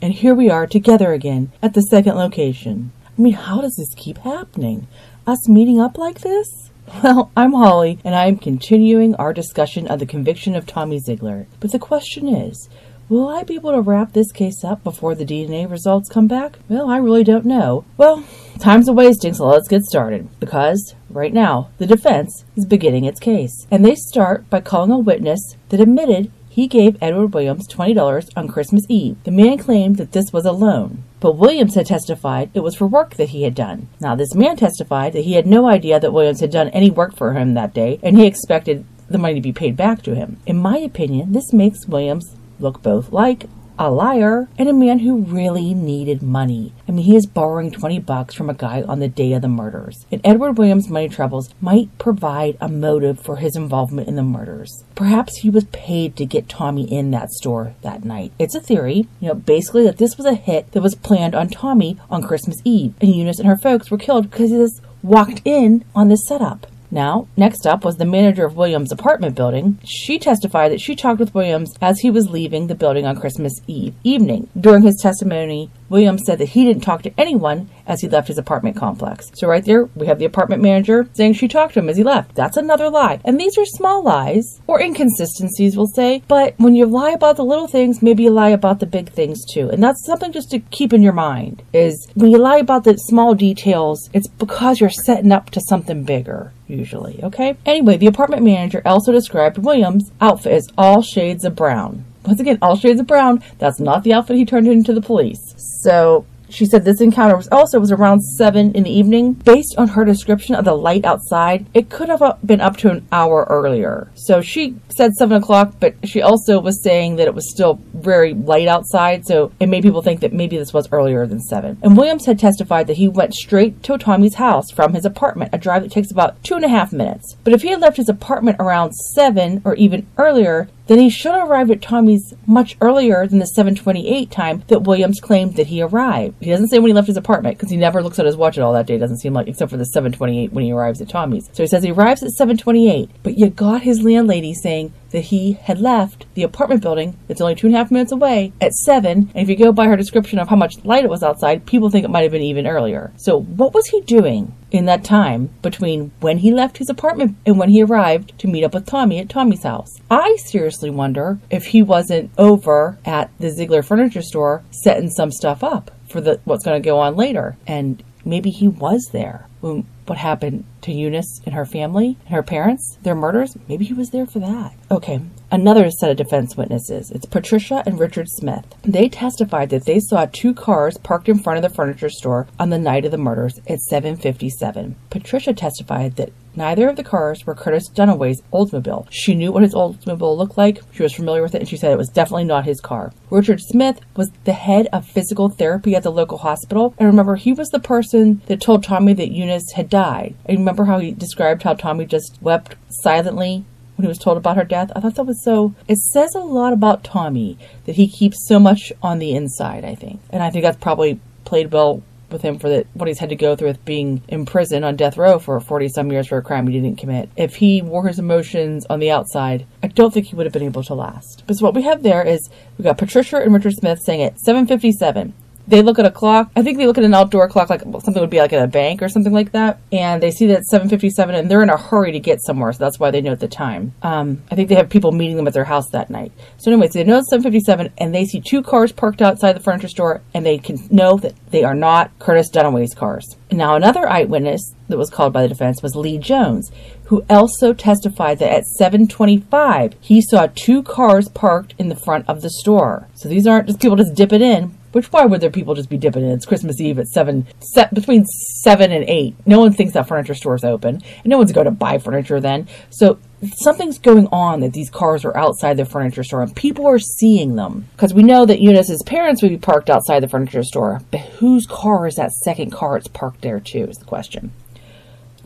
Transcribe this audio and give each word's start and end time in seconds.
and 0.00 0.12
here 0.12 0.34
we 0.34 0.50
are 0.50 0.66
together 0.66 1.12
again 1.12 1.52
at 1.62 1.74
the 1.74 1.82
second 1.82 2.16
location. 2.16 2.92
I 3.06 3.20
mean, 3.20 3.34
how 3.34 3.60
does 3.60 3.76
this 3.76 3.94
keep 3.94 4.18
happening? 4.18 4.86
Us 5.26 5.48
meeting 5.48 5.80
up 5.80 5.98
like 5.98 6.20
this? 6.20 6.70
Well, 7.04 7.30
I'm 7.36 7.52
Holly, 7.52 8.00
and 8.04 8.16
I'm 8.16 8.36
continuing 8.36 9.14
our 9.14 9.32
discussion 9.32 9.86
of 9.86 10.00
the 10.00 10.06
conviction 10.06 10.56
of 10.56 10.66
Tommy 10.66 10.98
Zeigler. 10.98 11.46
But 11.60 11.70
the 11.70 11.78
question 11.78 12.26
is, 12.26 12.68
Will 13.10 13.28
I 13.28 13.42
be 13.42 13.56
able 13.56 13.72
to 13.72 13.80
wrap 13.80 14.12
this 14.12 14.30
case 14.30 14.62
up 14.62 14.84
before 14.84 15.16
the 15.16 15.24
DNA 15.24 15.68
results 15.68 16.08
come 16.08 16.28
back? 16.28 16.60
Well, 16.68 16.88
I 16.88 16.98
really 16.98 17.24
don't 17.24 17.44
know. 17.44 17.84
Well, 17.96 18.22
time's 18.60 18.86
a 18.86 18.92
wasting, 18.92 19.34
so 19.34 19.48
let's 19.48 19.66
get 19.66 19.82
started. 19.82 20.28
Because, 20.38 20.94
right 21.08 21.32
now, 21.32 21.70
the 21.78 21.86
defense 21.86 22.44
is 22.54 22.66
beginning 22.66 23.06
its 23.06 23.18
case. 23.18 23.66
And 23.68 23.84
they 23.84 23.96
start 23.96 24.48
by 24.48 24.60
calling 24.60 24.92
a 24.92 24.98
witness 25.00 25.56
that 25.70 25.80
admitted 25.80 26.30
he 26.60 26.66
gave 26.66 27.02
Edward 27.02 27.32
Williams 27.32 27.66
$20 27.68 28.28
on 28.36 28.46
Christmas 28.46 28.84
Eve. 28.90 29.16
The 29.24 29.30
man 29.30 29.56
claimed 29.56 29.96
that 29.96 30.12
this 30.12 30.30
was 30.30 30.44
a 30.44 30.52
loan, 30.52 31.04
but 31.18 31.38
Williams 31.38 31.74
had 31.74 31.86
testified 31.86 32.50
it 32.52 32.60
was 32.60 32.74
for 32.74 32.86
work 32.86 33.14
that 33.14 33.30
he 33.30 33.44
had 33.44 33.54
done. 33.54 33.88
Now, 33.98 34.14
this 34.14 34.34
man 34.34 34.56
testified 34.56 35.14
that 35.14 35.24
he 35.24 35.32
had 35.32 35.46
no 35.46 35.66
idea 35.66 35.98
that 35.98 36.12
Williams 36.12 36.40
had 36.40 36.50
done 36.50 36.68
any 36.68 36.90
work 36.90 37.16
for 37.16 37.32
him 37.32 37.54
that 37.54 37.72
day, 37.72 37.98
and 38.02 38.18
he 38.18 38.26
expected 38.26 38.84
the 39.08 39.16
money 39.16 39.36
to 39.36 39.40
be 39.40 39.54
paid 39.54 39.74
back 39.74 40.02
to 40.02 40.14
him. 40.14 40.36
In 40.44 40.58
my 40.58 40.76
opinion, 40.76 41.32
this 41.32 41.50
makes 41.54 41.88
Williams 41.88 42.36
look 42.58 42.82
both 42.82 43.10
like 43.10 43.46
a 43.80 43.90
liar 43.90 44.46
and 44.58 44.68
a 44.68 44.74
man 44.74 44.98
who 44.98 45.22
really 45.22 45.72
needed 45.72 46.22
money. 46.22 46.74
I 46.86 46.92
mean, 46.92 47.06
he 47.06 47.16
is 47.16 47.24
borrowing 47.24 47.70
20 47.70 47.98
bucks 48.00 48.34
from 48.34 48.50
a 48.50 48.54
guy 48.54 48.82
on 48.82 48.98
the 48.98 49.08
day 49.08 49.32
of 49.32 49.40
the 49.40 49.48
murders. 49.48 50.04
And 50.12 50.20
Edward 50.22 50.58
Williams' 50.58 50.90
money 50.90 51.08
troubles 51.08 51.48
might 51.62 51.96
provide 51.96 52.58
a 52.60 52.68
motive 52.68 53.18
for 53.18 53.36
his 53.36 53.56
involvement 53.56 54.06
in 54.06 54.16
the 54.16 54.22
murders. 54.22 54.84
Perhaps 54.94 55.38
he 55.38 55.48
was 55.48 55.64
paid 55.64 56.14
to 56.16 56.26
get 56.26 56.46
Tommy 56.46 56.92
in 56.92 57.10
that 57.12 57.30
store 57.30 57.74
that 57.80 58.04
night. 58.04 58.32
It's 58.38 58.54
a 58.54 58.60
theory, 58.60 59.08
you 59.18 59.28
know, 59.28 59.34
basically 59.34 59.84
that 59.84 59.96
this 59.96 60.18
was 60.18 60.26
a 60.26 60.34
hit 60.34 60.72
that 60.72 60.82
was 60.82 60.94
planned 60.94 61.34
on 61.34 61.48
Tommy 61.48 61.96
on 62.10 62.22
Christmas 62.22 62.60
Eve. 62.64 62.92
And 63.00 63.14
Eunice 63.14 63.38
and 63.38 63.48
her 63.48 63.56
folks 63.56 63.90
were 63.90 63.96
killed 63.96 64.30
because 64.30 64.50
he 64.50 64.58
just 64.58 64.82
walked 65.02 65.40
in 65.46 65.86
on 65.94 66.08
this 66.08 66.26
setup. 66.26 66.66
Now, 66.90 67.28
next 67.36 67.66
up 67.66 67.84
was 67.84 67.96
the 67.96 68.04
manager 68.04 68.44
of 68.44 68.56
Williams' 68.56 68.90
apartment 68.90 69.36
building. 69.36 69.78
She 69.84 70.18
testified 70.18 70.72
that 70.72 70.80
she 70.80 70.96
talked 70.96 71.20
with 71.20 71.34
Williams 71.34 71.72
as 71.80 72.00
he 72.00 72.10
was 72.10 72.30
leaving 72.30 72.66
the 72.66 72.74
building 72.74 73.06
on 73.06 73.20
Christmas 73.20 73.52
Eve 73.66 73.94
evening. 74.02 74.48
During 74.58 74.82
his 74.82 75.00
testimony, 75.00 75.70
Williams 75.90 76.22
said 76.24 76.38
that 76.38 76.50
he 76.50 76.64
didn't 76.64 76.82
talk 76.82 77.02
to 77.02 77.12
anyone 77.18 77.68
as 77.86 78.00
he 78.00 78.08
left 78.08 78.28
his 78.28 78.38
apartment 78.38 78.76
complex. 78.76 79.30
So 79.34 79.48
right 79.48 79.64
there, 79.64 79.86
we 79.96 80.06
have 80.06 80.18
the 80.18 80.24
apartment 80.24 80.62
manager 80.62 81.08
saying 81.12 81.34
she 81.34 81.48
talked 81.48 81.74
to 81.74 81.80
him 81.80 81.88
as 81.88 81.96
he 81.96 82.04
left. 82.04 82.34
That's 82.36 82.56
another 82.56 82.88
lie. 82.88 83.20
And 83.24 83.38
these 83.38 83.58
are 83.58 83.66
small 83.66 84.02
lies 84.02 84.60
or 84.66 84.80
inconsistencies, 84.80 85.76
we'll 85.76 85.88
say. 85.88 86.22
But 86.28 86.54
when 86.56 86.76
you 86.76 86.86
lie 86.86 87.10
about 87.10 87.36
the 87.36 87.44
little 87.44 87.66
things, 87.66 88.00
maybe 88.00 88.22
you 88.22 88.30
lie 88.30 88.50
about 88.50 88.78
the 88.78 88.86
big 88.86 89.10
things 89.10 89.44
too. 89.44 89.68
And 89.68 89.82
that's 89.82 90.06
something 90.06 90.32
just 90.32 90.50
to 90.52 90.60
keep 90.60 90.92
in 90.92 91.02
your 91.02 91.12
mind 91.12 91.62
is 91.72 92.08
when 92.14 92.30
you 92.30 92.38
lie 92.38 92.58
about 92.58 92.84
the 92.84 92.96
small 92.96 93.34
details, 93.34 94.08
it's 94.12 94.28
because 94.28 94.80
you're 94.80 94.90
setting 94.90 95.32
up 95.32 95.50
to 95.50 95.60
something 95.60 96.04
bigger 96.04 96.52
usually, 96.68 97.18
okay? 97.24 97.56
Anyway, 97.66 97.96
the 97.96 98.06
apartment 98.06 98.44
manager 98.44 98.80
also 98.86 99.10
described 99.10 99.58
Williams' 99.58 100.12
outfit 100.20 100.52
as 100.52 100.68
all 100.78 101.02
shades 101.02 101.44
of 101.44 101.56
brown. 101.56 102.04
Once 102.24 102.38
again, 102.38 102.58
all 102.62 102.76
shades 102.76 103.00
of 103.00 103.06
brown. 103.06 103.42
That's 103.58 103.80
not 103.80 104.04
the 104.04 104.12
outfit 104.12 104.36
he 104.36 104.44
turned 104.44 104.68
into 104.68 104.92
the 104.92 105.00
police. 105.00 105.49
So 105.82 106.26
she 106.50 106.66
said 106.66 106.84
this 106.84 107.00
encounter 107.00 107.36
was 107.36 107.48
also 107.48 107.78
was 107.78 107.92
around 107.92 108.20
seven 108.22 108.72
in 108.72 108.82
the 108.82 108.90
evening. 108.90 109.34
Based 109.34 109.76
on 109.78 109.88
her 109.88 110.04
description 110.04 110.54
of 110.54 110.64
the 110.64 110.74
light 110.74 111.04
outside, 111.04 111.66
it 111.72 111.88
could 111.88 112.08
have 112.08 112.22
been 112.44 112.60
up 112.60 112.76
to 112.78 112.90
an 112.90 113.06
hour 113.12 113.46
earlier. 113.48 114.10
So 114.14 114.40
she 114.40 114.76
said 114.88 115.14
seven 115.14 115.36
o'clock, 115.40 115.74
but 115.80 115.94
she 116.04 116.20
also 116.20 116.60
was 116.60 116.82
saying 116.82 117.16
that 117.16 117.28
it 117.28 117.34
was 117.34 117.50
still 117.50 117.80
very 117.94 118.34
light 118.34 118.68
outside. 118.68 119.26
So 119.26 119.52
it 119.60 119.68
made 119.68 119.82
people 119.82 120.02
think 120.02 120.20
that 120.20 120.32
maybe 120.32 120.58
this 120.58 120.72
was 120.72 120.88
earlier 120.90 121.26
than 121.26 121.40
seven. 121.40 121.78
And 121.82 121.96
Williams 121.96 122.26
had 122.26 122.38
testified 122.38 122.88
that 122.88 122.96
he 122.96 123.08
went 123.08 123.34
straight 123.34 123.82
to 123.84 123.96
Tommy's 123.96 124.34
house 124.34 124.70
from 124.70 124.94
his 124.94 125.04
apartment, 125.04 125.50
a 125.52 125.58
drive 125.58 125.82
that 125.82 125.92
takes 125.92 126.10
about 126.10 126.42
two 126.42 126.54
and 126.54 126.64
a 126.64 126.68
half 126.68 126.92
minutes. 126.92 127.36
But 127.44 127.52
if 127.52 127.62
he 127.62 127.68
had 127.68 127.80
left 127.80 127.96
his 127.96 128.08
apartment 128.08 128.56
around 128.58 128.92
seven 128.92 129.62
or 129.64 129.74
even 129.76 130.06
earlier, 130.18 130.68
then 130.90 130.98
he 130.98 131.08
should 131.08 131.30
have 131.30 131.48
arrived 131.48 131.70
at 131.70 131.80
Tommy's 131.80 132.34
much 132.48 132.76
earlier 132.80 133.24
than 133.24 133.38
the 133.38 133.46
728 133.46 134.28
time 134.28 134.64
that 134.66 134.82
Williams 134.82 135.20
claimed 135.20 135.54
that 135.54 135.68
he 135.68 135.80
arrived. 135.80 136.34
He 136.40 136.50
doesn't 136.50 136.66
say 136.66 136.80
when 136.80 136.88
he 136.88 136.94
left 136.94 137.06
his 137.06 137.16
apartment 137.16 137.56
because 137.56 137.70
he 137.70 137.76
never 137.76 138.02
looks 138.02 138.18
at 138.18 138.26
his 138.26 138.36
watch 138.36 138.58
at 138.58 138.64
all 138.64 138.72
that 138.72 138.88
day. 138.88 138.98
Doesn't 138.98 139.18
seem 139.18 139.32
like, 139.32 139.46
except 139.46 139.70
for 139.70 139.76
the 139.76 139.84
728 139.84 140.52
when 140.52 140.64
he 140.64 140.72
arrives 140.72 141.00
at 141.00 141.08
Tommy's. 141.08 141.48
So 141.52 141.62
he 141.62 141.68
says 141.68 141.84
he 141.84 141.92
arrives 141.92 142.24
at 142.24 142.32
728, 142.32 143.08
but 143.22 143.38
you 143.38 143.50
got 143.50 143.82
his 143.82 144.02
landlady 144.02 144.52
saying 144.52 144.92
that 145.10 145.20
he 145.20 145.52
had 145.52 145.80
left 145.80 146.26
the 146.34 146.42
apartment 146.42 146.82
building 146.82 147.16
that's 147.26 147.40
only 147.40 147.54
two 147.54 147.66
and 147.66 147.74
a 147.74 147.78
half 147.78 147.90
minutes 147.90 148.12
away 148.12 148.52
at 148.60 148.72
7. 148.72 149.30
And 149.34 149.42
if 149.42 149.48
you 149.48 149.56
go 149.56 149.72
by 149.72 149.86
her 149.86 149.96
description 149.96 150.38
of 150.38 150.48
how 150.48 150.56
much 150.56 150.84
light 150.84 151.04
it 151.04 151.10
was 151.10 151.22
outside, 151.22 151.66
people 151.66 151.90
think 151.90 152.04
it 152.04 152.10
might 152.10 152.22
have 152.22 152.32
been 152.32 152.42
even 152.42 152.66
earlier. 152.66 153.12
So, 153.16 153.40
what 153.40 153.74
was 153.74 153.86
he 153.86 154.00
doing 154.02 154.54
in 154.70 154.84
that 154.86 155.04
time 155.04 155.50
between 155.62 156.12
when 156.20 156.38
he 156.38 156.52
left 156.52 156.78
his 156.78 156.88
apartment 156.88 157.36
and 157.44 157.58
when 157.58 157.70
he 157.70 157.82
arrived 157.82 158.38
to 158.38 158.48
meet 158.48 158.64
up 158.64 158.74
with 158.74 158.86
Tommy 158.86 159.18
at 159.18 159.28
Tommy's 159.28 159.64
house? 159.64 160.00
I 160.10 160.36
seriously 160.36 160.90
wonder 160.90 161.38
if 161.50 161.66
he 161.66 161.82
wasn't 161.82 162.30
over 162.38 162.98
at 163.04 163.30
the 163.38 163.48
Zeigler 163.48 163.84
furniture 163.84 164.22
store 164.22 164.62
setting 164.70 165.10
some 165.10 165.32
stuff 165.32 165.62
up 165.64 165.90
for 166.08 166.20
the 166.20 166.40
what's 166.44 166.64
going 166.64 166.80
to 166.80 166.86
go 166.86 166.98
on 166.98 167.16
later. 167.16 167.56
And 167.66 168.02
maybe 168.24 168.50
he 168.50 168.68
was 168.68 169.08
there 169.12 169.46
when 169.60 169.86
what 170.10 170.18
happened 170.18 170.64
to 170.80 170.92
Eunice 170.92 171.40
and 171.46 171.54
her 171.54 171.64
family 171.64 172.18
and 172.26 172.34
her 172.34 172.42
parents, 172.42 172.98
their 173.04 173.14
murders. 173.14 173.56
Maybe 173.68 173.84
he 173.84 173.94
was 173.94 174.10
there 174.10 174.26
for 174.26 174.40
that. 174.40 174.74
Okay, 174.90 175.20
another 175.52 175.88
set 175.88 176.10
of 176.10 176.16
defense 176.16 176.56
witnesses. 176.56 177.12
It's 177.12 177.26
Patricia 177.26 177.84
and 177.86 177.96
Richard 177.96 178.28
Smith. 178.28 178.64
They 178.82 179.08
testified 179.08 179.70
that 179.70 179.84
they 179.84 180.00
saw 180.00 180.26
two 180.26 180.52
cars 180.52 180.98
parked 180.98 181.28
in 181.28 181.38
front 181.38 181.58
of 181.58 181.62
the 181.62 181.74
furniture 181.74 182.10
store 182.10 182.48
on 182.58 182.70
the 182.70 182.78
night 182.78 183.04
of 183.04 183.12
the 183.12 183.18
murders 183.18 183.60
at 183.68 183.78
7:57. 183.78 184.96
Patricia 185.10 185.52
testified 185.52 186.16
that 186.16 186.32
Neither 186.56 186.88
of 186.88 186.96
the 186.96 187.04
cars 187.04 187.46
were 187.46 187.54
Curtis 187.54 187.88
Dunaway's 187.88 188.42
Oldsmobile. 188.52 189.06
She 189.10 189.34
knew 189.34 189.52
what 189.52 189.62
his 189.62 189.74
Oldsmobile 189.74 190.36
looked 190.36 190.58
like, 190.58 190.80
she 190.92 191.02
was 191.02 191.14
familiar 191.14 191.42
with 191.42 191.54
it, 191.54 191.60
and 191.60 191.68
she 191.68 191.76
said 191.76 191.92
it 191.92 191.98
was 191.98 192.08
definitely 192.08 192.44
not 192.44 192.64
his 192.64 192.80
car. 192.80 193.12
Richard 193.30 193.60
Smith 193.60 194.00
was 194.16 194.30
the 194.44 194.52
head 194.52 194.88
of 194.92 195.06
physical 195.06 195.48
therapy 195.48 195.94
at 195.94 196.02
the 196.02 196.10
local 196.10 196.38
hospital, 196.38 196.94
and 196.98 197.06
remember, 197.06 197.36
he 197.36 197.52
was 197.52 197.68
the 197.68 197.78
person 197.78 198.42
that 198.46 198.60
told 198.60 198.82
Tommy 198.82 199.12
that 199.14 199.32
Eunice 199.32 199.72
had 199.72 199.88
died. 199.88 200.34
And 200.46 200.58
remember 200.58 200.84
how 200.86 200.98
he 200.98 201.12
described 201.12 201.62
how 201.62 201.74
Tommy 201.74 202.04
just 202.04 202.38
wept 202.40 202.74
silently 202.88 203.64
when 203.96 204.04
he 204.04 204.08
was 204.08 204.18
told 204.18 204.36
about 204.36 204.56
her 204.56 204.64
death. 204.64 204.90
I 204.96 205.00
thought 205.00 205.14
that 205.16 205.24
was 205.24 205.44
so. 205.44 205.74
It 205.86 205.98
says 205.98 206.34
a 206.34 206.40
lot 206.40 206.72
about 206.72 207.04
Tommy 207.04 207.58
that 207.84 207.96
he 207.96 208.08
keeps 208.08 208.46
so 208.48 208.58
much 208.58 208.92
on 209.02 209.18
the 209.18 209.34
inside, 209.34 209.84
I 209.84 209.94
think. 209.94 210.20
And 210.30 210.42
I 210.42 210.50
think 210.50 210.62
that's 210.62 210.78
probably 210.78 211.20
played 211.44 211.72
well 211.72 212.02
with 212.32 212.42
him 212.42 212.58
for 212.58 212.68
the, 212.68 212.86
what 212.94 213.08
he's 213.08 213.18
had 213.18 213.28
to 213.30 213.36
go 213.36 213.56
through 213.56 213.68
with 213.68 213.84
being 213.84 214.22
in 214.28 214.46
prison 214.46 214.84
on 214.84 214.96
death 214.96 215.16
row 215.16 215.38
for 215.38 215.58
40 215.60 215.88
some 215.88 216.10
years 216.12 216.28
for 216.28 216.38
a 216.38 216.42
crime 216.42 216.66
he 216.66 216.80
didn't 216.80 216.98
commit. 216.98 217.30
If 217.36 217.56
he 217.56 217.82
wore 217.82 218.06
his 218.06 218.18
emotions 218.18 218.86
on 218.88 219.00
the 219.00 219.10
outside, 219.10 219.66
I 219.82 219.88
don't 219.88 220.12
think 220.12 220.26
he 220.26 220.36
would 220.36 220.46
have 220.46 220.52
been 220.52 220.62
able 220.62 220.82
to 220.84 220.94
last. 220.94 221.44
But 221.46 221.56
so 221.56 221.64
what 221.64 221.74
we 221.74 221.82
have 221.82 222.02
there 222.02 222.26
is 222.26 222.48
we 222.78 222.84
got 222.84 222.98
Patricia 222.98 223.38
and 223.38 223.52
Richard 223.54 223.74
Smith 223.74 224.00
saying 224.04 224.20
it 224.20 224.38
757 224.40 225.34
they 225.70 225.82
look 225.82 225.98
at 225.98 226.04
a 226.04 226.10
clock. 226.10 226.50
I 226.56 226.62
think 226.62 226.78
they 226.78 226.86
look 226.86 226.98
at 226.98 227.04
an 227.04 227.14
outdoor 227.14 227.48
clock, 227.48 227.70
like 227.70 227.82
something 227.82 228.20
would 228.20 228.28
be 228.28 228.40
like 228.40 228.52
at 228.52 228.62
a 228.62 228.66
bank 228.66 229.02
or 229.02 229.08
something 229.08 229.32
like 229.32 229.52
that, 229.52 229.80
and 229.92 230.22
they 230.22 230.30
see 230.30 230.46
that 230.48 230.64
7:57, 230.70 231.34
and 231.34 231.50
they're 231.50 231.62
in 231.62 231.70
a 231.70 231.76
hurry 231.76 232.12
to 232.12 232.20
get 232.20 232.42
somewhere, 232.42 232.72
so 232.72 232.78
that's 232.78 232.98
why 232.98 233.10
they 233.10 233.20
note 233.20 233.38
the 233.38 233.48
time. 233.48 233.92
Um, 234.02 234.42
I 234.50 234.56
think 234.56 234.68
they 234.68 234.74
have 234.74 234.90
people 234.90 235.12
meeting 235.12 235.36
them 235.36 235.46
at 235.46 235.54
their 235.54 235.64
house 235.64 235.88
that 235.90 236.10
night. 236.10 236.32
So, 236.58 236.70
anyways, 236.70 236.92
they 236.92 237.04
know 237.04 237.18
it's 237.18 237.30
7:57, 237.30 237.90
and 237.98 238.14
they 238.14 238.24
see 238.24 238.40
two 238.40 238.62
cars 238.62 238.92
parked 238.92 239.22
outside 239.22 239.54
the 239.54 239.60
furniture 239.60 239.88
store, 239.88 240.22
and 240.34 240.44
they 240.44 240.58
can 240.58 240.78
know 240.90 241.16
that 241.18 241.34
they 241.50 241.62
are 241.64 241.74
not 241.74 242.10
Curtis 242.18 242.50
Dunaway's 242.50 242.94
cars. 242.94 243.36
Now, 243.52 243.76
another 243.76 244.08
eyewitness 244.08 244.74
that 244.88 244.98
was 244.98 245.10
called 245.10 245.32
by 245.32 245.42
the 245.42 245.48
defense 245.48 245.82
was 245.82 245.94
Lee 245.94 246.18
Jones, 246.18 246.70
who 247.04 247.24
also 247.28 247.72
testified 247.72 248.38
that 248.38 248.52
at 248.52 248.64
7:25 248.66 249.94
he 250.00 250.20
saw 250.20 250.48
two 250.54 250.82
cars 250.82 251.28
parked 251.28 251.74
in 251.78 251.88
the 251.88 251.96
front 251.96 252.28
of 252.28 252.42
the 252.42 252.50
store. 252.50 253.08
So 253.14 253.28
these 253.28 253.46
aren't 253.46 253.66
just 253.66 253.80
people 253.80 253.96
just 253.96 254.14
dipping 254.14 254.42
in, 254.42 254.72
which 254.92 255.12
why 255.12 255.24
would 255.24 255.40
there 255.40 255.50
people 255.50 255.74
just 255.74 255.88
be 255.88 255.98
dipping 255.98 256.24
in? 256.24 256.30
It's 256.30 256.46
Christmas 256.46 256.80
Eve 256.80 256.98
at 256.98 257.08
seven, 257.08 257.46
between 257.92 258.24
seven 258.24 258.92
and 258.92 259.04
eight. 259.08 259.34
No 259.46 259.60
one 259.60 259.72
thinks 259.72 259.94
that 259.94 260.08
furniture 260.08 260.34
store's 260.34 260.64
open, 260.64 260.96
and 260.96 261.26
no 261.26 261.38
one's 261.38 261.52
going 261.52 261.66
to 261.66 261.70
buy 261.70 261.98
furniture 261.98 262.40
then. 262.40 262.68
So 262.90 263.18
something's 263.56 263.98
going 263.98 264.26
on 264.28 264.60
that 264.60 264.72
these 264.72 264.90
cars 264.90 265.24
are 265.24 265.36
outside 265.36 265.76
the 265.76 265.84
furniture 265.84 266.24
store, 266.24 266.42
and 266.42 266.54
people 266.54 266.86
are 266.86 266.98
seeing 266.98 267.56
them 267.56 267.88
because 267.92 268.12
we 268.12 268.22
know 268.22 268.44
that 268.46 268.60
Eunice's 268.60 269.02
parents 269.04 269.42
would 269.42 269.50
be 269.50 269.58
parked 269.58 269.90
outside 269.90 270.20
the 270.20 270.28
furniture 270.28 270.62
store. 270.62 271.00
But 271.10 271.20
whose 271.20 271.66
car 271.66 272.06
is 272.06 272.16
that 272.16 272.32
second 272.32 272.72
car? 272.72 272.96
It's 272.96 273.08
parked 273.08 273.42
there 273.42 273.60
too. 273.60 273.84
Is 273.84 273.98
the 273.98 274.04
question. 274.04 274.52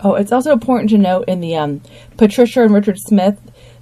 Oh, 0.01 0.15
it's 0.15 0.33
also 0.33 0.53
important 0.53 0.91
to 0.91 0.99
note 0.99 1.29
in 1.29 1.41
the 1.41 1.57
um, 1.57 1.81
Patricia 2.17 2.63
and 2.63 2.75
Richard 2.75 2.99
Smith 2.99 3.39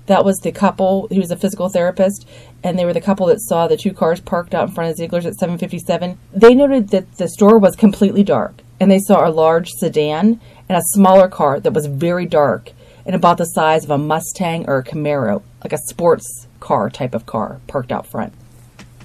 that 0.06 0.25
was 0.25 0.38
the 0.38 0.53
couple. 0.53 1.08
He 1.11 1.19
was 1.19 1.31
a 1.31 1.37
physical 1.37 1.69
therapist, 1.69 2.26
and 2.64 2.79
they 2.79 2.85
were 2.85 2.93
the 2.93 3.00
couple 3.00 3.26
that 3.26 3.41
saw 3.41 3.67
the 3.67 3.76
two 3.76 3.93
cars 3.93 4.20
parked 4.20 4.55
out 4.55 4.69
in 4.69 4.75
front 4.75 4.91
of 4.91 4.97
Zeigler's 4.97 5.26
at 5.26 5.37
7:57. 5.37 6.19
They 6.32 6.55
noted 6.55 6.88
that 6.88 7.17
the 7.17 7.29
store 7.29 7.59
was 7.59 7.76
completely 7.76 8.23
dark, 8.23 8.62
and 8.79 8.91
they 8.91 9.00
saw 9.00 9.26
a 9.26 9.31
large 9.31 9.70
sedan 9.70 10.41
and 10.69 10.79
a 10.79 10.82
smaller 10.93 11.29
car 11.29 11.61
that 11.61 11.73
was 11.73 11.87
very 11.87 12.26
dark 12.26 12.73
and 13.05 13.14
about 13.14 13.38
the 13.38 13.44
size 13.44 13.85
of 13.85 13.91
a 13.91 13.99
Mustang 13.99 14.64
or 14.69 14.79
a 14.79 14.85
Camaro, 14.85 15.43
like 15.62 15.73
a 15.73 15.79
sports 15.79 16.47
car 16.61 16.88
type 16.88 17.14
of 17.14 17.26
car, 17.26 17.61
parked 17.67 17.93
out 17.93 18.06
front. 18.06 18.32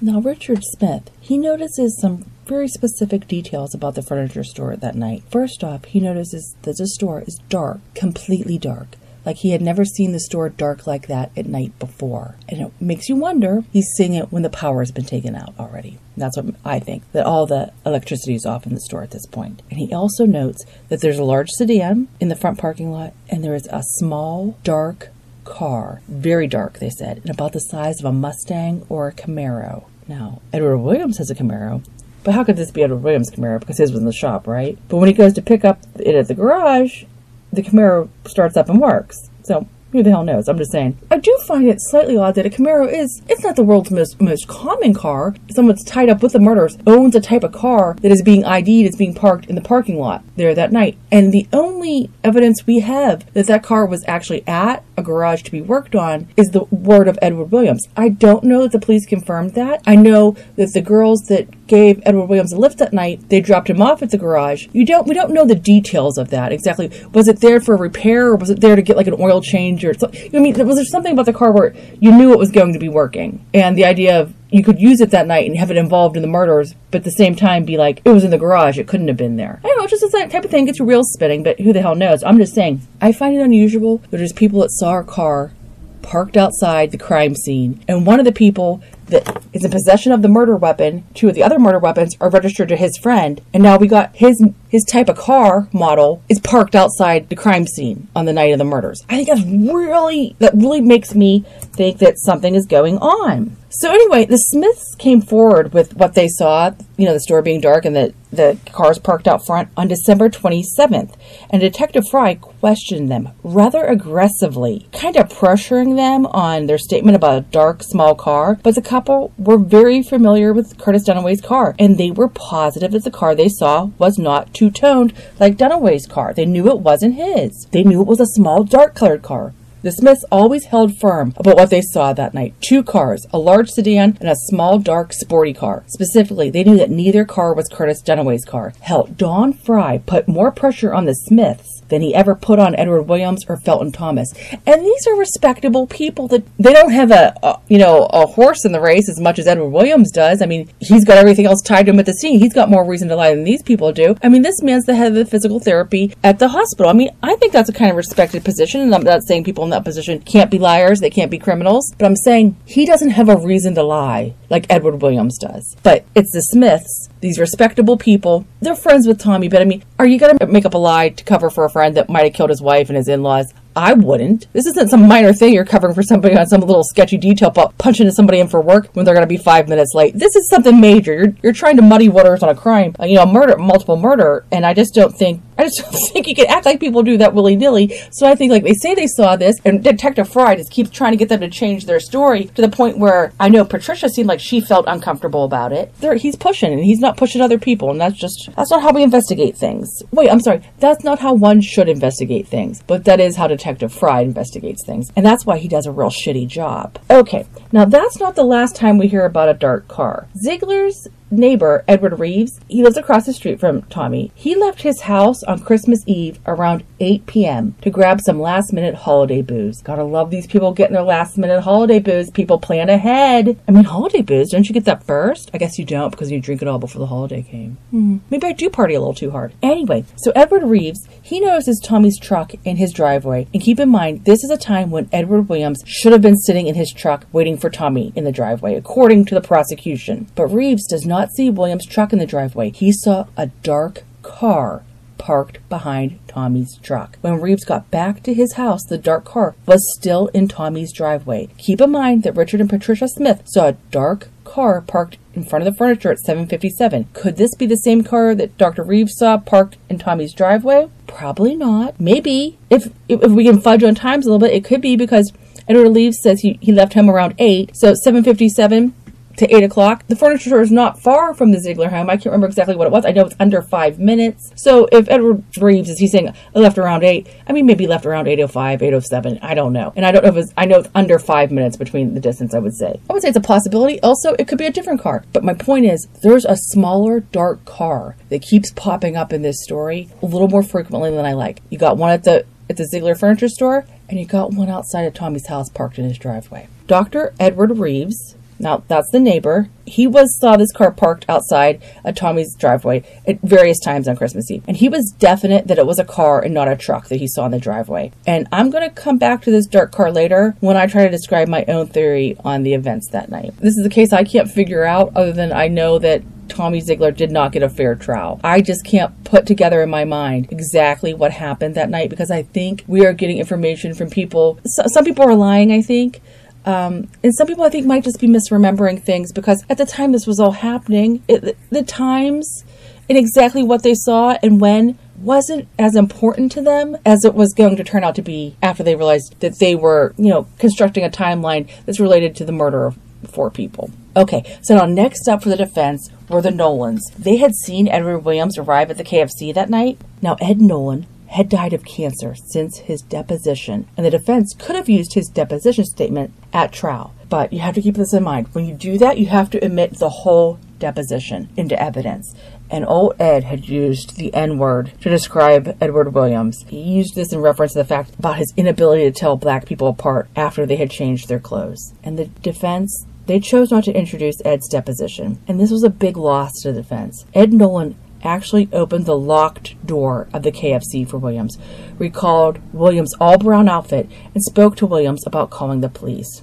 Now, 0.00 0.20
Richard 0.20 0.62
Smith, 0.62 1.10
he 1.20 1.38
notices 1.38 1.98
some 2.00 2.26
very 2.46 2.68
specific 2.68 3.26
details 3.26 3.74
about 3.74 3.94
the 3.94 4.02
furniture 4.02 4.44
store 4.44 4.76
that 4.76 4.94
night. 4.94 5.22
First 5.30 5.64
off, 5.64 5.84
he 5.86 6.00
notices 6.00 6.54
that 6.62 6.76
the 6.78 6.86
store 6.86 7.22
is 7.26 7.40
dark, 7.48 7.80
completely 7.94 8.58
dark. 8.58 8.96
Like 9.28 9.36
he 9.36 9.50
had 9.50 9.60
never 9.60 9.84
seen 9.84 10.12
the 10.12 10.20
store 10.20 10.48
dark 10.48 10.86
like 10.86 11.06
that 11.08 11.32
at 11.36 11.44
night 11.44 11.78
before. 11.78 12.36
And 12.48 12.62
it 12.62 12.72
makes 12.80 13.10
you 13.10 13.16
wonder, 13.16 13.62
he's 13.70 13.92
seeing 13.94 14.14
it 14.14 14.32
when 14.32 14.40
the 14.40 14.48
power 14.48 14.80
has 14.80 14.90
been 14.90 15.04
taken 15.04 15.36
out 15.36 15.52
already. 15.58 15.98
That's 16.16 16.38
what 16.38 16.54
I 16.64 16.80
think, 16.80 17.02
that 17.12 17.26
all 17.26 17.44
the 17.44 17.70
electricity 17.84 18.34
is 18.34 18.46
off 18.46 18.64
in 18.64 18.72
the 18.72 18.80
store 18.80 19.02
at 19.02 19.10
this 19.10 19.26
point. 19.26 19.60
And 19.68 19.78
he 19.78 19.92
also 19.92 20.24
notes 20.24 20.64
that 20.88 21.02
there's 21.02 21.18
a 21.18 21.24
large 21.24 21.50
sedan 21.50 22.08
in 22.20 22.28
the 22.28 22.36
front 22.36 22.56
parking 22.56 22.90
lot, 22.90 23.12
and 23.28 23.44
there 23.44 23.54
is 23.54 23.68
a 23.70 23.82
small, 23.82 24.56
dark 24.64 25.10
car, 25.44 26.00
very 26.08 26.46
dark, 26.46 26.78
they 26.78 26.88
said, 26.88 27.18
and 27.18 27.28
about 27.28 27.52
the 27.52 27.60
size 27.60 28.00
of 28.00 28.06
a 28.06 28.12
Mustang 28.12 28.86
or 28.88 29.08
a 29.08 29.12
Camaro. 29.12 29.84
Now, 30.06 30.40
Edward 30.54 30.78
Williams 30.78 31.18
has 31.18 31.28
a 31.28 31.34
Camaro, 31.34 31.84
but 32.24 32.32
how 32.32 32.44
could 32.44 32.56
this 32.56 32.70
be 32.70 32.82
Edward 32.82 33.02
Williams' 33.02 33.30
Camaro? 33.30 33.60
Because 33.60 33.76
his 33.76 33.92
was 33.92 34.00
in 34.00 34.06
the 34.06 34.12
shop, 34.14 34.46
right? 34.46 34.78
But 34.88 34.96
when 34.96 35.08
he 35.08 35.14
goes 35.14 35.34
to 35.34 35.42
pick 35.42 35.66
up 35.66 35.80
it 35.96 36.14
at 36.14 36.28
the 36.28 36.34
garage, 36.34 37.04
the 37.52 37.62
Camaro 37.62 38.08
starts 38.26 38.56
up 38.56 38.68
and 38.68 38.80
works. 38.80 39.30
So 39.42 39.66
who 39.92 40.02
the 40.02 40.10
hell 40.10 40.24
knows? 40.24 40.48
I'm 40.48 40.58
just 40.58 40.72
saying. 40.72 40.98
I 41.10 41.18
do 41.18 41.36
find 41.46 41.68
it 41.68 41.78
slightly 41.80 42.16
odd 42.16 42.34
that 42.34 42.46
a 42.46 42.50
Camaro 42.50 42.90
is, 42.90 43.22
it's 43.28 43.42
not 43.42 43.56
the 43.56 43.62
world's 43.62 43.90
most, 43.90 44.20
most 44.20 44.48
common 44.48 44.94
car. 44.94 45.34
Someone's 45.50 45.84
tied 45.84 46.08
up 46.08 46.22
with 46.22 46.32
the 46.32 46.40
murders, 46.40 46.76
owns 46.86 47.14
a 47.14 47.20
type 47.20 47.44
of 47.44 47.52
car 47.52 47.96
that 48.02 48.12
is 48.12 48.22
being 48.22 48.44
ID'd 48.44 48.98
being 48.98 49.14
parked 49.14 49.46
in 49.46 49.54
the 49.54 49.60
parking 49.60 49.98
lot 49.98 50.22
there 50.36 50.54
that 50.54 50.72
night. 50.72 50.96
And 51.10 51.32
the 51.32 51.46
only 51.52 52.10
evidence 52.24 52.66
we 52.66 52.80
have 52.80 53.32
that 53.32 53.46
that 53.46 53.62
car 53.62 53.86
was 53.86 54.04
actually 54.06 54.46
at 54.46 54.84
a 54.96 55.02
garage 55.02 55.42
to 55.42 55.50
be 55.50 55.60
worked 55.60 55.94
on 55.94 56.28
is 56.36 56.48
the 56.48 56.64
word 56.64 57.08
of 57.08 57.18
Edward 57.22 57.52
Williams. 57.52 57.86
I 57.96 58.08
don't 58.08 58.44
know 58.44 58.62
that 58.62 58.72
the 58.72 58.84
police 58.84 59.06
confirmed 59.06 59.54
that. 59.54 59.82
I 59.86 59.94
know 59.94 60.36
that 60.56 60.72
the 60.72 60.82
girls 60.82 61.22
that 61.28 61.66
gave 61.66 62.02
Edward 62.04 62.26
Williams 62.26 62.52
a 62.52 62.58
lift 62.58 62.78
that 62.78 62.92
night, 62.92 63.28
they 63.28 63.40
dropped 63.40 63.70
him 63.70 63.82
off 63.82 64.02
at 64.02 64.10
the 64.10 64.18
garage. 64.18 64.66
You 64.72 64.84
don't 64.84 65.06
we 65.06 65.14
don't 65.14 65.32
know 65.32 65.44
the 65.44 65.54
details 65.54 66.18
of 66.18 66.30
that 66.30 66.52
exactly. 66.52 66.90
Was 67.12 67.28
it 67.28 67.40
there 67.40 67.60
for 67.60 67.76
repair 67.76 68.28
or 68.28 68.36
was 68.36 68.50
it 68.50 68.60
there 68.60 68.76
to 68.76 68.82
get 68.82 68.96
like 68.96 69.06
an 69.06 69.16
oil 69.18 69.40
change 69.40 69.77
or 69.84 69.94
something? 69.94 70.34
I 70.34 70.38
mean, 70.38 70.54
was 70.66 70.76
there 70.76 70.84
something 70.84 71.12
about 71.12 71.26
the 71.26 71.32
car 71.32 71.52
where 71.52 71.74
you 72.00 72.12
knew 72.12 72.32
it 72.32 72.38
was 72.38 72.50
going 72.50 72.72
to 72.72 72.78
be 72.78 72.88
working? 72.88 73.44
And 73.54 73.76
the 73.76 73.84
idea 73.84 74.20
of 74.20 74.34
you 74.50 74.64
could 74.64 74.80
use 74.80 75.00
it 75.00 75.10
that 75.10 75.26
night 75.26 75.46
and 75.46 75.58
have 75.58 75.70
it 75.70 75.76
involved 75.76 76.16
in 76.16 76.22
the 76.22 76.28
murders, 76.28 76.74
but 76.90 76.98
at 76.98 77.04
the 77.04 77.10
same 77.10 77.36
time 77.36 77.64
be 77.64 77.76
like, 77.76 78.00
it 78.04 78.10
was 78.10 78.24
in 78.24 78.30
the 78.30 78.38
garage, 78.38 78.78
it 78.78 78.88
couldn't 78.88 79.08
have 79.08 79.16
been 79.16 79.36
there. 79.36 79.60
I 79.62 79.68
don't 79.68 79.78
know, 79.78 79.84
it's 79.84 80.00
just 80.00 80.12
that 80.12 80.30
type 80.30 80.44
of 80.44 80.50
thing 80.50 80.64
gets 80.64 80.78
your 80.78 80.88
wheels 80.88 81.12
spinning, 81.12 81.42
but 81.42 81.60
who 81.60 81.72
the 81.72 81.82
hell 81.82 81.94
knows? 81.94 82.22
I'm 82.22 82.38
just 82.38 82.54
saying, 82.54 82.80
I 83.00 83.12
find 83.12 83.36
it 83.36 83.42
unusual 83.42 83.98
that 84.10 84.16
there's 84.16 84.32
people 84.32 84.60
that 84.60 84.70
saw 84.70 84.90
our 84.90 85.04
car 85.04 85.52
parked 86.00 86.36
outside 86.38 86.90
the 86.90 86.98
crime 86.98 87.34
scene, 87.34 87.84
and 87.86 88.06
one 88.06 88.18
of 88.18 88.24
the 88.24 88.32
people 88.32 88.82
that 89.08 89.42
is 89.52 89.64
in 89.64 89.70
possession 89.70 90.12
of 90.12 90.22
the 90.22 90.28
murder 90.28 90.56
weapon, 90.56 91.04
two 91.14 91.28
of 91.28 91.34
the 91.34 91.42
other 91.42 91.58
murder 91.58 91.78
weapons 91.78 92.16
are 92.20 92.30
registered 92.30 92.68
to 92.68 92.76
his 92.76 92.96
friend, 92.98 93.40
and 93.52 93.62
now 93.62 93.76
we 93.76 93.88
got 93.88 94.14
his 94.16 94.42
his 94.68 94.84
type 94.84 95.08
of 95.08 95.16
car 95.16 95.68
model 95.72 96.22
is 96.28 96.40
parked 96.40 96.74
outside 96.74 97.28
the 97.28 97.36
crime 97.36 97.66
scene 97.66 98.08
on 98.14 98.26
the 98.26 98.32
night 98.32 98.52
of 98.52 98.58
the 98.58 98.64
murders. 98.64 99.04
I 99.08 99.16
think 99.16 99.28
that's 99.28 99.42
really 99.42 100.36
that 100.38 100.54
really 100.54 100.80
makes 100.80 101.14
me 101.14 101.44
think 101.72 101.98
that 101.98 102.18
something 102.18 102.54
is 102.54 102.66
going 102.66 102.98
on. 102.98 103.56
So 103.70 103.92
anyway, 103.92 104.24
the 104.24 104.38
Smiths 104.38 104.94
came 104.94 105.20
forward 105.20 105.74
with 105.74 105.94
what 105.94 106.14
they 106.14 106.26
saw, 106.26 106.72
you 106.96 107.04
know, 107.04 107.12
the 107.12 107.20
store 107.20 107.42
being 107.42 107.60
dark 107.60 107.84
and 107.84 107.94
the, 107.94 108.14
the 108.32 108.56
cars 108.72 108.98
parked 108.98 109.28
out 109.28 109.44
front 109.44 109.68
on 109.76 109.88
December 109.88 110.30
27th. 110.30 111.14
And 111.50 111.60
Detective 111.60 112.08
Fry 112.10 112.34
questioned 112.36 113.10
them 113.10 113.28
rather 113.42 113.84
aggressively, 113.84 114.88
kind 114.92 115.16
of 115.16 115.28
pressuring 115.28 115.96
them 115.96 116.24
on 116.26 116.64
their 116.64 116.78
statement 116.78 117.16
about 117.16 117.36
a 117.36 117.46
dark, 117.50 117.82
small 117.82 118.14
car. 118.14 118.58
But 118.62 118.74
the 118.74 118.80
couple 118.80 119.34
were 119.36 119.58
very 119.58 120.02
familiar 120.02 120.54
with 120.54 120.78
Curtis 120.78 121.06
Dunaway's 121.06 121.42
car, 121.42 121.74
and 121.78 121.98
they 121.98 122.10
were 122.10 122.28
positive 122.28 122.92
that 122.92 123.04
the 123.04 123.10
car 123.10 123.34
they 123.34 123.50
saw 123.50 123.90
was 123.98 124.18
not 124.18 124.54
two-toned 124.54 125.12
like 125.38 125.58
Dunaway's 125.58 126.06
car. 126.06 126.32
They 126.32 126.46
knew 126.46 126.68
it 126.68 126.80
wasn't 126.80 127.16
his. 127.16 127.66
They 127.70 127.84
knew 127.84 128.00
it 128.00 128.08
was 128.08 128.20
a 128.20 128.26
small, 128.26 128.64
dark-colored 128.64 129.22
car. 129.22 129.52
The 129.80 129.92
Smiths 129.92 130.24
always 130.32 130.64
held 130.64 130.98
firm 130.98 131.34
about 131.36 131.56
what 131.56 131.70
they 131.70 131.82
saw 131.82 132.12
that 132.12 132.34
night 132.34 132.54
two 132.60 132.82
cars, 132.82 133.26
a 133.32 133.38
large 133.38 133.70
sedan 133.70 134.18
and 134.20 134.28
a 134.28 134.34
small, 134.34 134.80
dark, 134.80 135.12
sporty 135.12 135.52
car. 135.52 135.84
Specifically, 135.86 136.50
they 136.50 136.64
knew 136.64 136.76
that 136.76 136.90
neither 136.90 137.24
car 137.24 137.54
was 137.54 137.68
Curtis 137.68 138.02
Dunaway's 138.02 138.44
car. 138.44 138.72
Hell, 138.80 139.04
Don 139.04 139.52
Fry 139.52 139.98
put 139.98 140.26
more 140.26 140.50
pressure 140.50 140.92
on 140.92 141.04
the 141.04 141.14
Smiths 141.14 141.77
than 141.88 142.02
he 142.02 142.14
ever 142.14 142.34
put 142.34 142.58
on 142.58 142.74
Edward 142.76 143.02
Williams 143.02 143.44
or 143.48 143.56
Felton 143.56 143.92
Thomas. 143.92 144.32
And 144.66 144.84
these 144.84 145.06
are 145.06 145.16
respectable 145.16 145.86
people 145.86 146.28
that 146.28 146.44
they 146.58 146.72
don't 146.72 146.92
have 146.92 147.10
a, 147.10 147.34
a, 147.42 147.60
you 147.68 147.78
know 147.78 148.06
a 148.10 148.26
horse 148.26 148.64
in 148.64 148.72
the 148.72 148.80
race 148.80 149.08
as 149.08 149.20
much 149.20 149.38
as 149.38 149.46
Edward 149.46 149.70
Williams 149.70 150.10
does. 150.12 150.42
I 150.42 150.46
mean, 150.46 150.70
he's 150.80 151.04
got 151.04 151.18
everything 151.18 151.46
else 151.46 151.62
tied 151.62 151.86
to 151.86 151.92
him 151.92 151.98
at 151.98 152.06
the 152.06 152.14
scene. 152.14 152.38
He's 152.38 152.54
got 152.54 152.70
more 152.70 152.84
reason 152.84 153.08
to 153.08 153.16
lie 153.16 153.34
than 153.34 153.44
these 153.44 153.62
people 153.62 153.92
do. 153.92 154.16
I 154.22 154.28
mean, 154.28 154.42
this 154.42 154.62
man's 154.62 154.84
the 154.84 154.94
head 154.94 155.08
of 155.08 155.14
the 155.14 155.24
physical 155.24 155.60
therapy 155.60 156.14
at 156.22 156.38
the 156.38 156.48
hospital. 156.48 156.90
I 156.90 156.94
mean, 156.94 157.10
I 157.22 157.36
think 157.36 157.52
that's 157.52 157.68
a 157.68 157.72
kind 157.72 157.90
of 157.90 157.96
respected 157.96 158.44
position, 158.44 158.80
and 158.80 158.94
I'm 158.94 159.02
not 159.02 159.22
saying 159.22 159.44
people 159.44 159.64
in 159.64 159.70
that 159.70 159.84
position 159.84 160.20
can't 160.20 160.50
be 160.50 160.58
liars, 160.58 161.00
they 161.00 161.10
can't 161.10 161.30
be 161.30 161.38
criminals, 161.38 161.92
but 161.98 162.06
I'm 162.06 162.16
saying 162.16 162.56
he 162.64 162.86
doesn't 162.86 163.10
have 163.10 163.28
a 163.28 163.36
reason 163.36 163.74
to 163.74 163.82
lie 163.82 164.34
like 164.50 164.66
Edward 164.70 165.02
Williams 165.02 165.38
does. 165.38 165.76
But 165.82 166.04
it's 166.14 166.32
the 166.32 166.40
Smiths, 166.40 167.08
these 167.20 167.38
respectable 167.38 167.96
people. 167.96 168.46
They're 168.60 168.74
friends 168.74 169.06
with 169.06 169.18
Tommy, 169.18 169.48
but 169.48 169.60
I 169.60 169.64
mean, 169.64 169.84
are 169.98 170.06
you 170.06 170.18
going 170.18 170.38
to 170.38 170.46
make 170.46 170.64
up 170.64 170.74
a 170.74 170.78
lie 170.78 171.10
to 171.10 171.24
cover 171.24 171.50
for 171.50 171.64
a 171.64 171.70
friend 171.70 171.96
that 171.96 172.08
might 172.08 172.24
have 172.24 172.32
killed 172.32 172.50
his 172.50 172.62
wife 172.62 172.88
and 172.88 172.96
his 172.96 173.08
in 173.08 173.22
laws? 173.22 173.52
I 173.76 173.92
wouldn't. 173.92 174.52
This 174.52 174.66
isn't 174.66 174.88
some 174.88 175.06
minor 175.06 175.32
thing 175.32 175.54
you're 175.54 175.64
covering 175.64 175.94
for 175.94 176.02
somebody 176.02 176.36
on 176.36 176.46
some 176.46 176.62
little 176.62 176.82
sketchy 176.82 177.16
detail 177.16 177.48
about 177.48 177.78
punching 177.78 178.10
somebody 178.10 178.40
in 178.40 178.48
for 178.48 178.60
work 178.60 178.88
when 178.94 179.04
they're 179.04 179.14
going 179.14 179.22
to 179.22 179.28
be 179.28 179.36
five 179.36 179.68
minutes 179.68 179.94
late. 179.94 180.14
This 180.18 180.34
is 180.34 180.48
something 180.48 180.80
major. 180.80 181.14
You're, 181.14 181.34
you're 181.44 181.52
trying 181.52 181.76
to 181.76 181.82
muddy 181.82 182.08
waters 182.08 182.42
on 182.42 182.48
a 182.48 182.56
crime, 182.56 182.96
uh, 183.00 183.04
you 183.04 183.14
know, 183.14 183.26
murder, 183.26 183.56
multiple 183.56 183.96
murder, 183.96 184.44
and 184.50 184.66
I 184.66 184.74
just 184.74 184.94
don't 184.94 185.16
think 185.16 185.42
I 185.58 185.64
just 185.64 185.78
don't 185.82 186.12
think 186.12 186.28
you 186.28 186.34
can 186.34 186.46
act 186.46 186.64
like 186.64 186.80
people 186.80 187.02
do 187.02 187.18
that 187.18 187.34
willy 187.34 187.56
nilly. 187.56 187.92
So 188.10 188.26
I 188.26 188.34
think 188.34 188.52
like 188.52 188.62
they 188.62 188.74
say 188.74 188.94
they 188.94 189.06
saw 189.06 189.36
this, 189.36 189.56
and 189.64 189.82
Detective 189.82 190.28
Fry 190.28 190.56
just 190.56 190.70
keeps 190.70 190.90
trying 190.90 191.12
to 191.12 191.16
get 191.16 191.28
them 191.28 191.40
to 191.40 191.50
change 191.50 191.84
their 191.84 192.00
story 192.00 192.44
to 192.54 192.62
the 192.62 192.68
point 192.68 192.98
where 192.98 193.32
I 193.40 193.48
know 193.48 193.64
Patricia 193.64 194.08
seemed 194.08 194.28
like 194.28 194.40
she 194.40 194.60
felt 194.60 194.86
uncomfortable 194.88 195.44
about 195.44 195.72
it. 195.72 195.92
There, 195.98 196.14
he's 196.14 196.36
pushing, 196.36 196.72
and 196.72 196.82
he's 196.82 197.00
not 197.00 197.16
pushing 197.16 197.40
other 197.40 197.58
people, 197.58 197.90
and 197.90 198.00
that's 198.00 198.16
just 198.16 198.48
that's 198.56 198.70
not 198.70 198.82
how 198.82 198.92
we 198.92 199.02
investigate 199.02 199.56
things. 199.56 200.02
Wait, 200.12 200.30
I'm 200.30 200.40
sorry, 200.40 200.62
that's 200.78 201.04
not 201.04 201.18
how 201.18 201.34
one 201.34 201.60
should 201.60 201.88
investigate 201.88 202.46
things, 202.46 202.82
but 202.86 203.04
that 203.04 203.20
is 203.20 203.36
how 203.36 203.48
Detective 203.48 203.92
Fry 203.92 204.20
investigates 204.20 204.84
things, 204.86 205.10
and 205.16 205.26
that's 205.26 205.44
why 205.44 205.58
he 205.58 205.68
does 205.68 205.86
a 205.86 205.92
real 205.92 206.10
shitty 206.10 206.46
job. 206.46 206.98
Okay, 207.10 207.46
now 207.72 207.84
that's 207.84 208.18
not 208.18 208.36
the 208.36 208.44
last 208.44 208.76
time 208.76 208.98
we 208.98 209.08
hear 209.08 209.24
about 209.24 209.48
a 209.48 209.54
dark 209.54 209.88
car. 209.88 210.28
Zeigler's 210.44 211.08
neighbor, 211.30 211.84
Edward 211.86 212.18
Reeves, 212.18 212.60
he 212.68 212.82
lives 212.82 212.96
across 212.96 213.26
the 213.26 213.32
street 213.32 213.60
from 213.60 213.82
Tommy. 213.82 214.32
He 214.34 214.54
left 214.54 214.82
his 214.82 215.02
house 215.02 215.42
on 215.42 215.60
Christmas 215.60 216.02
Eve 216.06 216.38
around 216.46 216.84
8 217.00 217.26
p.m. 217.26 217.74
to 217.82 217.90
grab 217.90 218.20
some 218.20 218.40
last 218.40 218.72
minute 218.72 218.94
holiday 218.94 219.42
booze. 219.42 219.82
Gotta 219.82 220.04
love 220.04 220.30
these 220.30 220.46
people 220.46 220.72
getting 220.72 220.94
their 220.94 221.02
last 221.02 221.38
minute 221.38 221.62
holiday 221.62 221.98
booze. 221.98 222.30
People 222.30 222.58
plan 222.58 222.88
ahead. 222.88 223.58
I 223.66 223.72
mean, 223.72 223.84
holiday 223.84 224.22
booze, 224.22 224.50
don't 224.50 224.68
you 224.68 224.74
get 224.74 224.84
that 224.84 225.04
first? 225.04 225.50
I 225.54 225.58
guess 225.58 225.78
you 225.78 225.84
don't 225.84 226.10
because 226.10 226.30
you 226.30 226.40
drink 226.40 226.62
it 226.62 226.68
all 226.68 226.78
before 226.78 227.00
the 227.00 227.06
holiday 227.06 227.42
came. 227.42 227.78
Hmm. 227.90 228.18
Maybe 228.30 228.46
I 228.46 228.52
do 228.52 228.70
party 228.70 228.94
a 228.94 229.00
little 229.00 229.14
too 229.14 229.30
hard. 229.30 229.54
Anyway, 229.62 230.04
so 230.16 230.32
Edward 230.34 230.64
Reeves, 230.64 231.08
he 231.20 231.40
notices 231.40 231.80
Tommy's 231.84 232.18
truck 232.18 232.54
in 232.64 232.76
his 232.76 232.92
driveway. 232.92 233.46
And 233.52 233.62
keep 233.62 233.80
in 233.80 233.88
mind, 233.88 234.24
this 234.24 234.44
is 234.44 234.50
a 234.50 234.56
time 234.56 234.90
when 234.90 235.08
Edward 235.12 235.48
Williams 235.48 235.82
should 235.86 236.12
have 236.12 236.22
been 236.22 236.36
sitting 236.36 236.66
in 236.66 236.74
his 236.74 236.92
truck 236.92 237.26
waiting 237.32 237.56
for 237.56 237.70
Tommy 237.70 238.12
in 238.14 238.24
the 238.24 238.32
driveway, 238.32 238.74
according 238.74 239.24
to 239.26 239.34
the 239.34 239.40
prosecution. 239.40 240.28
But 240.34 240.48
Reeves 240.48 240.86
does 240.86 241.06
not 241.06 241.17
see 241.26 241.50
Williams' 241.50 241.86
truck 241.86 242.12
in 242.12 242.18
the 242.18 242.26
driveway. 242.26 242.70
He 242.70 242.92
saw 242.92 243.26
a 243.36 243.48
dark 243.62 244.04
car 244.22 244.82
parked 245.18 245.68
behind 245.68 246.18
Tommy's 246.28 246.78
truck. 246.82 247.18
When 247.20 247.40
Reeves 247.40 247.64
got 247.64 247.90
back 247.90 248.22
to 248.22 248.32
his 248.32 248.54
house, 248.54 248.84
the 248.84 248.96
dark 248.96 249.24
car 249.24 249.54
was 249.66 249.84
still 249.98 250.28
in 250.28 250.48
Tommy's 250.48 250.92
driveway. 250.92 251.48
Keep 251.58 251.80
in 251.80 251.90
mind 251.90 252.22
that 252.22 252.36
Richard 252.36 252.60
and 252.60 252.70
Patricia 252.70 253.08
Smith 253.08 253.42
saw 253.44 253.68
a 253.68 253.76
dark 253.90 254.28
car 254.44 254.80
parked 254.80 255.18
in 255.34 255.44
front 255.44 255.66
of 255.66 255.72
the 255.72 255.76
furniture 255.76 256.10
at 256.10 256.20
757. 256.20 257.08
Could 257.12 257.36
this 257.36 257.54
be 257.54 257.66
the 257.66 257.76
same 257.76 258.02
car 258.02 258.34
that 258.34 258.56
Dr. 258.56 258.82
Reeves 258.82 259.18
saw 259.18 259.38
parked 259.38 259.76
in 259.88 259.98
Tommy's 259.98 260.32
driveway? 260.32 260.88
Probably 261.06 261.54
not. 261.54 262.00
Maybe. 262.00 262.58
If 262.70 262.92
if 263.08 263.30
we 263.30 263.44
can 263.44 263.60
fudge 263.60 263.82
on 263.82 263.94
times 263.94 264.26
a 264.26 264.30
little 264.30 264.46
bit, 264.46 264.54
it 264.54 264.64
could 264.64 264.80
be 264.80 264.96
because 264.96 265.32
Edward 265.68 265.94
Reeves 265.94 266.22
says 266.22 266.40
he, 266.40 266.58
he 266.62 266.72
left 266.72 266.94
home 266.94 267.10
around 267.10 267.34
8. 267.38 267.76
So 267.76 267.92
757 267.92 268.94
to 269.38 269.54
8 269.54 269.64
o'clock. 269.64 270.06
The 270.08 270.16
furniture 270.16 270.50
store 270.50 270.60
is 270.60 270.70
not 270.70 271.00
far 271.00 271.34
from 271.34 271.52
the 271.52 271.58
Zeigler 271.58 271.90
home. 271.90 272.10
I 272.10 272.16
can't 272.16 272.26
remember 272.26 272.46
exactly 272.46 272.76
what 272.76 272.86
it 272.86 272.92
was. 272.92 273.04
I 273.04 273.12
know 273.12 273.24
it's 273.24 273.36
under 273.40 273.62
five 273.62 273.98
minutes. 273.98 274.52
So 274.56 274.88
if 274.92 275.08
Edward 275.08 275.44
Reeves 275.56 275.88
is 275.88 275.98
he 275.98 276.06
saying 276.06 276.32
left 276.54 276.78
around 276.78 277.04
8, 277.04 277.26
I 277.46 277.52
mean 277.52 277.66
maybe 277.66 277.86
left 277.86 278.06
around 278.06 278.28
805, 278.28 278.82
807. 278.82 279.38
I 279.42 279.54
don't 279.54 279.72
know. 279.72 279.92
And 279.96 280.04
I 280.04 280.12
don't 280.12 280.24
know 280.24 280.30
if 280.30 280.36
it's, 280.36 280.52
I 280.56 280.66
know 280.66 280.80
it's 280.80 280.88
under 280.94 281.18
five 281.18 281.50
minutes 281.50 281.76
between 281.76 282.14
the 282.14 282.20
distance, 282.20 282.54
I 282.54 282.58
would 282.58 282.74
say. 282.74 283.00
I 283.08 283.12
would 283.12 283.22
say 283.22 283.28
it's 283.28 283.36
a 283.36 283.40
possibility. 283.40 284.00
Also, 284.00 284.34
it 284.34 284.48
could 284.48 284.58
be 284.58 284.66
a 284.66 284.72
different 284.72 285.00
car. 285.00 285.24
But 285.32 285.44
my 285.44 285.54
point 285.54 285.86
is, 285.86 286.08
there's 286.22 286.44
a 286.44 286.56
smaller, 286.56 287.20
dark 287.20 287.64
car 287.64 288.16
that 288.28 288.42
keeps 288.42 288.72
popping 288.72 289.16
up 289.16 289.32
in 289.32 289.42
this 289.42 289.62
story 289.62 290.08
a 290.22 290.26
little 290.26 290.48
more 290.48 290.62
frequently 290.62 291.10
than 291.10 291.24
I 291.24 291.32
like. 291.32 291.62
You 291.70 291.78
got 291.78 291.96
one 291.96 292.10
at 292.10 292.24
the 292.24 292.44
at 292.70 292.76
the 292.76 292.84
Zeigler 292.84 293.18
furniture 293.18 293.48
store, 293.48 293.86
and 294.08 294.18
you 294.18 294.26
got 294.26 294.52
one 294.52 294.68
outside 294.68 295.02
of 295.02 295.14
Tommy's 295.14 295.46
house 295.46 295.70
parked 295.70 295.98
in 295.98 296.04
his 296.04 296.18
driveway. 296.18 296.68
Dr. 296.86 297.34
Edward 297.38 297.78
Reeves 297.78 298.36
Now, 298.58 298.82
that's 298.88 299.10
the 299.10 299.20
neighbor. 299.20 299.68
He 299.86 300.06
was 300.06 300.38
saw 300.38 300.56
this 300.56 300.72
car 300.72 300.90
parked 300.90 301.24
outside 301.28 301.82
of 302.04 302.14
Tommy's 302.14 302.54
driveway 302.54 303.04
at 303.26 303.40
various 303.40 303.80
times 303.80 304.06
on 304.06 304.16
Christmas 304.16 304.50
Eve. 304.50 304.64
And 304.68 304.76
he 304.76 304.88
was 304.88 305.14
definite 305.18 305.66
that 305.68 305.78
it 305.78 305.86
was 305.86 305.98
a 305.98 306.04
car 306.04 306.40
and 306.40 306.52
not 306.52 306.68
a 306.68 306.76
truck 306.76 307.08
that 307.08 307.16
he 307.16 307.26
saw 307.26 307.46
in 307.46 307.52
the 307.52 307.58
driveway. 307.58 308.12
And 308.26 308.48
I'm 308.52 308.70
going 308.70 308.88
to 308.88 308.94
come 308.94 309.18
back 309.18 309.42
to 309.42 309.50
this 309.50 309.66
dark 309.66 309.92
car 309.92 310.10
later 310.10 310.56
when 310.60 310.76
I 310.76 310.86
try 310.86 311.04
to 311.04 311.10
describe 311.10 311.48
my 311.48 311.64
own 311.68 311.86
theory 311.86 312.36
on 312.44 312.62
the 312.62 312.74
events 312.74 313.08
that 313.10 313.30
night. 313.30 313.56
This 313.58 313.76
is 313.76 313.86
a 313.86 313.90
case 313.90 314.12
I 314.12 314.24
can't 314.24 314.50
figure 314.50 314.84
out 314.84 315.12
other 315.16 315.32
than 315.32 315.52
I 315.52 315.68
know 315.68 315.98
that 315.98 316.22
Tommy 316.48 316.80
Zeigler 316.80 317.14
did 317.14 317.30
not 317.30 317.52
get 317.52 317.62
a 317.62 317.68
fair 317.68 317.94
trial. 317.94 318.40
I 318.42 318.60
just 318.60 318.84
can't 318.84 319.24
put 319.24 319.46
together 319.46 319.82
in 319.82 319.90
my 319.90 320.04
mind 320.04 320.48
exactly 320.50 321.14
what 321.14 321.30
happened 321.32 321.74
that 321.74 321.90
night 321.90 322.10
because 322.10 322.30
I 322.30 322.42
think 322.42 322.84
we 322.86 323.06
are 323.06 323.12
getting 323.12 323.38
information 323.38 323.94
from 323.94 324.10
people. 324.10 324.58
some 324.64 325.04
people 325.04 325.24
are 325.24 325.34
lying, 325.34 325.72
I 325.72 325.82
think. 325.82 326.20
Um, 326.64 327.08
and 327.22 327.34
some 327.34 327.46
people 327.46 327.64
I 327.64 327.70
think 327.70 327.86
might 327.86 328.04
just 328.04 328.20
be 328.20 328.26
misremembering 328.26 329.02
things 329.02 329.32
because 329.32 329.64
at 329.70 329.78
the 329.78 329.86
time 329.86 330.12
this 330.12 330.26
was 330.26 330.38
all 330.38 330.52
happening, 330.52 331.22
it, 331.28 331.56
the 331.70 331.82
times 331.82 332.64
and 333.08 333.16
exactly 333.16 333.62
what 333.62 333.82
they 333.82 333.94
saw 333.94 334.36
and 334.42 334.60
when 334.60 334.98
wasn't 335.16 335.66
as 335.78 335.96
important 335.96 336.52
to 336.52 336.62
them 336.62 336.96
as 337.04 337.24
it 337.24 337.34
was 337.34 337.52
going 337.54 337.76
to 337.76 337.84
turn 337.84 338.04
out 338.04 338.14
to 338.14 338.22
be 338.22 338.56
after 338.62 338.82
they 338.82 338.94
realized 338.94 339.38
that 339.40 339.58
they 339.58 339.74
were, 339.74 340.14
you 340.16 340.30
know, 340.30 340.46
constructing 340.58 341.04
a 341.04 341.10
timeline 341.10 341.68
that's 341.86 341.98
related 342.00 342.36
to 342.36 342.44
the 342.44 342.52
murder 342.52 342.86
of 342.86 342.98
four 343.24 343.50
people. 343.50 343.90
Okay, 344.16 344.58
so 344.62 344.76
now 344.76 344.84
next 344.84 345.28
up 345.28 345.42
for 345.42 345.48
the 345.48 345.56
defense 345.56 346.10
were 346.28 346.42
the 346.42 346.50
Nolans. 346.50 347.00
They 347.18 347.36
had 347.36 347.54
seen 347.54 347.88
Edward 347.88 348.20
Williams 348.20 348.58
arrive 348.58 348.90
at 348.90 348.96
the 348.96 349.04
KFC 349.04 349.52
that 349.54 349.70
night. 349.70 349.98
Now, 350.22 350.36
Ed 350.40 350.60
Nolan 350.60 351.06
had 351.28 351.48
died 351.48 351.72
of 351.72 351.84
cancer 351.84 352.34
since 352.34 352.78
his 352.78 353.02
deposition, 353.02 353.86
and 353.96 354.04
the 354.04 354.10
defense 354.10 354.54
could 354.58 354.76
have 354.76 354.88
used 354.88 355.14
his 355.14 355.28
deposition 355.28 355.84
statement 355.84 356.32
at 356.52 356.72
trial. 356.72 357.14
But 357.28 357.52
you 357.52 357.60
have 357.60 357.74
to 357.74 357.82
keep 357.82 357.96
this 357.96 358.14
in 358.14 358.22
mind. 358.22 358.48
When 358.52 358.64
you 358.64 358.74
do 358.74 358.98
that, 358.98 359.18
you 359.18 359.26
have 359.26 359.50
to 359.50 359.64
admit 359.64 359.98
the 359.98 360.08
whole 360.08 360.58
deposition 360.78 361.48
into 361.56 361.80
evidence. 361.80 362.34
And 362.70 362.86
old 362.86 363.14
Ed 363.18 363.44
had 363.44 363.68
used 363.68 364.16
the 364.16 364.32
N 364.34 364.58
word 364.58 364.92
to 365.00 365.10
describe 365.10 365.76
Edward 365.80 366.14
Williams. 366.14 366.64
He 366.68 366.80
used 366.80 367.14
this 367.14 367.32
in 367.32 367.40
reference 367.40 367.72
to 367.72 367.78
the 367.78 367.84
fact 367.84 368.14
about 368.18 368.38
his 368.38 368.52
inability 368.56 369.04
to 369.04 369.10
tell 369.10 369.36
black 369.36 369.66
people 369.66 369.88
apart 369.88 370.28
after 370.36 370.64
they 370.64 370.76
had 370.76 370.90
changed 370.90 371.28
their 371.28 371.38
clothes. 371.38 371.94
And 372.02 372.18
the 372.18 372.26
defense 372.26 373.06
they 373.28 373.40
chose 373.40 373.70
not 373.70 373.84
to 373.84 373.92
introduce 373.92 374.40
Ed's 374.42 374.70
deposition, 374.70 375.38
and 375.46 375.60
this 375.60 375.70
was 375.70 375.82
a 375.82 375.90
big 375.90 376.16
loss 376.16 376.50
to 376.62 376.72
the 376.72 376.80
defense. 376.80 377.26
Ed 377.34 377.52
Nolan 377.52 377.94
actually 378.22 378.68
opened 378.72 379.06
the 379.06 379.16
locked 379.16 379.84
door 379.86 380.28
of 380.32 380.42
the 380.42 380.52
KFC 380.52 381.08
for 381.08 381.18
Williams, 381.18 381.58
recalled 381.98 382.58
Williams' 382.72 383.14
all 383.20 383.38
brown 383.38 383.68
outfit, 383.68 384.08
and 384.34 384.42
spoke 384.42 384.76
to 384.76 384.86
Williams 384.86 385.26
about 385.26 385.50
calling 385.50 385.80
the 385.80 385.88
police. 385.88 386.42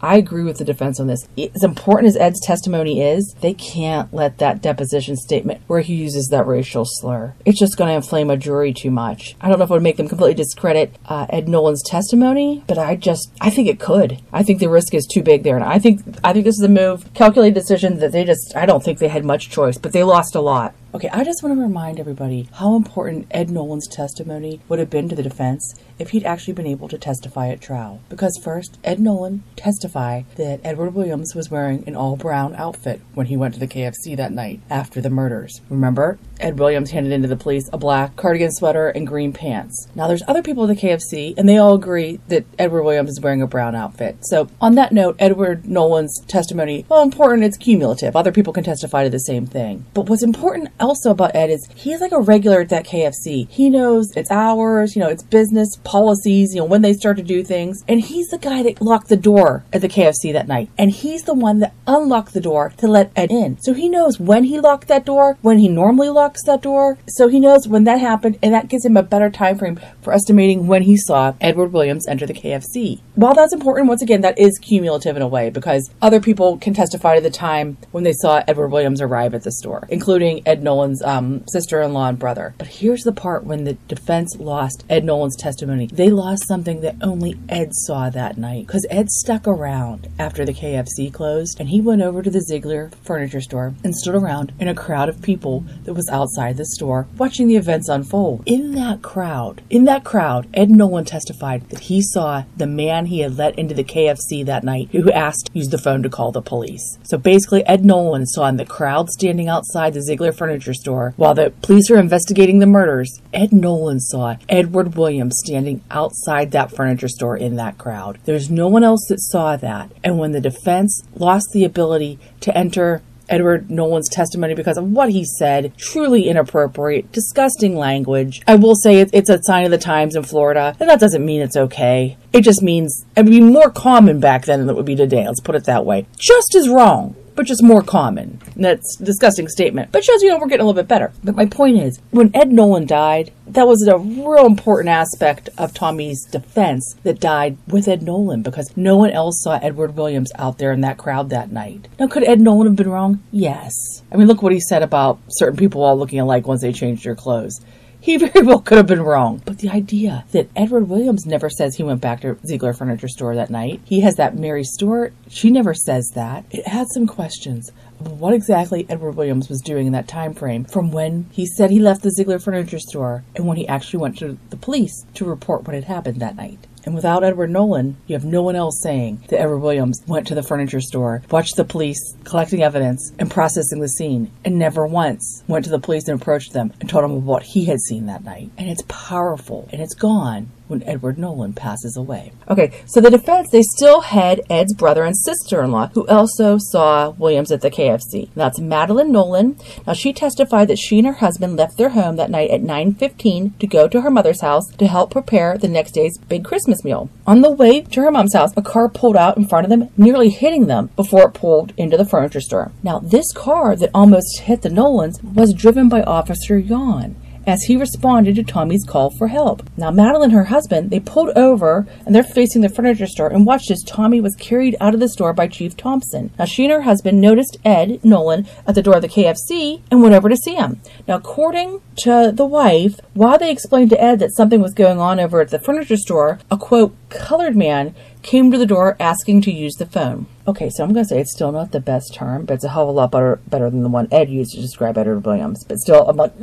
I 0.00 0.16
agree 0.16 0.42
with 0.42 0.58
the 0.58 0.64
defense 0.64 1.00
on 1.00 1.06
this. 1.06 1.28
As 1.36 1.64
important 1.64 2.08
as 2.08 2.16
Ed's 2.16 2.40
testimony 2.40 3.02
is, 3.02 3.34
they 3.40 3.54
can't 3.54 4.12
let 4.12 4.38
that 4.38 4.62
deposition 4.62 5.16
statement 5.16 5.62
where 5.66 5.80
he 5.80 5.94
uses 5.94 6.28
that 6.28 6.46
racial 6.46 6.84
slur. 6.86 7.34
It's 7.44 7.58
just 7.58 7.76
going 7.76 7.88
to 7.88 7.94
inflame 7.94 8.30
a 8.30 8.36
jury 8.36 8.72
too 8.72 8.90
much. 8.90 9.36
I 9.40 9.48
don't 9.48 9.58
know 9.58 9.64
if 9.64 9.70
it 9.70 9.74
would 9.74 9.82
make 9.82 9.96
them 9.96 10.08
completely 10.08 10.34
discredit 10.34 10.94
uh, 11.06 11.26
Ed 11.30 11.48
Nolan's 11.48 11.82
testimony, 11.82 12.64
but 12.66 12.78
I 12.78 12.96
just 12.96 13.32
I 13.40 13.50
think 13.50 13.68
it 13.68 13.80
could. 13.80 14.20
I 14.32 14.42
think 14.42 14.60
the 14.60 14.68
risk 14.68 14.94
is 14.94 15.06
too 15.06 15.22
big 15.22 15.42
there, 15.42 15.56
and 15.56 15.64
I 15.64 15.78
think 15.78 16.02
I 16.24 16.32
think 16.32 16.44
this 16.44 16.56
is 16.56 16.62
a 16.62 16.68
move, 16.68 17.12
calculated 17.14 17.54
decision 17.54 17.98
that 17.98 18.12
they 18.12 18.24
just 18.24 18.54
I 18.56 18.66
don't 18.66 18.82
think 18.82 18.98
they 18.98 19.08
had 19.08 19.24
much 19.24 19.50
choice, 19.50 19.78
but 19.78 19.92
they 19.92 20.02
lost 20.02 20.34
a 20.34 20.40
lot. 20.40 20.74
Okay, 20.94 21.10
I 21.10 21.22
just 21.22 21.42
want 21.42 21.54
to 21.54 21.60
remind 21.60 22.00
everybody 22.00 22.48
how 22.54 22.74
important 22.74 23.26
Ed 23.30 23.50
Nolan's 23.50 23.86
testimony 23.86 24.62
would 24.70 24.78
have 24.78 24.88
been 24.88 25.06
to 25.10 25.14
the 25.14 25.22
defense 25.22 25.74
if 25.98 26.10
he'd 26.10 26.24
actually 26.24 26.54
been 26.54 26.66
able 26.66 26.88
to 26.88 26.98
testify 26.98 27.48
at 27.48 27.60
trial. 27.60 28.00
Because 28.08 28.40
first, 28.42 28.78
Ed 28.84 29.00
Nolan 29.00 29.42
testified 29.56 30.26
that 30.36 30.60
Edward 30.64 30.94
Williams 30.94 31.34
was 31.34 31.50
wearing 31.50 31.84
an 31.86 31.96
all 31.96 32.16
brown 32.16 32.54
outfit 32.56 33.00
when 33.14 33.26
he 33.26 33.36
went 33.36 33.54
to 33.54 33.60
the 33.60 33.66
KFC 33.66 34.16
that 34.16 34.32
night 34.32 34.60
after 34.70 35.00
the 35.00 35.10
murders. 35.10 35.60
Remember, 35.68 36.18
Ed 36.40 36.58
Williams 36.58 36.90
handed 36.90 37.12
in 37.12 37.22
to 37.22 37.28
the 37.28 37.36
police 37.36 37.68
a 37.72 37.78
black 37.78 38.16
cardigan 38.16 38.52
sweater 38.52 38.88
and 38.88 39.06
green 39.06 39.32
pants. 39.32 39.88
Now, 39.94 40.06
there's 40.06 40.22
other 40.28 40.42
people 40.42 40.68
at 40.68 40.76
the 40.76 40.88
KFC, 40.88 41.34
and 41.36 41.48
they 41.48 41.56
all 41.56 41.74
agree 41.74 42.20
that 42.28 42.46
Edward 42.58 42.84
Williams 42.84 43.10
is 43.10 43.20
wearing 43.20 43.42
a 43.42 43.46
brown 43.46 43.74
outfit. 43.74 44.18
So, 44.22 44.48
on 44.60 44.74
that 44.76 44.92
note, 44.92 45.16
Edward 45.18 45.66
Nolan's 45.66 46.20
testimony, 46.26 46.86
well, 46.88 47.02
important, 47.02 47.44
it's 47.44 47.56
cumulative. 47.56 48.14
Other 48.14 48.32
people 48.32 48.52
can 48.52 48.64
testify 48.64 49.04
to 49.04 49.10
the 49.10 49.18
same 49.18 49.46
thing. 49.46 49.86
But 49.94 50.08
what's 50.08 50.22
important 50.22 50.68
also 50.78 51.10
about 51.10 51.34
Ed 51.34 51.50
is 51.50 51.68
he's 51.74 52.00
like 52.00 52.12
a 52.12 52.20
regular 52.20 52.60
at 52.60 52.68
that 52.68 52.86
KFC. 52.86 53.48
He 53.48 53.70
knows 53.70 54.12
its 54.16 54.30
hours, 54.30 54.94
you 54.94 55.00
know, 55.00 55.08
its 55.08 55.22
business 55.22 55.76
policies, 55.88 56.54
you 56.54 56.60
know, 56.60 56.66
when 56.66 56.82
they 56.82 56.92
start 56.92 57.16
to 57.16 57.22
do 57.22 57.42
things. 57.42 57.82
And 57.88 58.00
he's 58.00 58.28
the 58.28 58.36
guy 58.36 58.62
that 58.62 58.82
locked 58.82 59.08
the 59.08 59.16
door 59.16 59.64
at 59.72 59.80
the 59.80 59.88
KFC 59.88 60.34
that 60.34 60.46
night. 60.46 60.68
And 60.76 60.90
he's 60.90 61.22
the 61.22 61.32
one 61.32 61.60
that 61.60 61.72
unlocked 61.86 62.34
the 62.34 62.42
door 62.42 62.74
to 62.76 62.86
let 62.86 63.10
Ed 63.16 63.30
in. 63.30 63.58
So 63.62 63.72
he 63.72 63.88
knows 63.88 64.20
when 64.20 64.44
he 64.44 64.60
locked 64.60 64.88
that 64.88 65.06
door, 65.06 65.38
when 65.40 65.58
he 65.58 65.66
normally 65.68 66.10
locks 66.10 66.44
that 66.44 66.60
door. 66.60 66.98
So 67.08 67.28
he 67.28 67.40
knows 67.40 67.66
when 67.66 67.84
that 67.84 68.00
happened, 68.00 68.38
and 68.42 68.52
that 68.52 68.68
gives 68.68 68.84
him 68.84 68.98
a 68.98 69.02
better 69.02 69.30
time 69.30 69.56
frame 69.56 69.80
for 70.02 70.12
estimating 70.12 70.66
when 70.66 70.82
he 70.82 70.98
saw 70.98 71.34
Edward 71.40 71.72
Williams 71.72 72.06
enter 72.06 72.26
the 72.26 72.34
KFC. 72.34 73.00
While 73.14 73.34
that's 73.34 73.54
important, 73.54 73.88
once 73.88 74.02
again, 74.02 74.20
that 74.20 74.38
is 74.38 74.58
cumulative 74.58 75.16
in 75.16 75.22
a 75.22 75.28
way 75.28 75.48
because 75.48 75.90
other 76.02 76.20
people 76.20 76.58
can 76.58 76.74
testify 76.74 77.16
to 77.16 77.22
the 77.22 77.30
time 77.30 77.78
when 77.92 78.04
they 78.04 78.12
saw 78.12 78.42
Edward 78.46 78.68
Williams 78.68 79.00
arrive 79.00 79.32
at 79.32 79.42
the 79.42 79.52
store, 79.52 79.86
including 79.88 80.46
Ed 80.46 80.62
Nolan's 80.62 81.02
um, 81.02 81.46
sister-in-law 81.48 82.10
and 82.10 82.18
brother. 82.18 82.54
But 82.58 82.68
here's 82.68 83.04
the 83.04 83.12
part 83.12 83.44
when 83.44 83.64
the 83.64 83.74
defense 83.88 84.36
lost 84.38 84.84
Ed 84.90 85.04
Nolan's 85.04 85.36
testimony 85.36 85.77
they 85.86 86.10
lost 86.10 86.46
something 86.46 86.80
that 86.80 86.96
only 87.00 87.38
Ed 87.48 87.70
saw 87.72 88.10
that 88.10 88.36
night. 88.36 88.66
Because 88.66 88.86
Ed 88.90 89.08
stuck 89.10 89.46
around 89.46 90.08
after 90.18 90.44
the 90.44 90.52
KFC 90.52 91.12
closed 91.12 91.60
and 91.60 91.68
he 91.68 91.80
went 91.80 92.02
over 92.02 92.22
to 92.22 92.30
the 92.30 92.44
Zeigler 92.50 92.94
furniture 93.04 93.40
store 93.40 93.74
and 93.84 93.94
stood 93.94 94.14
around 94.14 94.52
in 94.58 94.68
a 94.68 94.74
crowd 94.74 95.08
of 95.08 95.22
people 95.22 95.64
that 95.84 95.94
was 95.94 96.08
outside 96.10 96.56
the 96.56 96.66
store 96.66 97.06
watching 97.16 97.48
the 97.48 97.56
events 97.56 97.88
unfold. 97.88 98.42
In 98.46 98.72
that 98.74 99.02
crowd, 99.02 99.62
in 99.70 99.84
that 99.84 100.04
crowd, 100.04 100.48
Ed 100.54 100.70
Nolan 100.70 101.04
testified 101.04 101.68
that 101.70 101.80
he 101.80 102.02
saw 102.02 102.44
the 102.56 102.66
man 102.66 103.06
he 103.06 103.20
had 103.20 103.36
let 103.36 103.58
into 103.58 103.74
the 103.74 103.84
KFC 103.84 104.44
that 104.46 104.64
night 104.64 104.88
who 104.92 105.10
asked 105.12 105.50
use 105.52 105.68
the 105.68 105.78
phone 105.78 106.02
to 106.02 106.08
call 106.08 106.32
the 106.32 106.42
police. 106.42 106.98
So 107.02 107.18
basically, 107.18 107.66
Ed 107.66 107.84
Nolan 107.84 108.26
saw 108.26 108.46
in 108.46 108.56
the 108.56 108.64
crowd 108.64 109.08
standing 109.10 109.48
outside 109.48 109.94
the 109.94 110.00
Zeigler 110.00 110.34
furniture 110.34 110.74
store 110.74 111.14
while 111.16 111.34
the 111.34 111.52
police 111.62 111.90
were 111.90 111.98
investigating 111.98 112.58
the 112.58 112.66
murders. 112.66 113.20
Ed 113.32 113.52
Nolan 113.52 114.00
saw 114.00 114.36
Edward 114.48 114.96
Williams 114.96 115.36
standing 115.44 115.67
standing 115.68 115.84
outside 115.90 116.50
that 116.52 116.72
furniture 116.74 117.08
store 117.08 117.36
in 117.36 117.56
that 117.56 117.78
crowd. 117.78 118.18
There's 118.24 118.50
no 118.50 118.68
one 118.68 118.84
else 118.84 119.06
that 119.08 119.20
saw 119.20 119.56
that. 119.56 119.90
And 120.02 120.18
when 120.18 120.32
the 120.32 120.40
defense 120.40 121.02
lost 121.14 121.48
the 121.52 121.64
ability 121.64 122.18
to 122.40 122.56
enter 122.56 123.02
Edward 123.28 123.70
Nolan's 123.70 124.08
testimony 124.08 124.54
because 124.54 124.78
of 124.78 124.90
what 124.90 125.10
he 125.10 125.22
said. 125.22 125.76
Truly 125.76 126.30
inappropriate, 126.30 127.12
disgusting 127.12 127.76
language. 127.76 128.40
I 128.46 128.54
will 128.54 128.74
say 128.74 129.00
it's 129.00 129.28
a 129.28 129.42
sign 129.42 129.66
of 129.66 129.70
the 129.70 129.76
times 129.76 130.16
in 130.16 130.22
Florida, 130.22 130.74
and 130.80 130.88
that 130.88 130.98
doesn't 130.98 131.26
mean 131.26 131.42
it's 131.42 131.56
okay. 131.56 132.16
It 132.32 132.40
just 132.40 132.62
means 132.62 133.04
it 133.14 133.24
would 133.24 133.30
be 133.30 133.42
more 133.42 133.70
common 133.70 134.18
back 134.18 134.46
then 134.46 134.60
than 134.60 134.70
it 134.70 134.76
would 134.76 134.86
be 134.86 134.96
today. 134.96 135.26
Let's 135.26 135.40
put 135.40 135.56
it 135.56 135.64
that 135.64 135.84
way. 135.84 136.06
Just 136.16 136.54
as 136.54 136.70
wrong 136.70 137.16
but 137.38 137.46
just 137.46 137.62
more 137.62 137.82
common. 137.82 138.40
that's 138.56 138.96
disgusting 138.96 139.46
statement, 139.46 139.92
but 139.92 140.02
shows 140.02 140.24
you 140.24 140.28
know 140.28 140.38
we're 140.38 140.48
getting 140.48 140.64
a 140.64 140.66
little 140.66 140.82
bit 140.82 140.88
better. 140.88 141.12
But 141.22 141.36
my 141.36 141.46
point 141.46 141.76
is, 141.76 142.00
when 142.10 142.34
Ed 142.34 142.50
Nolan 142.50 142.84
died, 142.84 143.32
that 143.46 143.68
was 143.68 143.86
a 143.86 143.96
real 143.96 144.44
important 144.44 144.88
aspect 144.88 145.48
of 145.56 145.72
Tommy's 145.72 146.24
defense 146.24 146.96
that 147.04 147.20
died 147.20 147.56
with 147.68 147.86
Ed 147.86 148.02
Nolan 148.02 148.42
because 148.42 148.76
no 148.76 148.96
one 148.96 149.10
else 149.10 149.40
saw 149.44 149.56
Edward 149.62 149.96
Williams 149.96 150.32
out 150.34 150.58
there 150.58 150.72
in 150.72 150.80
that 150.80 150.98
crowd 150.98 151.30
that 151.30 151.52
night. 151.52 151.86
Now, 152.00 152.08
could 152.08 152.24
Ed 152.24 152.40
Nolan 152.40 152.66
have 152.66 152.76
been 152.76 152.90
wrong? 152.90 153.22
Yes. 153.30 153.72
I 154.10 154.16
mean, 154.16 154.26
look 154.26 154.42
what 154.42 154.52
he 154.52 154.58
said 154.58 154.82
about 154.82 155.20
certain 155.28 155.56
people 155.56 155.84
all 155.84 155.96
looking 155.96 156.18
alike 156.18 156.48
once 156.48 156.62
they 156.62 156.72
changed 156.72 157.04
their 157.04 157.14
clothes. 157.14 157.60
He 158.00 158.16
very 158.18 158.46
well 158.46 158.60
could 158.60 158.78
have 158.78 158.86
been 158.86 159.02
wrong. 159.02 159.42
But 159.44 159.58
the 159.58 159.70
idea 159.70 160.24
that 160.32 160.50
Edward 160.54 160.88
Williams 160.88 161.26
never 161.26 161.50
says 161.50 161.76
he 161.76 161.82
went 161.82 162.00
back 162.00 162.20
to 162.20 162.34
Zeigler 162.36 162.76
Furniture 162.76 163.08
Store 163.08 163.34
that 163.34 163.50
night, 163.50 163.80
he 163.84 164.00
has 164.00 164.16
that 164.16 164.36
Mary 164.36 164.64
Stewart, 164.64 165.12
she 165.28 165.50
never 165.50 165.74
says 165.74 166.10
that. 166.14 166.44
It 166.50 166.66
had 166.66 166.86
some 166.88 167.06
questions 167.06 167.72
what 167.98 168.32
exactly 168.32 168.86
Edward 168.88 169.12
Williams 169.12 169.48
was 169.48 169.60
doing 169.60 169.86
in 169.86 169.92
that 169.92 170.06
time 170.06 170.32
frame 170.32 170.64
from 170.64 170.92
when 170.92 171.26
he 171.32 171.46
said 171.46 171.70
he 171.70 171.80
left 171.80 172.02
the 172.02 172.14
Zeigler 172.16 172.42
Furniture 172.42 172.78
Store 172.78 173.24
and 173.34 173.46
when 173.46 173.56
he 173.56 173.66
actually 173.66 174.00
went 174.00 174.18
to 174.18 174.38
the 174.50 174.56
police 174.56 175.04
to 175.14 175.24
report 175.24 175.64
what 175.66 175.74
had 175.74 175.84
happened 175.84 176.20
that 176.20 176.36
night. 176.36 176.58
And 176.88 176.94
without 176.94 177.22
Edward 177.22 177.50
Nolan, 177.50 177.98
you 178.06 178.14
have 178.14 178.24
no 178.24 178.40
one 178.40 178.56
else 178.56 178.80
saying 178.82 179.22
that 179.28 179.38
Edward 179.38 179.58
Williams 179.58 180.02
went 180.06 180.26
to 180.28 180.34
the 180.34 180.42
furniture 180.42 180.80
store, 180.80 181.22
watched 181.30 181.56
the 181.56 181.64
police 181.66 182.16
collecting 182.24 182.62
evidence 182.62 183.12
and 183.18 183.30
processing 183.30 183.80
the 183.80 183.90
scene, 183.90 184.30
and 184.42 184.58
never 184.58 184.86
once 184.86 185.44
went 185.46 185.66
to 185.66 185.70
the 185.70 185.78
police 185.78 186.08
and 186.08 186.18
approached 186.18 186.54
them 186.54 186.72
and 186.80 186.88
told 186.88 187.04
them 187.04 187.26
what 187.26 187.42
he 187.42 187.66
had 187.66 187.78
seen 187.78 188.06
that 188.06 188.24
night. 188.24 188.50
And 188.56 188.70
it's 188.70 188.84
powerful 188.88 189.68
and 189.70 189.82
it's 189.82 189.92
gone 189.92 190.50
when 190.68 190.82
Edward 190.84 191.18
Nolan 191.18 191.52
passes 191.52 191.96
away. 191.96 192.32
Okay, 192.48 192.72
so 192.86 193.00
the 193.00 193.10
defense, 193.10 193.50
they 193.50 193.62
still 193.62 194.02
had 194.02 194.40
Ed's 194.48 194.74
brother 194.74 195.02
and 195.02 195.16
sister 195.16 195.62
in 195.62 195.72
law, 195.72 195.88
who 195.88 196.06
also 196.06 196.58
saw 196.58 197.10
Williams 197.10 197.50
at 197.50 197.60
the 197.60 197.70
KFC. 197.70 198.28
That's 198.34 198.60
Madeline 198.60 199.12
Nolan. 199.12 199.58
Now, 199.86 199.94
she 199.94 200.12
testified 200.12 200.68
that 200.68 200.78
she 200.78 200.98
and 200.98 201.06
her 201.06 201.14
husband 201.14 201.56
left 201.56 201.76
their 201.76 201.90
home 201.90 202.16
that 202.16 202.30
night 202.30 202.50
at 202.50 202.62
9.15 202.62 203.58
to 203.58 203.66
go 203.66 203.88
to 203.88 204.02
her 204.02 204.10
mother's 204.10 204.40
house 204.40 204.66
to 204.78 204.86
help 204.86 205.10
prepare 205.10 205.58
the 205.58 205.68
next 205.68 205.92
day's 205.92 206.18
big 206.18 206.44
Christmas 206.44 206.84
meal. 206.84 207.10
On 207.26 207.40
the 207.40 207.50
way 207.50 207.82
to 207.82 208.02
her 208.02 208.10
mom's 208.10 208.34
house, 208.34 208.52
a 208.56 208.62
car 208.62 208.88
pulled 208.88 209.16
out 209.16 209.36
in 209.36 209.46
front 209.46 209.64
of 209.64 209.70
them, 209.70 209.88
nearly 209.96 210.30
hitting 210.30 210.66
them 210.66 210.90
before 210.96 211.28
it 211.28 211.34
pulled 211.34 211.72
into 211.76 211.96
the 211.96 212.06
furniture 212.06 212.40
store. 212.40 212.72
Now, 212.82 212.98
this 212.98 213.32
car 213.32 213.76
that 213.76 213.90
almost 213.94 214.40
hit 214.40 214.62
the 214.62 214.70
Nolans 214.70 215.22
was 215.22 215.54
driven 215.54 215.88
by 215.88 216.02
Officer 216.02 216.58
Yon 216.58 217.16
as 217.48 217.62
he 217.62 217.78
responded 217.78 218.36
to 218.36 218.42
Tommy's 218.42 218.84
call 218.84 219.08
for 219.08 219.28
help. 219.28 219.62
Now, 219.74 219.90
Madeline 219.90 220.24
and 220.24 220.32
her 220.34 220.44
husband, 220.44 220.90
they 220.90 221.00
pulled 221.00 221.30
over 221.30 221.86
and 222.04 222.14
they're 222.14 222.22
facing 222.22 222.60
the 222.60 222.68
furniture 222.68 223.06
store 223.06 223.28
and 223.28 223.46
watched 223.46 223.70
as 223.70 223.82
Tommy 223.86 224.20
was 224.20 224.36
carried 224.36 224.76
out 224.82 224.92
of 224.92 225.00
the 225.00 225.08
store 225.08 225.32
by 225.32 225.48
Chief 225.48 225.74
Thompson. 225.74 226.30
Now, 226.38 226.44
she 226.44 226.64
and 226.64 226.72
her 226.72 226.82
husband 226.82 227.22
noticed 227.22 227.56
Ed 227.64 228.04
Nolan 228.04 228.46
at 228.66 228.74
the 228.74 228.82
door 228.82 228.96
of 228.96 229.02
the 229.02 229.08
KFC 229.08 229.80
and 229.90 230.02
went 230.02 230.14
over 230.14 230.28
to 230.28 230.36
see 230.36 230.56
him. 230.56 230.80
Now, 231.08 231.16
according 231.16 231.80
to 232.00 232.32
the 232.34 232.44
wife, 232.44 233.00
while 233.14 233.38
they 233.38 233.50
explained 233.50 233.90
to 233.90 234.00
Ed 234.00 234.18
that 234.18 234.36
something 234.36 234.60
was 234.60 234.74
going 234.74 234.98
on 234.98 235.18
over 235.18 235.40
at 235.40 235.48
the 235.48 235.58
furniture 235.58 235.96
store, 235.96 236.40
a 236.50 236.58
quote, 236.58 236.94
colored 237.08 237.56
man 237.56 237.94
came 238.22 238.50
to 238.50 238.58
the 238.58 238.66
door 238.66 238.96
asking 239.00 239.40
to 239.42 239.52
use 239.52 239.74
the 239.74 239.86
phone. 239.86 240.26
Okay, 240.46 240.70
so 240.70 240.82
I'm 240.82 240.92
going 240.92 241.04
to 241.04 241.08
say 241.08 241.20
it's 241.20 241.32
still 241.32 241.52
not 241.52 241.72
the 241.72 241.80
best 241.80 242.14
term, 242.14 242.44
but 242.44 242.54
it's 242.54 242.64
a 242.64 242.68
hell 242.68 242.84
of 242.84 242.88
a 242.88 242.92
lot 242.92 243.10
better 243.10 243.40
better 243.46 243.70
than 243.70 243.82
the 243.82 243.88
one 243.88 244.08
Ed 244.10 244.28
used 244.28 244.52
to 244.52 244.60
describe 244.60 244.98
Edward 244.98 245.24
Williams. 245.24 245.64
But 245.64 245.78
still, 245.78 246.08
I'm 246.08 246.16
like, 246.16 246.38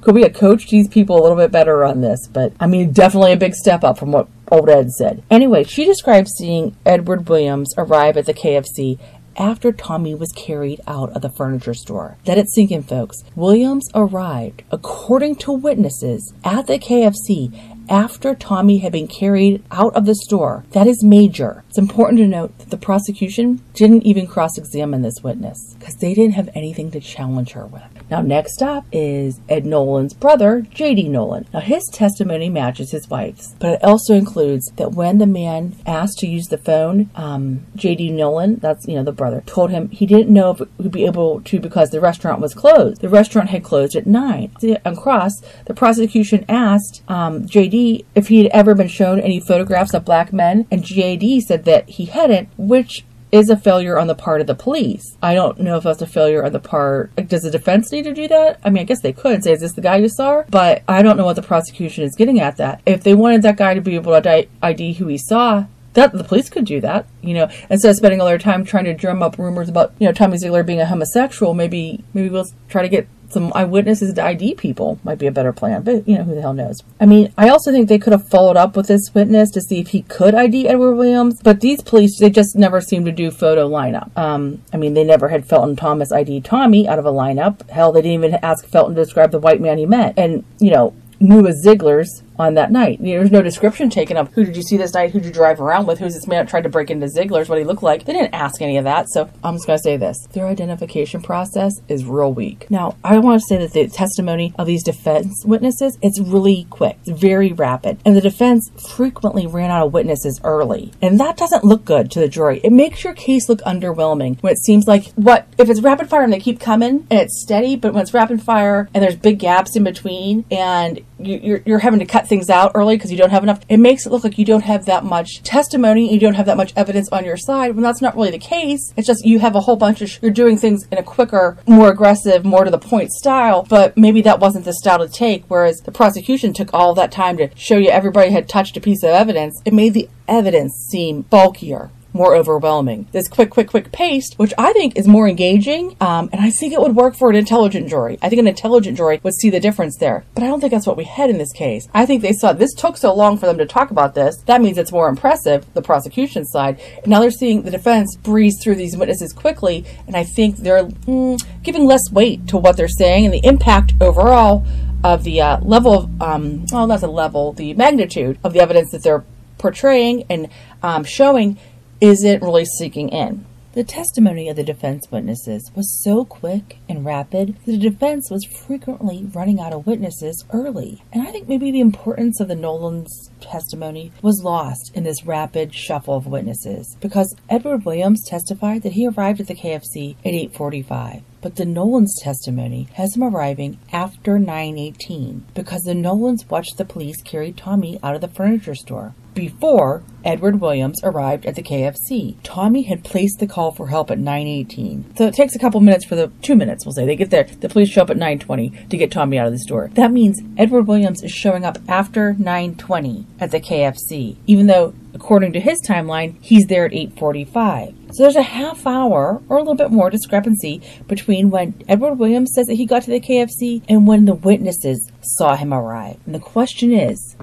could 0.00 0.14
we 0.14 0.22
have 0.22 0.34
coached 0.34 0.70
these 0.70 0.88
people 0.88 1.18
a 1.18 1.22
little 1.22 1.36
bit 1.36 1.52
better 1.52 1.84
on 1.84 2.00
this? 2.00 2.26
But 2.26 2.52
I 2.58 2.66
mean, 2.66 2.92
definitely 2.92 3.32
a 3.32 3.36
big 3.36 3.54
step 3.54 3.84
up 3.84 3.98
from 3.98 4.12
what 4.12 4.28
old 4.50 4.68
Ed 4.68 4.90
said. 4.92 5.22
Anyway, 5.30 5.64
she 5.64 5.84
describes 5.84 6.32
seeing 6.36 6.76
Edward 6.84 7.28
Williams 7.28 7.74
arrive 7.76 8.16
at 8.16 8.26
the 8.26 8.34
KFC 8.34 8.98
after 9.36 9.70
Tommy 9.72 10.14
was 10.14 10.32
carried 10.32 10.80
out 10.86 11.10
of 11.10 11.22
the 11.22 11.30
furniture 11.30 11.74
store. 11.74 12.16
Let 12.26 12.38
it 12.38 12.50
sink 12.50 12.70
in, 12.70 12.82
folks. 12.82 13.22
Williams 13.36 13.88
arrived, 13.94 14.64
according 14.70 15.36
to 15.36 15.52
witnesses, 15.52 16.34
at 16.44 16.66
the 16.66 16.78
KFC 16.78 17.77
after 17.88 18.34
Tommy 18.34 18.78
had 18.78 18.92
been 18.92 19.08
carried 19.08 19.62
out 19.70 19.94
of 19.96 20.06
the 20.06 20.14
store. 20.14 20.64
That 20.70 20.86
is 20.86 21.02
major. 21.02 21.64
It's 21.68 21.78
important 21.78 22.18
to 22.18 22.26
note 22.26 22.58
that 22.58 22.70
the 22.70 22.76
prosecution 22.76 23.62
didn't 23.74 24.04
even 24.04 24.26
cross 24.26 24.58
examine 24.58 25.02
this 25.02 25.22
witness 25.22 25.74
because 25.78 25.96
they 25.96 26.14
didn't 26.14 26.34
have 26.34 26.50
anything 26.54 26.90
to 26.92 27.00
challenge 27.00 27.52
her 27.52 27.66
with. 27.66 27.82
Now, 28.10 28.22
next 28.22 28.62
up 28.62 28.86
is 28.90 29.40
Ed 29.48 29.66
Nolan's 29.66 30.14
brother, 30.14 30.62
J.D. 30.62 31.08
Nolan. 31.08 31.46
Now, 31.52 31.60
his 31.60 31.88
testimony 31.92 32.48
matches 32.48 32.90
his 32.90 33.08
wife's, 33.08 33.54
but 33.58 33.74
it 33.74 33.84
also 33.84 34.14
includes 34.14 34.70
that 34.76 34.92
when 34.92 35.18
the 35.18 35.26
man 35.26 35.76
asked 35.86 36.18
to 36.18 36.26
use 36.26 36.46
the 36.46 36.58
phone, 36.58 37.10
um, 37.14 37.66
J.D. 37.76 38.10
Nolan, 38.10 38.56
that's, 38.56 38.86
you 38.86 38.96
know, 38.96 39.02
the 39.02 39.12
brother, 39.12 39.42
told 39.46 39.70
him 39.70 39.90
he 39.90 40.06
didn't 40.06 40.32
know 40.32 40.50
if 40.52 40.62
he'd 40.78 40.92
be 40.92 41.04
able 41.04 41.42
to 41.42 41.60
because 41.60 41.90
the 41.90 42.00
restaurant 42.00 42.40
was 42.40 42.54
closed. 42.54 43.00
The 43.00 43.08
restaurant 43.08 43.50
had 43.50 43.62
closed 43.62 43.94
at 43.94 44.06
9. 44.06 44.52
On 44.84 44.96
cross, 44.96 45.42
the 45.66 45.74
prosecution 45.74 46.44
asked 46.48 47.02
um, 47.08 47.46
J.D. 47.46 48.06
if 48.14 48.28
he 48.28 48.38
had 48.42 48.52
ever 48.52 48.74
been 48.74 48.88
shown 48.88 49.20
any 49.20 49.40
photographs 49.40 49.92
of 49.92 50.04
black 50.04 50.32
men, 50.32 50.66
and 50.70 50.82
J.D. 50.82 51.42
said 51.42 51.64
that 51.64 51.88
he 51.90 52.06
hadn't, 52.06 52.48
which 52.56 53.04
is 53.30 53.50
a 53.50 53.56
failure 53.56 53.98
on 53.98 54.06
the 54.06 54.14
part 54.14 54.40
of 54.40 54.46
the 54.46 54.54
police. 54.54 55.16
I 55.22 55.34
don't 55.34 55.60
know 55.60 55.76
if 55.76 55.84
that's 55.84 56.02
a 56.02 56.06
failure 56.06 56.44
on 56.44 56.52
the 56.52 56.60
part. 56.60 57.10
Like, 57.16 57.28
does 57.28 57.42
the 57.42 57.50
defense 57.50 57.92
need 57.92 58.04
to 58.04 58.14
do 58.14 58.28
that? 58.28 58.60
I 58.64 58.70
mean, 58.70 58.82
I 58.82 58.84
guess 58.84 59.00
they 59.00 59.12
could 59.12 59.44
say, 59.44 59.52
"Is 59.52 59.60
this 59.60 59.72
the 59.72 59.80
guy 59.80 59.96
you 59.96 60.08
saw?" 60.08 60.44
But 60.48 60.82
I 60.88 61.02
don't 61.02 61.16
know 61.16 61.24
what 61.24 61.36
the 61.36 61.42
prosecution 61.42 62.04
is 62.04 62.16
getting 62.16 62.40
at. 62.40 62.56
That 62.56 62.80
if 62.86 63.02
they 63.02 63.14
wanted 63.14 63.42
that 63.42 63.56
guy 63.56 63.74
to 63.74 63.80
be 63.80 63.94
able 63.94 64.20
to 64.20 64.46
ID 64.62 64.94
who 64.94 65.06
he 65.06 65.18
saw, 65.18 65.64
that 65.94 66.12
the 66.12 66.24
police 66.24 66.48
could 66.48 66.64
do 66.64 66.80
that, 66.80 67.06
you 67.22 67.34
know, 67.34 67.48
instead 67.70 67.90
of 67.90 67.96
spending 67.96 68.20
all 68.20 68.26
their 68.26 68.38
time 68.38 68.64
trying 68.64 68.84
to 68.84 68.94
drum 68.94 69.22
up 69.22 69.38
rumors 69.38 69.68
about, 69.68 69.92
you 69.98 70.06
know, 70.06 70.12
Tommy 70.12 70.36
Zeigler 70.36 70.64
being 70.64 70.80
a 70.80 70.86
homosexual. 70.86 71.54
Maybe, 71.54 72.04
maybe 72.14 72.28
we'll 72.28 72.46
try 72.68 72.82
to 72.82 72.88
get 72.88 73.08
some 73.30 73.52
eyewitnesses 73.54 74.14
to 74.14 74.22
ID 74.24 74.54
people 74.54 74.98
might 75.04 75.18
be 75.18 75.26
a 75.26 75.32
better 75.32 75.52
plan, 75.52 75.82
but 75.82 76.06
you 76.08 76.16
know, 76.16 76.24
who 76.24 76.34
the 76.34 76.40
hell 76.40 76.54
knows. 76.54 76.82
I 77.00 77.06
mean, 77.06 77.32
I 77.36 77.48
also 77.48 77.70
think 77.70 77.88
they 77.88 77.98
could 77.98 78.12
have 78.12 78.28
followed 78.28 78.56
up 78.56 78.76
with 78.76 78.88
this 78.88 79.14
witness 79.14 79.50
to 79.52 79.60
see 79.60 79.80
if 79.80 79.88
he 79.88 80.02
could 80.02 80.34
ID 80.34 80.68
Edward 80.68 80.96
Williams, 80.96 81.40
but 81.42 81.60
these 81.60 81.82
police, 81.82 82.18
they 82.18 82.30
just 82.30 82.56
never 82.56 82.80
seem 82.80 83.04
to 83.04 83.12
do 83.12 83.30
photo 83.30 83.68
lineup. 83.68 84.16
Um, 84.16 84.62
I 84.72 84.76
mean, 84.76 84.94
they 84.94 85.04
never 85.04 85.28
had 85.28 85.46
Felton 85.46 85.76
Thomas 85.76 86.12
ID 86.12 86.40
Tommy 86.40 86.88
out 86.88 86.98
of 86.98 87.06
a 87.06 87.12
lineup. 87.12 87.68
Hell, 87.70 87.92
they 87.92 88.02
didn't 88.02 88.24
even 88.24 88.38
ask 88.42 88.66
Felton 88.66 88.94
to 88.94 89.02
describe 89.02 89.30
the 89.30 89.38
white 89.38 89.60
man 89.60 89.78
he 89.78 89.86
met. 89.86 90.14
And, 90.16 90.44
you 90.58 90.70
know, 90.70 90.94
knew 91.20 91.46
as 91.46 91.64
Zeigler's 91.64 92.22
on 92.38 92.54
that 92.54 92.70
night. 92.70 92.98
There's 93.00 93.30
no 93.30 93.42
description 93.42 93.90
taken 93.90 94.16
of 94.16 94.32
who 94.32 94.44
did 94.44 94.56
you 94.56 94.62
see 94.62 94.76
this 94.76 94.94
night, 94.94 95.10
who 95.10 95.20
did 95.20 95.26
you 95.26 95.32
drive 95.32 95.60
around 95.60 95.86
with, 95.86 95.98
who's 95.98 96.14
this 96.14 96.26
man 96.26 96.44
that 96.44 96.50
tried 96.50 96.62
to 96.62 96.68
break 96.68 96.90
into 96.90 97.06
Zeigler's, 97.06 97.48
what 97.48 97.58
he 97.58 97.64
looked 97.64 97.82
like. 97.82 98.04
They 98.04 98.12
didn't 98.12 98.34
ask 98.34 98.60
any 98.62 98.76
of 98.76 98.84
that, 98.84 99.08
so 99.08 99.28
I'm 99.42 99.54
just 99.54 99.66
going 99.66 99.78
to 99.78 99.82
say 99.82 99.96
this. 99.96 100.26
Their 100.32 100.46
identification 100.46 101.22
process 101.22 101.72
is 101.88 102.04
real 102.04 102.32
weak. 102.32 102.70
Now, 102.70 102.96
I 103.02 103.18
want 103.18 103.40
to 103.40 103.46
say 103.46 103.58
that 103.58 103.72
the 103.72 103.88
testimony 103.88 104.54
of 104.58 104.66
these 104.66 104.82
defense 104.82 105.44
witnesses, 105.44 105.98
it's 106.02 106.20
really 106.20 106.66
quick. 106.70 106.98
It's 107.04 107.20
very 107.20 107.52
rapid. 107.52 107.98
And 108.04 108.16
the 108.16 108.20
defense 108.20 108.70
frequently 108.94 109.46
ran 109.46 109.70
out 109.70 109.86
of 109.86 109.92
witnesses 109.92 110.40
early. 110.44 110.92
And 111.02 111.18
that 111.20 111.36
doesn't 111.36 111.64
look 111.64 111.84
good 111.84 112.10
to 112.12 112.20
the 112.20 112.28
jury. 112.28 112.60
It 112.62 112.72
makes 112.72 113.04
your 113.04 113.14
case 113.14 113.48
look 113.48 113.60
underwhelming 113.62 114.40
when 114.42 114.52
it 114.52 114.58
seems 114.58 114.86
like 114.86 115.12
what 115.14 115.46
if 115.58 115.68
it's 115.68 115.80
rapid 115.80 116.08
fire 116.08 116.22
and 116.22 116.32
they 116.32 116.40
keep 116.40 116.60
coming 116.60 117.06
and 117.10 117.20
it's 117.20 117.40
steady, 117.42 117.76
but 117.76 117.92
when 117.92 118.02
it's 118.02 118.14
rapid 118.14 118.42
fire 118.42 118.88
and 118.94 119.02
there's 119.02 119.16
big 119.16 119.38
gaps 119.38 119.76
in 119.76 119.84
between 119.84 120.44
and 120.50 121.00
you're, 121.18 121.60
you're 121.64 121.78
having 121.78 122.00
to 122.00 122.06
cut 122.06 122.28
things 122.28 122.50
out 122.50 122.72
early 122.74 122.96
because 122.96 123.10
you 123.10 123.18
don't 123.18 123.30
have 123.30 123.42
enough. 123.42 123.60
It 123.68 123.78
makes 123.78 124.06
it 124.06 124.10
look 124.10 124.24
like 124.24 124.38
you 124.38 124.44
don't 124.44 124.64
have 124.64 124.86
that 124.86 125.04
much 125.04 125.42
testimony, 125.42 126.12
you 126.12 126.20
don't 126.20 126.34
have 126.34 126.46
that 126.46 126.56
much 126.56 126.72
evidence 126.76 127.08
on 127.10 127.24
your 127.24 127.36
side 127.36 127.74
when 127.74 127.82
that's 127.82 128.02
not 128.02 128.14
really 128.14 128.30
the 128.30 128.38
case. 128.38 128.92
It's 128.96 129.06
just 129.06 129.24
you 129.24 129.38
have 129.40 129.54
a 129.54 129.60
whole 129.60 129.76
bunch 129.76 130.02
of, 130.02 130.10
sh- 130.10 130.18
you're 130.22 130.30
doing 130.30 130.56
things 130.56 130.86
in 130.90 130.98
a 130.98 131.02
quicker, 131.02 131.58
more 131.66 131.90
aggressive, 131.90 132.44
more 132.44 132.64
to 132.64 132.70
the 132.70 132.78
point 132.78 133.10
style, 133.12 133.64
but 133.68 133.96
maybe 133.96 134.22
that 134.22 134.40
wasn't 134.40 134.64
the 134.64 134.74
style 134.74 134.98
to 134.98 135.08
take. 135.08 135.44
Whereas 135.48 135.80
the 135.80 135.92
prosecution 135.92 136.52
took 136.52 136.72
all 136.72 136.94
that 136.94 137.12
time 137.12 137.36
to 137.38 137.50
show 137.56 137.76
you 137.76 137.90
everybody 137.90 138.30
had 138.30 138.48
touched 138.48 138.76
a 138.76 138.80
piece 138.80 139.02
of 139.02 139.10
evidence. 139.10 139.60
It 139.64 139.74
made 139.74 139.94
the 139.94 140.08
evidence 140.26 140.74
seem 140.90 141.22
bulkier 141.22 141.90
more 142.12 142.34
overwhelming. 142.34 143.06
This 143.12 143.28
quick, 143.28 143.50
quick, 143.50 143.68
quick 143.68 143.92
pace, 143.92 144.32
which 144.36 144.52
I 144.58 144.72
think 144.72 144.96
is 144.96 145.06
more 145.06 145.28
engaging, 145.28 145.96
um, 146.00 146.28
and 146.32 146.40
I 146.40 146.50
think 146.50 146.72
it 146.72 146.80
would 146.80 146.96
work 146.96 147.14
for 147.14 147.30
an 147.30 147.36
intelligent 147.36 147.88
jury. 147.88 148.18
I 148.22 148.28
think 148.28 148.40
an 148.40 148.48
intelligent 148.48 148.96
jury 148.96 149.20
would 149.22 149.34
see 149.34 149.50
the 149.50 149.60
difference 149.60 149.96
there. 149.96 150.24
But 150.34 150.42
I 150.42 150.46
don't 150.46 150.60
think 150.60 150.72
that's 150.72 150.86
what 150.86 150.96
we 150.96 151.04
had 151.04 151.30
in 151.30 151.38
this 151.38 151.52
case. 151.52 151.88
I 151.94 152.06
think 152.06 152.22
they 152.22 152.32
saw 152.32 152.52
this 152.52 152.72
took 152.74 152.96
so 152.96 153.14
long 153.14 153.38
for 153.38 153.46
them 153.46 153.58
to 153.58 153.66
talk 153.66 153.90
about 153.90 154.14
this. 154.14 154.36
That 154.46 154.60
means 154.60 154.78
it's 154.78 154.92
more 154.92 155.08
impressive, 155.08 155.72
the 155.74 155.82
prosecution 155.82 156.44
side. 156.44 156.80
Now 157.06 157.20
they're 157.20 157.30
seeing 157.30 157.62
the 157.62 157.70
defense 157.70 158.16
breeze 158.16 158.58
through 158.62 158.76
these 158.76 158.96
witnesses 158.96 159.32
quickly, 159.32 159.84
and 160.06 160.16
I 160.16 160.24
think 160.24 160.56
they're 160.56 160.84
mm, 160.84 161.42
giving 161.62 161.84
less 161.84 162.10
weight 162.10 162.48
to 162.48 162.56
what 162.56 162.76
they're 162.76 162.88
saying 162.88 163.26
and 163.26 163.34
the 163.34 163.44
impact 163.44 163.92
overall 164.00 164.64
of 165.04 165.22
the 165.24 165.40
uh, 165.40 165.60
level 165.60 165.92
of, 165.92 166.22
um, 166.22 166.66
well, 166.72 166.86
not 166.86 167.00
the 167.00 167.08
level, 167.08 167.52
the 167.52 167.74
magnitude 167.74 168.38
of 168.42 168.52
the 168.52 168.60
evidence 168.60 168.90
that 168.90 169.02
they're 169.02 169.24
portraying 169.58 170.24
and 170.30 170.48
um, 170.82 171.04
showing 171.04 171.58
isn't 172.00 172.42
really 172.42 172.64
sinking 172.64 173.08
in. 173.08 173.44
The 173.72 173.84
testimony 173.84 174.48
of 174.48 174.56
the 174.56 174.64
defense 174.64 175.10
witnesses 175.10 175.70
was 175.74 176.02
so 176.02 176.24
quick 176.24 176.78
and 176.88 177.04
rapid 177.04 177.54
that 177.64 177.66
the 177.66 177.78
defense 177.78 178.30
was 178.30 178.44
frequently 178.44 179.28
running 179.32 179.60
out 179.60 179.72
of 179.72 179.86
witnesses 179.86 180.44
early. 180.52 181.02
And 181.12 181.22
I 181.22 181.30
think 181.30 181.48
maybe 181.48 181.70
the 181.70 181.80
importance 181.80 182.40
of 182.40 182.48
the 182.48 182.56
Nolan's 182.56 183.30
testimony 183.40 184.12
was 184.22 184.42
lost 184.44 184.90
in 184.94 185.04
this 185.04 185.24
rapid 185.24 185.74
shuffle 185.74 186.16
of 186.16 186.26
witnesses 186.26 186.96
because 187.00 187.36
Edward 187.48 187.84
Williams 187.84 188.24
testified 188.28 188.82
that 188.82 188.92
he 188.92 189.06
arrived 189.06 189.40
at 189.40 189.46
the 189.46 189.54
KFC 189.54 190.16
at 190.24 190.34
845 190.34 191.22
but 191.40 191.56
the 191.56 191.64
Nolans 191.64 192.18
testimony 192.20 192.88
has 192.94 193.14
him 193.14 193.22
arriving 193.22 193.78
after 193.92 194.38
918 194.38 195.46
because 195.54 195.82
the 195.82 195.94
Nolans 195.94 196.48
watched 196.48 196.76
the 196.76 196.84
police 196.84 197.22
carry 197.22 197.52
Tommy 197.52 197.98
out 198.02 198.14
of 198.14 198.20
the 198.20 198.28
furniture 198.28 198.74
store 198.74 199.14
before 199.34 200.02
Edward 200.24 200.60
Williams 200.60 201.00
arrived 201.04 201.46
at 201.46 201.54
the 201.54 201.62
KFC. 201.62 202.36
Tommy 202.42 202.82
had 202.82 203.04
placed 203.04 203.38
the 203.38 203.46
call 203.46 203.70
for 203.70 203.86
help 203.86 204.10
at 204.10 204.18
9:18. 204.18 205.16
So 205.16 205.26
it 205.26 205.34
takes 205.34 205.54
a 205.54 205.60
couple 205.60 205.80
minutes 205.80 206.04
for 206.04 206.16
the 206.16 206.32
2 206.42 206.56
minutes, 206.56 206.84
we'll 206.84 206.92
say. 206.92 207.06
They 207.06 207.14
get 207.14 207.30
there. 207.30 207.46
The 207.60 207.68
police 207.68 207.88
show 207.88 208.02
up 208.02 208.10
at 208.10 208.16
9:20 208.16 208.72
to 208.88 208.96
get 208.96 209.12
Tommy 209.12 209.38
out 209.38 209.46
of 209.46 209.52
the 209.52 209.60
store. 209.60 209.90
That 209.94 210.10
means 210.10 210.42
Edward 210.56 210.88
Williams 210.88 211.22
is 211.22 211.30
showing 211.30 211.64
up 211.64 211.78
after 211.86 212.34
9:20 212.34 213.26
at 213.40 213.50
the 213.50 213.60
KFC, 213.60 214.36
even 214.46 214.66
though 214.66 214.94
according 215.14 215.52
to 215.52 215.60
his 215.60 215.80
timeline, 215.82 216.36
he's 216.40 216.66
there 216.66 216.84
at 216.84 216.92
8:45. 216.92 217.94
So 218.14 218.22
there's 218.22 218.36
a 218.36 218.42
half 218.42 218.86
hour 218.86 219.42
or 219.48 219.56
a 219.56 219.60
little 219.60 219.74
bit 219.74 219.90
more 219.90 220.10
discrepancy 220.10 220.80
between 221.06 221.50
when 221.50 221.74
Edward 221.88 222.14
Williams 222.14 222.52
says 222.54 222.66
that 222.66 222.74
he 222.74 222.86
got 222.86 223.02
to 223.02 223.10
the 223.10 223.20
KFC 223.20 223.82
and 223.88 224.06
when 224.06 224.24
the 224.24 224.34
witnesses 224.34 225.10
saw 225.20 225.56
him 225.56 225.74
arrive. 225.74 226.16
And 226.24 226.34
the 226.34 226.40
question 226.40 226.92
is, 226.92 227.36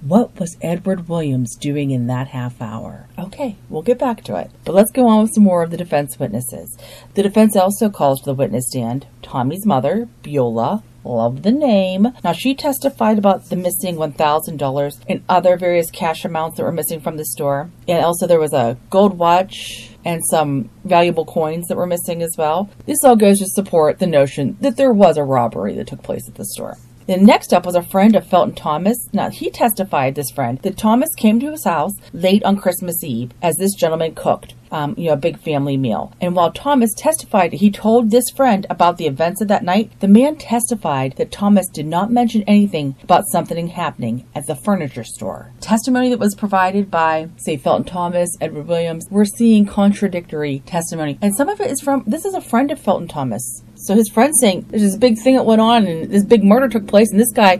what 0.00 0.38
was 0.38 0.56
Edward 0.62 1.08
Williams 1.08 1.56
doing 1.56 1.90
in 1.90 2.06
that 2.06 2.28
half 2.28 2.62
hour? 2.62 3.06
Okay, 3.18 3.56
we'll 3.68 3.82
get 3.82 3.98
back 3.98 4.22
to 4.24 4.36
it. 4.36 4.50
But 4.64 4.74
let's 4.74 4.92
go 4.92 5.08
on 5.08 5.22
with 5.22 5.34
some 5.34 5.44
more 5.44 5.62
of 5.62 5.70
the 5.70 5.76
defense 5.76 6.18
witnesses. 6.18 6.78
The 7.14 7.22
defense 7.22 7.56
also 7.56 7.90
calls 7.90 8.20
to 8.20 8.26
the 8.26 8.34
witness 8.34 8.68
stand 8.68 9.06
Tommy's 9.22 9.66
mother, 9.66 10.08
Beulah, 10.22 10.82
Love 11.04 11.42
the 11.42 11.52
name. 11.52 12.08
Now, 12.22 12.32
she 12.32 12.54
testified 12.54 13.18
about 13.18 13.48
the 13.48 13.56
missing 13.56 13.96
$1,000 13.96 15.00
and 15.08 15.22
other 15.28 15.56
various 15.56 15.90
cash 15.90 16.24
amounts 16.24 16.56
that 16.56 16.64
were 16.64 16.72
missing 16.72 17.00
from 17.00 17.16
the 17.16 17.24
store. 17.24 17.70
And 17.86 18.04
also, 18.04 18.26
there 18.26 18.40
was 18.40 18.52
a 18.52 18.76
gold 18.90 19.18
watch 19.18 19.90
and 20.04 20.22
some 20.30 20.70
valuable 20.84 21.24
coins 21.24 21.68
that 21.68 21.76
were 21.76 21.86
missing 21.86 22.22
as 22.22 22.34
well. 22.36 22.68
This 22.86 23.04
all 23.04 23.16
goes 23.16 23.38
to 23.38 23.46
support 23.46 23.98
the 23.98 24.06
notion 24.06 24.56
that 24.60 24.76
there 24.76 24.92
was 24.92 25.16
a 25.16 25.24
robbery 25.24 25.74
that 25.76 25.86
took 25.86 26.02
place 26.02 26.28
at 26.28 26.34
the 26.34 26.44
store. 26.44 26.76
Then 27.06 27.24
next 27.24 27.54
up 27.54 27.64
was 27.64 27.74
a 27.74 27.82
friend 27.82 28.14
of 28.14 28.26
Felton 28.26 28.54
Thomas. 28.54 29.08
Now 29.14 29.30
he 29.30 29.50
testified, 29.50 30.14
this 30.14 30.30
friend, 30.30 30.58
that 30.58 30.76
Thomas 30.76 31.14
came 31.16 31.40
to 31.40 31.50
his 31.50 31.64
house 31.64 31.94
late 32.12 32.44
on 32.44 32.58
Christmas 32.58 33.02
Eve 33.02 33.32
as 33.40 33.56
this 33.56 33.72
gentleman 33.74 34.14
cooked. 34.14 34.52
Um, 34.70 34.94
you 34.96 35.06
know, 35.06 35.14
a 35.14 35.16
big 35.16 35.38
family 35.40 35.76
meal. 35.76 36.12
And 36.20 36.34
while 36.34 36.52
Thomas 36.52 36.92
testified, 36.96 37.54
he 37.54 37.70
told 37.70 38.10
this 38.10 38.30
friend 38.30 38.66
about 38.68 38.96
the 38.96 39.06
events 39.06 39.40
of 39.40 39.48
that 39.48 39.64
night. 39.64 39.90
The 40.00 40.08
man 40.08 40.36
testified 40.36 41.14
that 41.16 41.32
Thomas 41.32 41.68
did 41.68 41.86
not 41.86 42.10
mention 42.10 42.42
anything 42.46 42.96
about 43.02 43.24
something 43.30 43.68
happening 43.68 44.26
at 44.34 44.46
the 44.46 44.54
furniture 44.54 45.04
store. 45.04 45.52
Testimony 45.60 46.10
that 46.10 46.18
was 46.18 46.34
provided 46.34 46.90
by, 46.90 47.28
say, 47.36 47.56
Felton 47.56 47.84
Thomas, 47.84 48.36
Edward 48.40 48.66
Williams, 48.66 49.06
we're 49.10 49.24
seeing 49.24 49.66
contradictory 49.66 50.60
testimony. 50.60 51.18
And 51.22 51.36
some 51.36 51.48
of 51.48 51.60
it 51.60 51.70
is 51.70 51.80
from, 51.80 52.04
this 52.06 52.24
is 52.24 52.34
a 52.34 52.40
friend 52.40 52.70
of 52.70 52.78
Felton 52.80 53.08
Thomas. 53.08 53.62
So 53.74 53.94
his 53.94 54.08
friend's 54.08 54.38
saying 54.40 54.66
there's 54.68 54.82
this 54.82 54.96
big 54.96 55.18
thing 55.18 55.36
that 55.36 55.44
went 55.44 55.60
on 55.60 55.86
and 55.86 56.10
this 56.10 56.24
big 56.24 56.42
murder 56.42 56.68
took 56.68 56.86
place 56.86 57.10
and 57.10 57.20
this 57.20 57.32
guy 57.32 57.56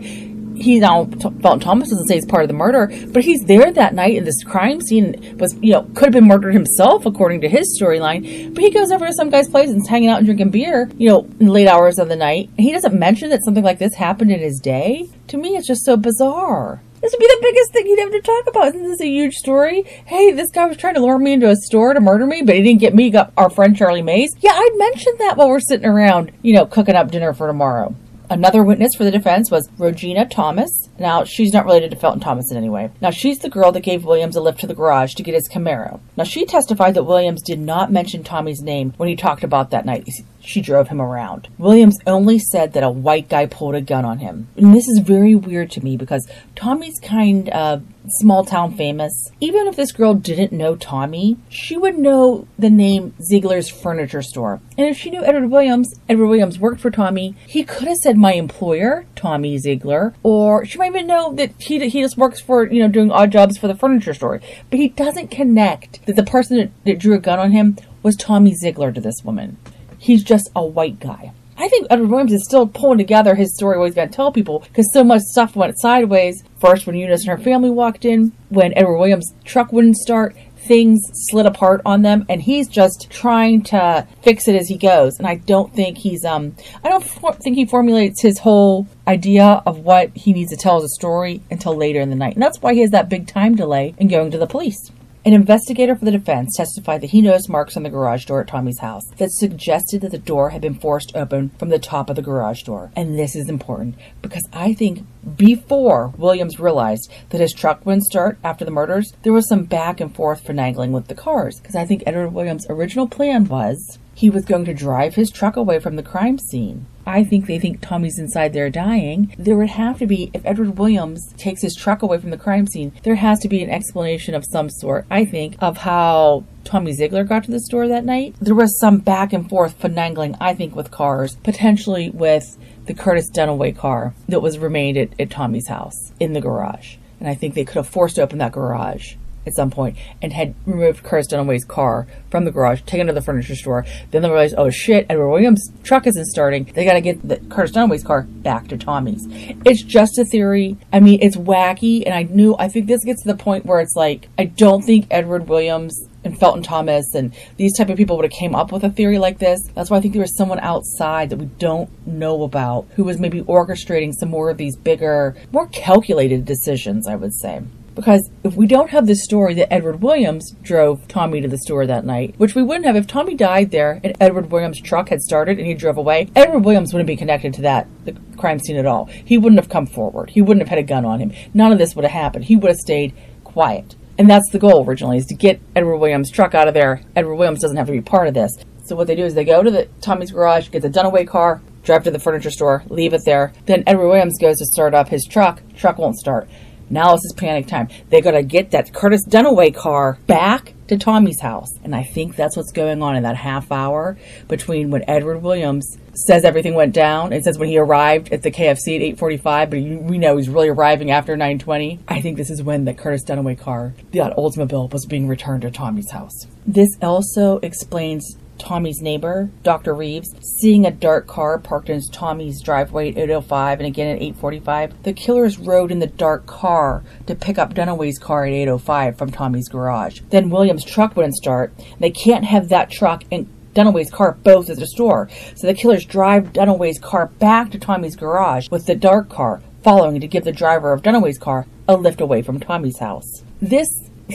he 0.59 0.79
now 0.79 1.05
Felton 1.05 1.59
Thomas 1.59 1.89
doesn't 1.89 2.07
say 2.07 2.15
he's 2.15 2.25
part 2.25 2.43
of 2.43 2.47
the 2.47 2.53
murder, 2.53 2.91
but 3.07 3.23
he's 3.23 3.43
there 3.45 3.71
that 3.71 3.93
night 3.93 4.15
in 4.15 4.23
this 4.23 4.43
crime 4.43 4.81
scene 4.81 5.37
was 5.37 5.55
you 5.61 5.73
know 5.73 5.83
could 5.95 6.05
have 6.05 6.13
been 6.13 6.27
murdered 6.27 6.53
himself 6.53 7.05
according 7.05 7.41
to 7.41 7.49
his 7.49 7.79
storyline. 7.79 8.53
But 8.53 8.63
he 8.63 8.71
goes 8.71 8.91
over 8.91 9.07
to 9.07 9.13
some 9.13 9.29
guy's 9.29 9.49
place 9.49 9.69
and 9.69 9.81
is 9.81 9.87
hanging 9.87 10.09
out 10.09 10.17
and 10.17 10.25
drinking 10.25 10.51
beer, 10.51 10.89
you 10.97 11.09
know, 11.09 11.27
in 11.39 11.47
late 11.47 11.67
hours 11.67 11.99
of 11.99 12.09
the 12.09 12.15
night. 12.15 12.49
And 12.57 12.65
he 12.65 12.71
doesn't 12.71 12.97
mention 12.97 13.29
that 13.29 13.43
something 13.43 13.63
like 13.63 13.79
this 13.79 13.95
happened 13.95 14.31
in 14.31 14.39
his 14.39 14.59
day. 14.59 15.09
To 15.27 15.37
me, 15.37 15.55
it's 15.55 15.67
just 15.67 15.85
so 15.85 15.97
bizarre. 15.97 16.81
This 17.01 17.13
would 17.13 17.19
be 17.19 17.27
the 17.27 17.39
biggest 17.41 17.71
thing 17.71 17.85
he'd 17.85 17.99
have 17.99 18.11
to 18.11 18.21
talk 18.21 18.47
about. 18.47 18.67
Isn't 18.67 18.83
this 18.83 18.99
a 18.99 19.07
huge 19.07 19.35
story? 19.35 19.83
Hey, 20.05 20.31
this 20.31 20.51
guy 20.51 20.65
was 20.65 20.75
trying 20.75 20.95
to 20.95 20.99
lure 20.99 21.17
me 21.17 21.33
into 21.33 21.49
a 21.49 21.55
store 21.55 21.93
to 21.93 22.01
murder 22.01 22.25
me, 22.25 22.41
but 22.41 22.55
he 22.55 22.61
didn't 22.61 22.81
get 22.81 22.93
me. 22.93 23.03
He 23.03 23.09
got 23.09 23.31
our 23.37 23.49
friend 23.49 23.75
Charlie 23.75 24.01
Mays. 24.01 24.35
Yeah, 24.39 24.51
I'd 24.51 24.75
mentioned 24.75 25.19
that 25.19 25.37
while 25.37 25.47
we're 25.47 25.61
sitting 25.61 25.85
around, 25.85 26.31
you 26.41 26.53
know, 26.53 26.65
cooking 26.65 26.95
up 26.95 27.09
dinner 27.09 27.33
for 27.33 27.47
tomorrow. 27.47 27.95
Another 28.31 28.63
witness 28.63 28.93
for 28.95 29.03
the 29.03 29.09
defense 29.09 29.49
was 29.49 29.69
Regina 29.79 30.27
Thomas. 30.27 30.69
Now, 30.99 31.23
she's 31.23 31.51
not 31.51 31.65
related 31.65 31.89
to 31.89 31.97
Felton 31.97 32.19
Thomas 32.19 32.51
in 32.51 32.57
any 32.57 32.69
way. 32.69 32.91
Now, 33.01 33.09
she's 33.09 33.39
the 33.39 33.49
girl 33.49 33.71
that 33.71 33.79
gave 33.79 34.05
Williams 34.05 34.35
a 34.35 34.41
lift 34.41 34.59
to 34.59 34.67
the 34.67 34.75
garage 34.75 35.15
to 35.15 35.23
get 35.23 35.33
his 35.33 35.49
Camaro. 35.49 35.99
Now, 36.15 36.25
she 36.25 36.45
testified 36.45 36.93
that 36.93 37.05
Williams 37.05 37.41
did 37.41 37.59
not 37.59 37.91
mention 37.91 38.23
Tommy's 38.23 38.61
name 38.61 38.93
when 38.97 39.09
he 39.09 39.15
talked 39.15 39.43
about 39.43 39.71
that 39.71 39.85
night 39.85 40.07
she 40.41 40.61
drove 40.61 40.87
him 40.87 41.01
around. 41.01 41.47
Williams 41.57 41.97
only 42.07 42.39
said 42.39 42.73
that 42.73 42.83
a 42.83 42.89
white 42.89 43.29
guy 43.29 43.45
pulled 43.45 43.75
a 43.75 43.81
gun 43.81 44.05
on 44.05 44.19
him. 44.19 44.47
And 44.55 44.73
this 44.73 44.87
is 44.87 44.99
very 44.99 45.35
weird 45.35 45.71
to 45.71 45.83
me 45.83 45.97
because 45.97 46.29
Tommy's 46.55 46.99
kind 47.01 47.49
of 47.49 47.83
small 48.07 48.43
town 48.43 48.75
famous. 48.75 49.11
Even 49.39 49.67
if 49.67 49.75
this 49.75 49.91
girl 49.91 50.13
didn't 50.13 50.51
know 50.51 50.75
Tommy, 50.75 51.37
she 51.49 51.77
would 51.77 51.97
know 51.97 52.47
the 52.57 52.69
name 52.69 53.13
Zeigler's 53.31 53.69
Furniture 53.69 54.21
Store. 54.21 54.61
And 54.77 54.87
if 54.87 54.97
she 54.97 55.09
knew 55.09 55.23
Edward 55.23 55.51
Williams, 55.51 55.93
Edward 56.07 56.27
Williams 56.27 56.59
worked 56.59 56.81
for 56.81 56.89
Tommy, 56.89 57.35
he 57.45 57.63
could 57.63 57.87
have 57.87 57.97
said 57.97 58.17
my 58.17 58.33
employer, 58.33 59.05
Tommy 59.15 59.57
Zeigler, 59.57 60.13
or 60.23 60.65
she 60.65 60.77
might 60.77 60.93
even 60.93 61.07
know 61.07 61.33
that 61.33 61.51
he, 61.59 61.87
he 61.89 62.01
just 62.01 62.17
works 62.17 62.39
for, 62.39 62.65
you 62.65 62.81
know, 62.81 62.89
doing 62.89 63.11
odd 63.11 63.31
jobs 63.31 63.57
for 63.57 63.67
the 63.67 63.75
furniture 63.75 64.13
store. 64.13 64.41
But 64.69 64.79
he 64.79 64.89
doesn't 64.89 65.29
connect 65.29 66.05
that 66.05 66.15
the 66.15 66.23
person 66.23 66.57
that, 66.57 66.71
that 66.85 66.99
drew 66.99 67.15
a 67.15 67.19
gun 67.19 67.39
on 67.39 67.51
him 67.51 67.77
was 68.01 68.15
Tommy 68.15 68.55
Zeigler 68.55 68.93
to 68.93 69.01
this 69.01 69.23
woman 69.23 69.57
he's 69.99 70.23
just 70.23 70.49
a 70.55 70.65
white 70.65 70.99
guy. 70.99 71.33
I 71.61 71.67
think 71.67 71.87
Edward 71.89 72.09
Williams 72.09 72.31
is 72.31 72.45
still 72.45 72.65
pulling 72.67 72.97
together 72.97 73.35
his 73.35 73.53
story 73.53 73.77
what 73.77 73.85
he's 73.85 73.95
going 73.95 74.07
to 74.07 74.15
tell 74.15 74.31
people 74.31 74.59
because 74.59 74.91
so 74.93 75.03
much 75.03 75.21
stuff 75.23 75.57
went 75.57 75.77
sideways. 75.77 76.41
First, 76.57 76.87
when 76.87 76.95
Eunice 76.95 77.27
and 77.27 77.37
her 77.37 77.43
family 77.43 77.69
walked 77.69 78.05
in, 78.05 78.31
when 78.47 78.73
Edward 78.77 78.97
Williams' 78.97 79.33
truck 79.43 79.73
wouldn't 79.73 79.97
start, 79.97 80.37
things 80.55 81.01
slid 81.13 81.45
apart 81.45 81.81
on 81.85 82.01
them, 82.01 82.25
and 82.29 82.41
he's 82.41 82.69
just 82.69 83.07
trying 83.09 83.61
to 83.63 84.07
fix 84.21 84.47
it 84.47 84.55
as 84.55 84.69
he 84.69 84.77
goes. 84.77 85.17
And 85.17 85.27
I 85.27 85.35
don't 85.35 85.73
think 85.73 85.97
he's 85.97 86.23
um 86.23 86.55
I 86.81 86.87
don't 86.87 87.03
for- 87.03 87.33
think 87.33 87.57
he 87.57 87.65
formulates 87.65 88.21
his 88.21 88.39
whole 88.39 88.87
idea 89.05 89.61
of 89.65 89.79
what 89.79 90.15
he 90.15 90.31
needs 90.31 90.51
to 90.51 90.57
tell 90.57 90.77
as 90.77 90.83
a 90.85 90.89
story 90.89 91.41
until 91.51 91.75
later 91.75 91.99
in 91.99 92.09
the 92.09 92.15
night, 92.15 92.35
and 92.35 92.43
that's 92.43 92.61
why 92.61 92.73
he 92.73 92.81
has 92.81 92.91
that 92.91 93.09
big 93.09 93.27
time 93.27 93.55
delay 93.55 93.95
in 93.97 94.07
going 94.07 94.31
to 94.31 94.37
the 94.37 94.47
police. 94.47 94.91
An 95.25 95.33
investigator 95.33 95.97
for 95.97 96.05
the 96.05 96.11
defense 96.11 96.55
testified 96.55 97.01
that 97.01 97.09
he 97.09 97.21
noticed 97.21 97.49
marks 97.49 97.75
on 97.75 97.83
the 97.83 97.89
garage 97.89 98.23
door 98.23 98.39
at 98.39 98.47
Tommy's 98.47 98.79
house 98.79 99.05
that 99.17 99.33
suggested 99.33 99.99
that 99.99 100.11
the 100.11 100.17
door 100.17 100.51
had 100.51 100.61
been 100.61 100.75
forced 100.75 101.13
open 101.13 101.49
from 101.59 101.67
the 101.67 101.77
top 101.77 102.09
of 102.09 102.15
the 102.15 102.21
garage 102.21 102.63
door. 102.63 102.89
And 102.95 103.19
this 103.19 103.35
is 103.35 103.49
important 103.49 103.95
because 104.21 104.47
I 104.53 104.73
think 104.73 105.05
before 105.35 106.13
Williams 106.17 106.57
realized 106.57 107.11
that 107.31 107.41
his 107.41 107.51
truck 107.51 107.85
wouldn't 107.85 108.05
start 108.05 108.37
after 108.45 108.63
the 108.63 108.71
murders, 108.71 109.11
there 109.23 109.33
was 109.33 109.49
some 109.49 109.65
back 109.65 109.99
and 109.99 110.15
forth 110.15 110.45
finagling 110.45 110.91
with 110.91 111.07
the 111.07 111.15
cars. 111.15 111.59
Because 111.59 111.75
I 111.75 111.85
think 111.85 112.01
Edward 112.05 112.29
Williams' 112.29 112.65
original 112.69 113.07
plan 113.07 113.43
was 113.43 113.99
he 114.15 114.29
was 114.29 114.45
going 114.45 114.63
to 114.65 114.73
drive 114.73 115.15
his 115.15 115.31
truck 115.31 115.57
away 115.57 115.79
from 115.79 115.97
the 115.97 116.03
crime 116.03 116.37
scene. 116.37 116.85
I 117.09 117.23
think 117.23 117.47
they 117.47 117.57
think 117.57 117.81
Tommy's 117.81 118.19
inside 118.19 118.53
there 118.53 118.69
dying. 118.69 119.33
There 119.39 119.57
would 119.57 119.71
have 119.71 119.97
to 119.97 120.05
be, 120.05 120.29
if 120.31 120.45
Edward 120.45 120.77
Williams 120.77 121.33
takes 121.37 121.63
his 121.63 121.75
truck 121.75 122.03
away 122.03 122.19
from 122.19 122.29
the 122.29 122.37
crime 122.37 122.67
scene, 122.67 122.91
there 123.01 123.15
has 123.15 123.39
to 123.39 123.49
be 123.49 123.63
an 123.63 123.69
explanation 123.71 124.35
of 124.35 124.45
some 124.45 124.69
sort, 124.69 125.07
I 125.09 125.25
think, 125.25 125.55
of 125.59 125.77
how 125.77 126.43
Tommy 126.65 126.95
Zeigler 126.95 127.27
got 127.27 127.45
to 127.45 127.51
the 127.51 127.61
store 127.61 127.87
that 127.87 128.05
night. 128.05 128.35
There 128.39 128.53
was 128.53 128.79
some 128.79 128.99
back 128.99 129.33
and 129.33 129.49
forth 129.49 129.79
finagling, 129.79 130.37
I 130.39 130.53
think, 130.53 130.75
with 130.75 130.91
cars, 130.91 131.35
potentially 131.37 132.11
with 132.11 132.57
the 132.85 132.93
Curtis 132.93 133.31
Dunaway 133.31 133.75
car 133.75 134.13
that 134.27 134.41
was 134.41 134.59
remained 134.59 134.97
at, 134.97 135.19
at 135.19 135.31
Tommy's 135.31 135.67
house 135.67 136.11
in 136.19 136.33
the 136.33 136.41
garage. 136.41 136.97
And 137.19 137.27
I 137.27 137.33
think 137.33 137.55
they 137.55 137.65
could 137.65 137.77
have 137.77 137.87
forced 137.87 138.19
open 138.19 138.37
that 138.37 138.51
garage 138.51 139.15
at 139.49 139.55
some 139.55 139.71
point 139.71 139.97
and 140.21 140.33
had 140.33 140.55
removed 140.65 141.03
Curtis 141.03 141.27
Dunaway's 141.31 141.65
car 141.65 142.07
from 142.29 142.45
the 142.45 142.51
garage, 142.51 142.81
taken 142.85 143.07
to 143.07 143.13
the 143.13 143.21
furniture 143.21 143.55
store. 143.55 143.85
Then 144.11 144.21
they 144.21 144.29
realized, 144.29 144.55
oh 144.57 144.69
shit, 144.69 145.05
Edward 145.09 145.29
Williams' 145.29 145.71
truck 145.83 146.07
isn't 146.07 146.25
starting. 146.25 146.65
They 146.65 146.85
got 146.85 146.93
to 146.93 147.01
get 147.01 147.27
the 147.27 147.37
Curtis 147.37 147.71
Dunaway's 147.71 148.03
car 148.03 148.23
back 148.23 148.67
to 148.69 148.77
Tommy's. 148.77 149.25
It's 149.65 149.83
just 149.83 150.17
a 150.17 150.25
theory. 150.25 150.77
I 150.93 150.99
mean, 150.99 151.19
it's 151.21 151.35
wacky, 151.35 152.03
and 152.05 152.13
I 152.13 152.23
knew. 152.23 152.55
I 152.57 152.69
think 152.69 152.87
this 152.87 153.03
gets 153.03 153.23
to 153.23 153.27
the 153.27 153.37
point 153.37 153.65
where 153.65 153.79
it's 153.79 153.95
like 153.95 154.29
I 154.37 154.45
don't 154.45 154.83
think 154.83 155.07
Edward 155.09 155.47
Williams 155.49 156.07
and 156.23 156.37
Felton 156.37 156.63
Thomas 156.63 157.15
and 157.15 157.33
these 157.57 157.77
type 157.77 157.89
of 157.89 157.97
people 157.97 158.17
would 158.17 158.25
have 158.25 158.31
came 158.31 158.55
up 158.55 158.71
with 158.71 158.83
a 158.83 158.89
theory 158.89 159.17
like 159.17 159.39
this. 159.39 159.61
That's 159.73 159.89
why 159.89 159.97
I 159.97 160.01
think 160.01 160.13
there 160.13 160.21
was 160.21 160.35
someone 160.35 160.59
outside 160.59 161.29
that 161.29 161.37
we 161.37 161.45
don't 161.45 161.89
know 162.05 162.43
about 162.43 162.87
who 162.95 163.03
was 163.03 163.19
maybe 163.19 163.41
orchestrating 163.41 164.13
some 164.13 164.29
more 164.29 164.49
of 164.49 164.57
these 164.57 164.75
bigger, 164.75 165.35
more 165.51 165.67
calculated 165.67 166.45
decisions, 166.45 167.07
I 167.07 167.15
would 167.15 167.33
say. 167.33 167.61
Because 167.99 168.29
if 168.45 168.55
we 168.55 168.65
don't 168.65 168.91
have 168.91 169.07
the 169.07 169.15
story 169.15 169.53
that 169.55 169.73
Edward 169.73 170.01
Williams 170.01 170.51
drove 170.61 171.05
Tommy 171.09 171.41
to 171.41 171.49
the 171.49 171.57
store 171.57 171.85
that 171.85 172.05
night, 172.05 172.33
which 172.37 172.55
we 172.55 172.63
wouldn't 172.63 172.85
have 172.85 172.95
if 172.95 173.07
Tommy 173.07 173.35
died 173.35 173.71
there 173.71 173.99
and 174.01 174.15
Edward 174.21 174.53
Williams' 174.53 174.79
truck 174.79 175.09
had 175.09 175.19
started 175.19 175.57
and 175.57 175.67
he 175.67 175.73
drove 175.73 175.97
away, 175.97 176.29
Edward 176.33 176.59
Williams 176.59 176.93
wouldn't 176.93 177.07
be 177.07 177.17
connected 177.17 177.53
to 177.55 177.61
that 177.63 177.89
the 178.05 178.15
crime 178.37 178.57
scene 178.57 178.77
at 178.77 178.85
all. 178.85 179.07
He 179.07 179.37
wouldn't 179.37 179.59
have 179.59 179.67
come 179.67 179.85
forward. 179.85 180.29
He 180.29 180.41
wouldn't 180.41 180.61
have 180.61 180.69
had 180.69 180.79
a 180.79 180.83
gun 180.83 181.03
on 181.03 181.19
him. 181.19 181.33
None 181.53 181.73
of 181.73 181.77
this 181.77 181.93
would 181.93 182.05
have 182.05 182.13
happened. 182.13 182.45
He 182.45 182.55
would 182.55 182.69
have 182.69 182.77
stayed 182.77 183.13
quiet. 183.43 183.97
And 184.17 184.29
that's 184.29 184.49
the 184.49 184.59
goal 184.59 184.85
originally, 184.85 185.17
is 185.17 185.25
to 185.25 185.35
get 185.35 185.59
Edward 185.75 185.97
Williams' 185.97 186.31
truck 186.31 186.55
out 186.55 186.69
of 186.69 186.73
there. 186.73 187.01
Edward 187.17 187.35
Williams 187.35 187.59
doesn't 187.59 187.75
have 187.75 187.87
to 187.87 187.91
be 187.91 187.99
part 187.99 188.29
of 188.29 188.33
this. 188.33 188.55
So 188.85 188.95
what 188.95 189.07
they 189.07 189.15
do 189.15 189.25
is 189.25 189.33
they 189.33 189.43
go 189.43 189.61
to 189.61 189.69
the 189.69 189.89
Tommy's 189.99 190.31
garage, 190.31 190.69
get 190.69 190.83
the 190.83 190.89
Dunaway 190.89 191.27
car, 191.27 191.61
drive 191.83 192.05
to 192.05 192.11
the 192.11 192.19
furniture 192.19 192.49
store, 192.49 192.83
leave 192.87 193.13
it 193.13 193.23
there. 193.25 193.51
Then 193.65 193.83
Edward 193.85 194.07
Williams 194.07 194.39
goes 194.39 194.59
to 194.59 194.65
start 194.65 194.93
up 194.93 195.09
his 195.09 195.25
truck. 195.25 195.61
Truck 195.75 195.97
won't 195.97 196.17
start. 196.17 196.47
Now 196.89 197.15
this 197.15 197.25
is 197.25 197.33
panic 197.33 197.67
time. 197.67 197.89
They 198.09 198.21
gotta 198.21 198.43
get 198.43 198.71
that 198.71 198.93
Curtis 198.93 199.25
Dunaway 199.27 199.75
car 199.75 200.17
back 200.27 200.73
to 200.87 200.97
Tommy's 200.97 201.39
house. 201.39 201.69
And 201.83 201.95
I 201.95 202.03
think 202.03 202.35
that's 202.35 202.57
what's 202.57 202.71
going 202.71 203.01
on 203.01 203.15
in 203.15 203.23
that 203.23 203.37
half 203.37 203.71
hour 203.71 204.17
between 204.47 204.89
when 204.89 205.07
Edward 205.07 205.41
Williams 205.41 205.97
says 206.13 206.43
everything 206.43 206.73
went 206.73 206.93
down 206.93 207.31
and 207.31 207.43
says 207.43 207.57
when 207.57 207.69
he 207.69 207.77
arrived 207.77 208.33
at 208.33 208.41
the 208.41 208.51
KFC 208.51 208.95
at 208.95 209.01
845, 209.01 209.69
but 209.69 209.79
we 209.79 210.17
know 210.17 210.35
he's 210.37 210.49
really 210.49 210.69
arriving 210.69 211.11
after 211.11 211.37
920. 211.37 211.99
I 212.07 212.21
think 212.21 212.37
this 212.37 212.49
is 212.49 212.61
when 212.61 212.85
the 212.85 212.93
Curtis 212.93 213.23
Dunaway 213.23 213.57
car, 213.57 213.93
the 214.11 214.19
Oldsmobile, 214.19 214.91
was 214.91 215.05
being 215.05 215.27
returned 215.27 215.61
to 215.61 215.71
Tommy's 215.71 216.11
house. 216.11 216.47
This 216.65 216.89
also 217.01 217.59
explains 217.59 218.35
Tommy's 218.59 219.01
neighbor, 219.01 219.49
Dr. 219.63 219.93
Reeves, 219.93 220.35
seeing 220.59 220.85
a 220.85 220.91
dark 220.91 221.27
car 221.27 221.57
parked 221.57 221.89
in 221.89 222.01
Tommy's 222.11 222.61
driveway 222.61 223.09
at 223.09 223.17
805 223.17 223.79
and 223.79 223.87
again 223.87 224.15
at 224.15 224.21
845. 224.21 225.03
The 225.03 225.13
killers 225.13 225.57
rode 225.57 225.91
in 225.91 225.99
the 225.99 226.07
dark 226.07 226.45
car 226.45 227.03
to 227.27 227.35
pick 227.35 227.57
up 227.57 227.73
Dunaway's 227.73 228.19
car 228.19 228.45
at 228.45 228.53
805 228.53 229.17
from 229.17 229.31
Tommy's 229.31 229.69
garage. 229.69 230.21
Then 230.29 230.49
Williams' 230.49 230.85
truck 230.85 231.15
wouldn't 231.15 231.35
start. 231.35 231.73
They 231.99 232.11
can't 232.11 232.45
have 232.45 232.69
that 232.69 232.91
truck 232.91 233.23
and 233.31 233.47
Dunaway's 233.73 234.11
car 234.11 234.37
both 234.43 234.69
at 234.69 234.77
the 234.77 234.87
store. 234.87 235.29
So 235.55 235.67
the 235.67 235.73
killers 235.73 236.05
drive 236.05 236.53
Dunaway's 236.53 236.99
car 236.99 237.27
back 237.27 237.71
to 237.71 237.79
Tommy's 237.79 238.15
garage 238.15 238.69
with 238.69 238.85
the 238.85 238.95
dark 238.95 239.29
car 239.29 239.61
following 239.83 240.19
to 240.19 240.27
give 240.27 240.43
the 240.43 240.51
driver 240.51 240.91
of 240.91 241.01
Dunaway's 241.01 241.37
car 241.37 241.65
a 241.87 241.95
lift 241.95 242.21
away 242.21 242.41
from 242.41 242.59
Tommy's 242.59 242.99
house. 242.99 243.43
This 243.61 243.87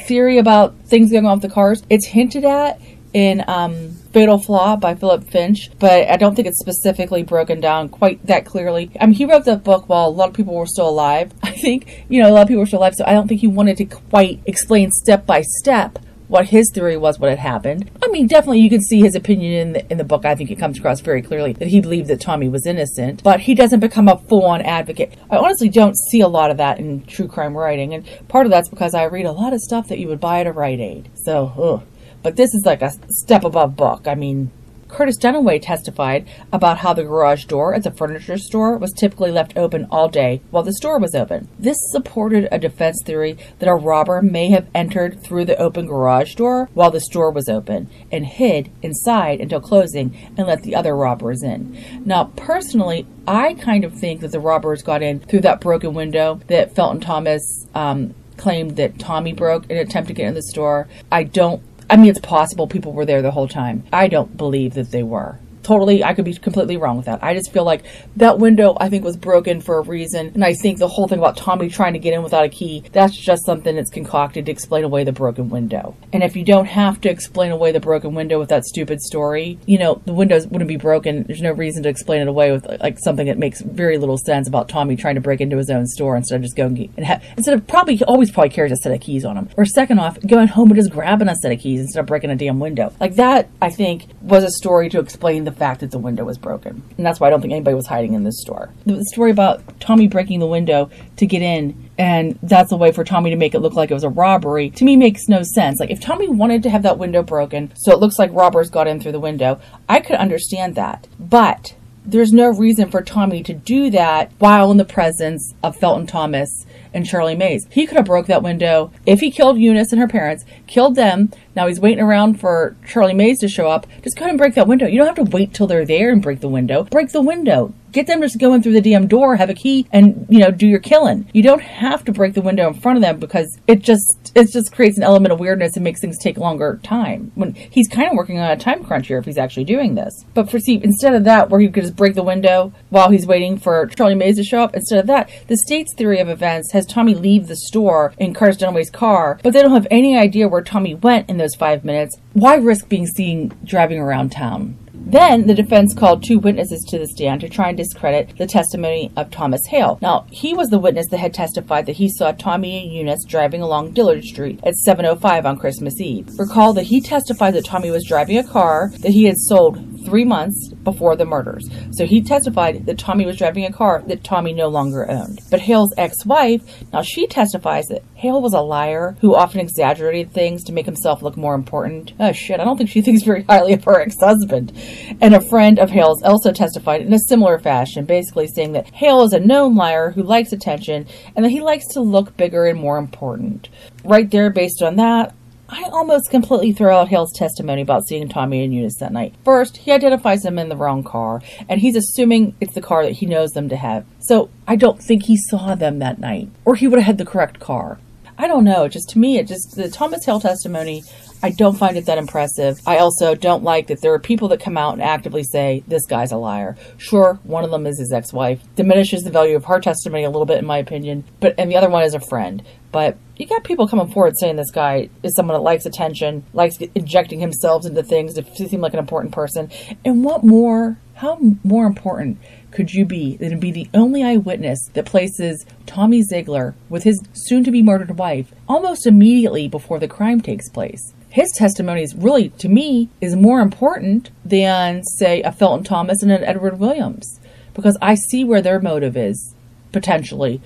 theory 0.06 0.38
about 0.38 0.76
things 0.86 1.12
going 1.12 1.26
off 1.26 1.40
the 1.40 1.48
cars, 1.48 1.82
it's 1.90 2.06
hinted 2.06 2.44
at 2.44 2.80
in 3.12 3.44
um, 3.46 3.96
Fatal 4.14 4.38
Flaw 4.38 4.76
by 4.76 4.94
Philip 4.94 5.24
Finch, 5.24 5.70
but 5.80 6.08
I 6.08 6.16
don't 6.16 6.36
think 6.36 6.46
it's 6.46 6.60
specifically 6.60 7.24
broken 7.24 7.60
down 7.60 7.88
quite 7.88 8.24
that 8.26 8.46
clearly. 8.46 8.92
I 9.00 9.06
mean, 9.06 9.16
he 9.16 9.24
wrote 9.24 9.44
the 9.44 9.56
book 9.56 9.88
while 9.88 10.06
a 10.06 10.08
lot 10.08 10.28
of 10.28 10.34
people 10.34 10.54
were 10.54 10.66
still 10.66 10.88
alive. 10.88 11.32
I 11.42 11.50
think, 11.50 12.06
you 12.08 12.22
know, 12.22 12.30
a 12.30 12.32
lot 12.32 12.42
of 12.42 12.48
people 12.48 12.60
were 12.60 12.66
still 12.66 12.78
alive, 12.78 12.94
so 12.94 13.04
I 13.04 13.12
don't 13.12 13.26
think 13.26 13.40
he 13.40 13.48
wanted 13.48 13.76
to 13.78 13.86
quite 13.86 14.40
explain 14.46 14.92
step 14.92 15.26
by 15.26 15.42
step 15.42 15.98
what 16.28 16.46
his 16.46 16.70
theory 16.72 16.96
was 16.96 17.18
what 17.18 17.28
had 17.28 17.40
happened. 17.40 17.90
I 18.02 18.06
mean, 18.06 18.28
definitely 18.28 18.60
you 18.60 18.70
can 18.70 18.80
see 18.82 19.00
his 19.00 19.16
opinion 19.16 19.52
in 19.52 19.72
the, 19.72 19.90
in 19.90 19.98
the 19.98 20.04
book. 20.04 20.24
I 20.24 20.36
think 20.36 20.50
it 20.50 20.60
comes 20.60 20.78
across 20.78 21.00
very 21.00 21.20
clearly 21.20 21.52
that 21.54 21.68
he 21.68 21.80
believed 21.80 22.08
that 22.08 22.20
Tommy 22.20 22.48
was 22.48 22.66
innocent, 22.66 23.22
but 23.24 23.40
he 23.40 23.54
doesn't 23.54 23.80
become 23.80 24.08
a 24.08 24.16
full-on 24.16 24.62
advocate. 24.62 25.14
I 25.28 25.36
honestly 25.38 25.68
don't 25.68 25.96
see 26.10 26.20
a 26.20 26.28
lot 26.28 26.52
of 26.52 26.58
that 26.58 26.78
in 26.78 27.04
true 27.04 27.26
crime 27.26 27.56
writing, 27.56 27.94
and 27.94 28.06
part 28.28 28.46
of 28.46 28.52
that's 28.52 28.68
because 28.68 28.94
I 28.94 29.04
read 29.04 29.26
a 29.26 29.32
lot 29.32 29.52
of 29.52 29.60
stuff 29.60 29.88
that 29.88 29.98
you 29.98 30.06
would 30.06 30.20
buy 30.20 30.40
at 30.40 30.46
a 30.46 30.52
Rite 30.52 30.80
Aid. 30.80 31.10
So, 31.16 31.52
ugh. 31.58 31.88
But 32.24 32.36
this 32.36 32.54
is 32.54 32.64
like 32.64 32.80
a 32.80 32.90
step 33.10 33.44
above 33.44 33.76
book. 33.76 34.08
I 34.08 34.14
mean, 34.14 34.50
Curtis 34.88 35.18
Dunaway 35.18 35.60
testified 35.60 36.26
about 36.52 36.78
how 36.78 36.94
the 36.94 37.02
garage 37.02 37.44
door 37.44 37.74
at 37.74 37.82
the 37.82 37.90
furniture 37.90 38.38
store 38.38 38.78
was 38.78 38.92
typically 38.92 39.30
left 39.30 39.58
open 39.58 39.86
all 39.90 40.08
day 40.08 40.40
while 40.50 40.62
the 40.62 40.72
store 40.72 40.98
was 40.98 41.14
open. 41.14 41.48
This 41.58 41.76
supported 41.90 42.48
a 42.50 42.58
defense 42.58 43.02
theory 43.04 43.36
that 43.58 43.68
a 43.68 43.74
robber 43.74 44.22
may 44.22 44.48
have 44.48 44.68
entered 44.74 45.22
through 45.22 45.44
the 45.44 45.60
open 45.60 45.86
garage 45.86 46.34
door 46.34 46.70
while 46.72 46.90
the 46.90 47.00
store 47.00 47.30
was 47.30 47.50
open 47.50 47.90
and 48.10 48.24
hid 48.24 48.70
inside 48.82 49.42
until 49.42 49.60
closing 49.60 50.16
and 50.38 50.46
let 50.46 50.62
the 50.62 50.74
other 50.74 50.96
robbers 50.96 51.42
in. 51.42 51.76
Now, 52.06 52.32
personally, 52.36 53.06
I 53.28 53.52
kind 53.52 53.84
of 53.84 53.92
think 53.92 54.22
that 54.22 54.32
the 54.32 54.40
robbers 54.40 54.82
got 54.82 55.02
in 55.02 55.20
through 55.20 55.40
that 55.40 55.60
broken 55.60 55.92
window 55.92 56.40
that 56.46 56.74
Felton 56.74 57.00
Thomas 57.00 57.66
um, 57.74 58.14
claimed 58.36 58.76
that 58.76 58.98
Tommy 58.98 59.32
broke 59.32 59.64
in 59.66 59.76
an 59.76 59.86
attempt 59.86 60.08
to 60.08 60.14
get 60.14 60.28
in 60.28 60.34
the 60.34 60.42
store. 60.42 60.88
I 61.12 61.24
don't 61.24 61.62
I 61.90 61.96
mean, 61.96 62.10
it's 62.10 62.18
possible 62.18 62.66
people 62.66 62.92
were 62.92 63.04
there 63.04 63.22
the 63.22 63.30
whole 63.30 63.48
time. 63.48 63.84
I 63.92 64.08
don't 64.08 64.36
believe 64.36 64.74
that 64.74 64.90
they 64.90 65.02
were 65.02 65.38
totally, 65.64 66.04
I 66.04 66.14
could 66.14 66.24
be 66.24 66.34
completely 66.34 66.76
wrong 66.76 66.96
with 66.96 67.06
that. 67.06 67.22
I 67.22 67.34
just 67.34 67.52
feel 67.52 67.64
like 67.64 67.84
that 68.16 68.38
window, 68.38 68.76
I 68.78 68.88
think, 68.88 69.04
was 69.04 69.16
broken 69.16 69.60
for 69.60 69.78
a 69.78 69.82
reason. 69.82 70.32
And 70.34 70.44
I 70.44 70.54
think 70.54 70.78
the 70.78 70.88
whole 70.88 71.08
thing 71.08 71.18
about 71.18 71.36
Tommy 71.36 71.68
trying 71.68 71.94
to 71.94 71.98
get 71.98 72.14
in 72.14 72.22
without 72.22 72.44
a 72.44 72.48
key, 72.48 72.84
that's 72.92 73.16
just 73.16 73.44
something 73.46 73.74
that's 73.74 73.90
concocted 73.90 74.46
to 74.46 74.52
explain 74.52 74.84
away 74.84 75.04
the 75.04 75.12
broken 75.12 75.48
window. 75.48 75.96
And 76.12 76.22
if 76.22 76.36
you 76.36 76.44
don't 76.44 76.66
have 76.66 77.00
to 77.02 77.08
explain 77.08 77.50
away 77.50 77.72
the 77.72 77.80
broken 77.80 78.14
window 78.14 78.38
with 78.38 78.50
that 78.50 78.64
stupid 78.64 79.00
story, 79.00 79.58
you 79.66 79.78
know, 79.78 80.00
the 80.04 80.12
windows 80.12 80.46
wouldn't 80.46 80.68
be 80.68 80.76
broken. 80.76 81.24
There's 81.24 81.42
no 81.42 81.52
reason 81.52 81.82
to 81.84 81.88
explain 81.88 82.22
it 82.22 82.28
away 82.28 82.52
with 82.52 82.66
like 82.80 82.98
something 82.98 83.26
that 83.26 83.38
makes 83.38 83.60
very 83.60 83.98
little 83.98 84.18
sense 84.18 84.48
about 84.48 84.68
Tommy 84.68 84.96
trying 84.96 85.14
to 85.14 85.20
break 85.20 85.40
into 85.40 85.56
his 85.56 85.70
own 85.70 85.86
store 85.86 86.16
instead 86.16 86.36
of 86.36 86.42
just 86.42 86.56
going 86.56 86.74
and 86.96 87.06
ha- 87.06 87.20
instead 87.36 87.54
of 87.54 87.66
probably 87.66 88.02
always 88.04 88.30
probably 88.30 88.50
carries 88.50 88.72
a 88.72 88.76
set 88.76 88.92
of 88.92 89.00
keys 89.00 89.24
on 89.24 89.36
him. 89.36 89.48
Or 89.56 89.64
second 89.64 89.98
off, 89.98 90.18
going 90.20 90.48
home 90.48 90.70
and 90.70 90.76
just 90.76 90.90
grabbing 90.90 91.28
a 91.28 91.36
set 91.36 91.52
of 91.52 91.60
keys 91.60 91.80
instead 91.80 92.00
of 92.00 92.06
breaking 92.06 92.30
a 92.30 92.36
damn 92.36 92.60
window. 92.60 92.92
Like 93.00 93.16
that, 93.16 93.48
I 93.60 93.70
think, 93.70 94.06
was 94.20 94.44
a 94.44 94.50
story 94.50 94.88
to 94.90 94.98
explain 94.98 95.44
the 95.44 95.52
fact 95.54 95.80
that 95.80 95.90
the 95.90 95.98
window 95.98 96.24
was 96.24 96.38
broken. 96.38 96.82
And 96.96 97.06
that's 97.06 97.20
why 97.20 97.28
I 97.28 97.30
don't 97.30 97.40
think 97.40 97.52
anybody 97.52 97.74
was 97.74 97.86
hiding 97.86 98.14
in 98.14 98.24
this 98.24 98.40
store. 98.40 98.70
The 98.84 99.04
story 99.04 99.30
about 99.30 99.80
Tommy 99.80 100.08
breaking 100.08 100.40
the 100.40 100.46
window 100.46 100.90
to 101.16 101.26
get 101.26 101.42
in 101.42 101.90
and 101.96 102.38
that's 102.42 102.72
a 102.72 102.76
way 102.76 102.92
for 102.92 103.04
Tommy 103.04 103.30
to 103.30 103.36
make 103.36 103.54
it 103.54 103.60
look 103.60 103.74
like 103.74 103.90
it 103.90 103.94
was 103.94 104.04
a 104.04 104.08
robbery, 104.08 104.70
to 104.70 104.84
me 104.84 104.96
makes 104.96 105.28
no 105.28 105.42
sense. 105.42 105.78
Like, 105.78 105.90
if 105.90 106.00
Tommy 106.00 106.28
wanted 106.28 106.62
to 106.64 106.70
have 106.70 106.82
that 106.82 106.98
window 106.98 107.22
broken 107.22 107.72
so 107.76 107.92
it 107.92 108.00
looks 108.00 108.18
like 108.18 108.32
robbers 108.32 108.70
got 108.70 108.88
in 108.88 109.00
through 109.00 109.12
the 109.12 109.20
window, 109.20 109.60
I 109.88 110.00
could 110.00 110.16
understand 110.16 110.74
that. 110.74 111.06
But 111.18 111.74
there's 112.04 112.32
no 112.32 112.48
reason 112.48 112.90
for 112.90 113.00
Tommy 113.00 113.42
to 113.44 113.54
do 113.54 113.90
that 113.90 114.32
while 114.38 114.70
in 114.70 114.76
the 114.76 114.84
presence 114.84 115.54
of 115.62 115.76
Felton 115.76 116.06
Thomas 116.06 116.66
and 116.94 117.04
Charlie 117.04 117.34
Mays. 117.34 117.66
He 117.70 117.86
could 117.86 117.96
have 117.96 118.06
broke 118.06 118.26
that 118.26 118.42
window 118.42 118.90
if 119.04 119.20
he 119.20 119.30
killed 119.30 119.58
Eunice 119.58 119.92
and 119.92 120.00
her 120.00 120.08
parents, 120.08 120.44
killed 120.66 120.94
them. 120.94 121.30
Now 121.54 121.66
he's 121.66 121.80
waiting 121.80 122.02
around 122.02 122.40
for 122.40 122.76
Charlie 122.86 123.12
Mays 123.12 123.40
to 123.40 123.48
show 123.48 123.68
up. 123.68 123.86
Just 124.02 124.16
go 124.16 124.20
ahead 124.22 124.30
and 124.30 124.38
break 124.38 124.54
that 124.54 124.68
window. 124.68 124.86
You 124.86 124.98
don't 124.98 125.14
have 125.14 125.26
to 125.26 125.36
wait 125.36 125.52
till 125.52 125.66
they're 125.66 125.84
there 125.84 126.10
and 126.10 126.22
break 126.22 126.40
the 126.40 126.48
window. 126.48 126.84
Break 126.84 127.10
the 127.10 127.20
window. 127.20 127.74
Get 127.94 128.08
them 128.08 128.20
just 128.22 128.40
going 128.40 128.60
through 128.60 128.72
the 128.72 128.80
damn 128.80 129.06
door, 129.06 129.36
have 129.36 129.50
a 129.50 129.54
key, 129.54 129.86
and 129.92 130.26
you 130.28 130.40
know 130.40 130.50
do 130.50 130.66
your 130.66 130.80
killing. 130.80 131.30
You 131.32 131.44
don't 131.44 131.62
have 131.62 132.04
to 132.06 132.12
break 132.12 132.34
the 132.34 132.40
window 132.40 132.66
in 132.66 132.74
front 132.74 132.98
of 132.98 133.02
them 133.02 133.20
because 133.20 133.56
it 133.68 133.82
just 133.82 134.32
it 134.34 134.50
just 134.50 134.74
creates 134.74 134.96
an 134.96 135.04
element 135.04 135.32
of 135.32 135.38
weirdness 135.38 135.76
and 135.76 135.84
makes 135.84 136.00
things 136.00 136.18
take 136.18 136.36
longer 136.36 136.80
time. 136.82 137.30
When 137.36 137.54
he's 137.54 137.86
kind 137.86 138.10
of 138.10 138.16
working 138.16 138.40
on 138.40 138.50
a 138.50 138.56
time 138.56 138.82
crunch 138.82 139.06
here 139.06 139.18
if 139.18 139.24
he's 139.24 139.38
actually 139.38 139.66
doing 139.66 139.94
this. 139.94 140.24
But 140.34 140.50
for 140.50 140.58
see, 140.58 140.82
instead 140.82 141.14
of 141.14 141.22
that, 141.22 141.50
where 141.50 141.60
he 141.60 141.68
could 141.68 141.84
just 141.84 141.94
break 141.94 142.16
the 142.16 142.24
window 142.24 142.72
while 142.90 143.10
he's 143.10 143.28
waiting 143.28 143.58
for 143.58 143.86
Charlie 143.86 144.16
Mays 144.16 144.38
to 144.38 144.42
show 144.42 144.64
up, 144.64 144.74
instead 144.74 144.98
of 144.98 145.06
that, 145.06 145.30
the 145.46 145.56
state's 145.56 145.94
theory 145.94 146.18
of 146.18 146.28
events 146.28 146.72
has 146.72 146.86
Tommy 146.86 147.14
leave 147.14 147.46
the 147.46 147.54
store 147.54 148.12
in 148.18 148.34
Curtis 148.34 148.56
Dunaway's 148.56 148.90
car, 148.90 149.38
but 149.44 149.52
they 149.52 149.62
don't 149.62 149.70
have 149.70 149.86
any 149.88 150.18
idea 150.18 150.48
where 150.48 150.62
Tommy 150.62 150.96
went 150.96 151.30
in 151.30 151.36
those 151.36 151.54
five 151.54 151.84
minutes. 151.84 152.16
Why 152.32 152.56
risk 152.56 152.88
being 152.88 153.06
seen 153.06 153.52
driving 153.62 154.00
around 154.00 154.32
town? 154.32 154.78
Then 155.14 155.46
the 155.46 155.54
defense 155.54 155.94
called 155.94 156.24
two 156.24 156.40
witnesses 156.40 156.84
to 156.88 156.98
the 156.98 157.06
stand 157.06 157.40
to 157.42 157.48
try 157.48 157.68
and 157.68 157.76
discredit 157.76 158.36
the 158.36 158.48
testimony 158.48 159.12
of 159.16 159.30
Thomas 159.30 159.64
Hale. 159.68 159.96
Now, 160.02 160.26
he 160.32 160.54
was 160.54 160.70
the 160.70 160.78
witness 160.80 161.06
that 161.10 161.20
had 161.20 161.32
testified 161.32 161.86
that 161.86 161.94
he 161.94 162.08
saw 162.08 162.32
Tommy 162.32 162.82
and 162.82 162.92
Eunice 162.92 163.24
driving 163.24 163.62
along 163.62 163.92
Dillard 163.92 164.24
Street 164.24 164.58
at 164.64 164.74
7.05 164.84 165.44
on 165.44 165.56
Christmas 165.56 166.00
Eve. 166.00 166.28
Recall 166.36 166.72
that 166.72 166.86
he 166.86 167.00
testified 167.00 167.54
that 167.54 167.64
Tommy 167.64 167.92
was 167.92 168.04
driving 168.04 168.38
a 168.38 168.42
car 168.42 168.90
that 169.02 169.12
he 169.12 169.22
had 169.22 169.36
sold 169.38 169.93
three 170.04 170.24
months 170.24 170.68
before 170.68 171.16
the 171.16 171.24
murders. 171.24 171.68
So 171.92 172.06
he 172.06 172.22
testified 172.22 172.86
that 172.86 172.98
Tommy 172.98 173.26
was 173.26 173.36
driving 173.36 173.64
a 173.64 173.72
car 173.72 174.02
that 174.06 174.24
Tommy 174.24 174.52
no 174.52 174.68
longer 174.68 175.10
owned. 175.10 175.40
But 175.50 175.60
Hale's 175.60 175.94
ex-wife, 175.96 176.62
now 176.92 177.02
she 177.02 177.26
testifies 177.26 177.86
that 177.86 178.02
Hale 178.14 178.40
was 178.40 178.54
a 178.54 178.60
liar 178.60 179.16
who 179.20 179.34
often 179.34 179.60
exaggerated 179.60 180.32
things 180.32 180.64
to 180.64 180.72
make 180.72 180.86
himself 180.86 181.22
look 181.22 181.36
more 181.36 181.54
important. 181.54 182.12
Oh 182.20 182.32
shit, 182.32 182.60
I 182.60 182.64
don't 182.64 182.76
think 182.76 182.90
she 182.90 183.02
thinks 183.02 183.22
very 183.22 183.42
highly 183.42 183.72
of 183.72 183.84
her 183.84 184.00
ex-husband. 184.00 184.72
And 185.20 185.34
a 185.34 185.48
friend 185.48 185.78
of 185.78 185.90
Hale's 185.90 186.22
also 186.22 186.52
testified 186.52 187.02
in 187.02 187.12
a 187.12 187.18
similar 187.18 187.58
fashion, 187.58 188.04
basically 188.04 188.46
saying 188.46 188.72
that 188.72 188.94
Hale 188.94 189.22
is 189.22 189.32
a 189.32 189.40
known 189.40 189.74
liar 189.74 190.10
who 190.10 190.22
likes 190.22 190.52
attention 190.52 191.06
and 191.34 191.44
that 191.44 191.50
he 191.50 191.60
likes 191.60 191.86
to 191.88 192.00
look 192.00 192.36
bigger 192.36 192.66
and 192.66 192.78
more 192.78 192.98
important. 192.98 193.68
Right 194.04 194.30
there, 194.30 194.50
based 194.50 194.82
on 194.82 194.96
that, 194.96 195.34
I 195.68 195.84
almost 195.92 196.30
completely 196.30 196.72
throw 196.72 196.96
out 196.96 197.08
Hale's 197.08 197.32
testimony 197.32 197.80
about 197.80 198.06
seeing 198.06 198.28
Tommy 198.28 198.62
and 198.62 198.74
Eunice 198.74 198.98
that 199.00 199.12
night. 199.12 199.34
First, 199.44 199.78
he 199.78 199.92
identifies 199.92 200.42
them 200.42 200.58
in 200.58 200.68
the 200.68 200.76
wrong 200.76 201.02
car, 201.02 201.40
and 201.68 201.80
he's 201.80 201.96
assuming 201.96 202.54
it's 202.60 202.74
the 202.74 202.82
car 202.82 203.02
that 203.04 203.12
he 203.12 203.26
knows 203.26 203.52
them 203.52 203.68
to 203.70 203.76
have. 203.76 204.04
So 204.20 204.50
I 204.68 204.76
don't 204.76 205.02
think 205.02 205.24
he 205.24 205.36
saw 205.36 205.74
them 205.74 206.00
that 206.00 206.18
night, 206.18 206.50
or 206.64 206.74
he 206.74 206.86
would 206.86 206.98
have 206.98 207.06
had 207.06 207.18
the 207.18 207.24
correct 207.24 207.60
car. 207.60 207.98
I 208.36 208.46
don't 208.46 208.64
know. 208.64 208.88
Just 208.88 209.08
to 209.10 209.18
me, 209.18 209.38
it 209.38 209.46
just 209.46 209.76
the 209.76 209.88
Thomas 209.88 210.24
Hale 210.24 210.40
testimony. 210.40 211.02
I 211.44 211.50
don't 211.50 211.76
find 211.76 211.98
it 211.98 212.06
that 212.06 212.16
impressive. 212.16 212.80
I 212.86 212.96
also 212.96 213.34
don't 213.34 213.62
like 213.62 213.88
that 213.88 214.00
there 214.00 214.14
are 214.14 214.18
people 214.18 214.48
that 214.48 214.60
come 214.60 214.78
out 214.78 214.94
and 214.94 215.02
actively 215.02 215.44
say 215.44 215.84
this 215.86 216.06
guy's 216.06 216.32
a 216.32 216.38
liar. 216.38 216.74
Sure, 216.96 217.38
one 217.42 217.64
of 217.64 217.70
them 217.70 217.86
is 217.86 217.98
his 217.98 218.14
ex-wife. 218.14 218.62
Diminishes 218.76 219.24
the 219.24 219.30
value 219.30 219.54
of 219.54 219.66
her 219.66 219.78
testimony 219.78 220.24
a 220.24 220.30
little 220.30 220.46
bit, 220.46 220.56
in 220.56 220.64
my 220.64 220.78
opinion. 220.78 221.24
But 221.40 221.54
and 221.58 221.70
the 221.70 221.76
other 221.76 221.90
one 221.90 222.02
is 222.02 222.14
a 222.14 222.20
friend. 222.20 222.62
But 222.92 223.18
you 223.36 223.46
got 223.46 223.62
people 223.62 223.86
coming 223.86 224.10
forward 224.10 224.32
saying 224.40 224.56
this 224.56 224.70
guy 224.70 225.10
is 225.22 225.36
someone 225.36 225.54
that 225.54 225.62
likes 225.62 225.84
attention, 225.84 226.46
likes 226.54 226.78
injecting 226.94 227.40
himself 227.40 227.84
into 227.84 228.02
things 228.02 228.32
to 228.36 228.68
seem 228.68 228.80
like 228.80 228.94
an 228.94 228.98
important 228.98 229.34
person. 229.34 229.70
And 230.02 230.24
what 230.24 230.44
more, 230.44 230.96
how 231.16 231.38
more 231.62 231.84
important 231.84 232.38
could 232.70 232.94
you 232.94 233.04
be 233.04 233.36
than 233.36 233.50
to 233.50 233.58
be 233.58 233.70
the 233.70 233.90
only 233.92 234.22
eyewitness 234.22 234.88
that 234.94 235.04
places 235.04 235.66
Tommy 235.84 236.22
Zeigler 236.22 236.72
with 236.88 237.02
his 237.02 237.22
soon 237.34 237.64
to 237.64 237.70
be 237.70 237.82
murdered 237.82 238.16
wife 238.16 238.54
almost 238.66 239.06
immediately 239.06 239.68
before 239.68 239.98
the 239.98 240.08
crime 240.08 240.40
takes 240.40 240.70
place? 240.70 241.12
His 241.34 241.50
testimony 241.50 242.04
is 242.04 242.14
really, 242.14 242.50
to 242.60 242.68
me, 242.68 243.08
is 243.20 243.34
more 243.34 243.60
important 243.60 244.30
than, 244.44 245.02
say, 245.02 245.42
a 245.42 245.50
Felton 245.50 245.82
Thomas 245.82 246.22
and 246.22 246.30
an 246.30 246.44
Edward 246.44 246.78
Williams 246.78 247.40
because 247.74 247.98
I 248.00 248.14
see 248.14 248.44
where 248.44 248.62
their 248.62 248.78
motive 248.78 249.16
is 249.16 249.52
potentially 249.90 250.62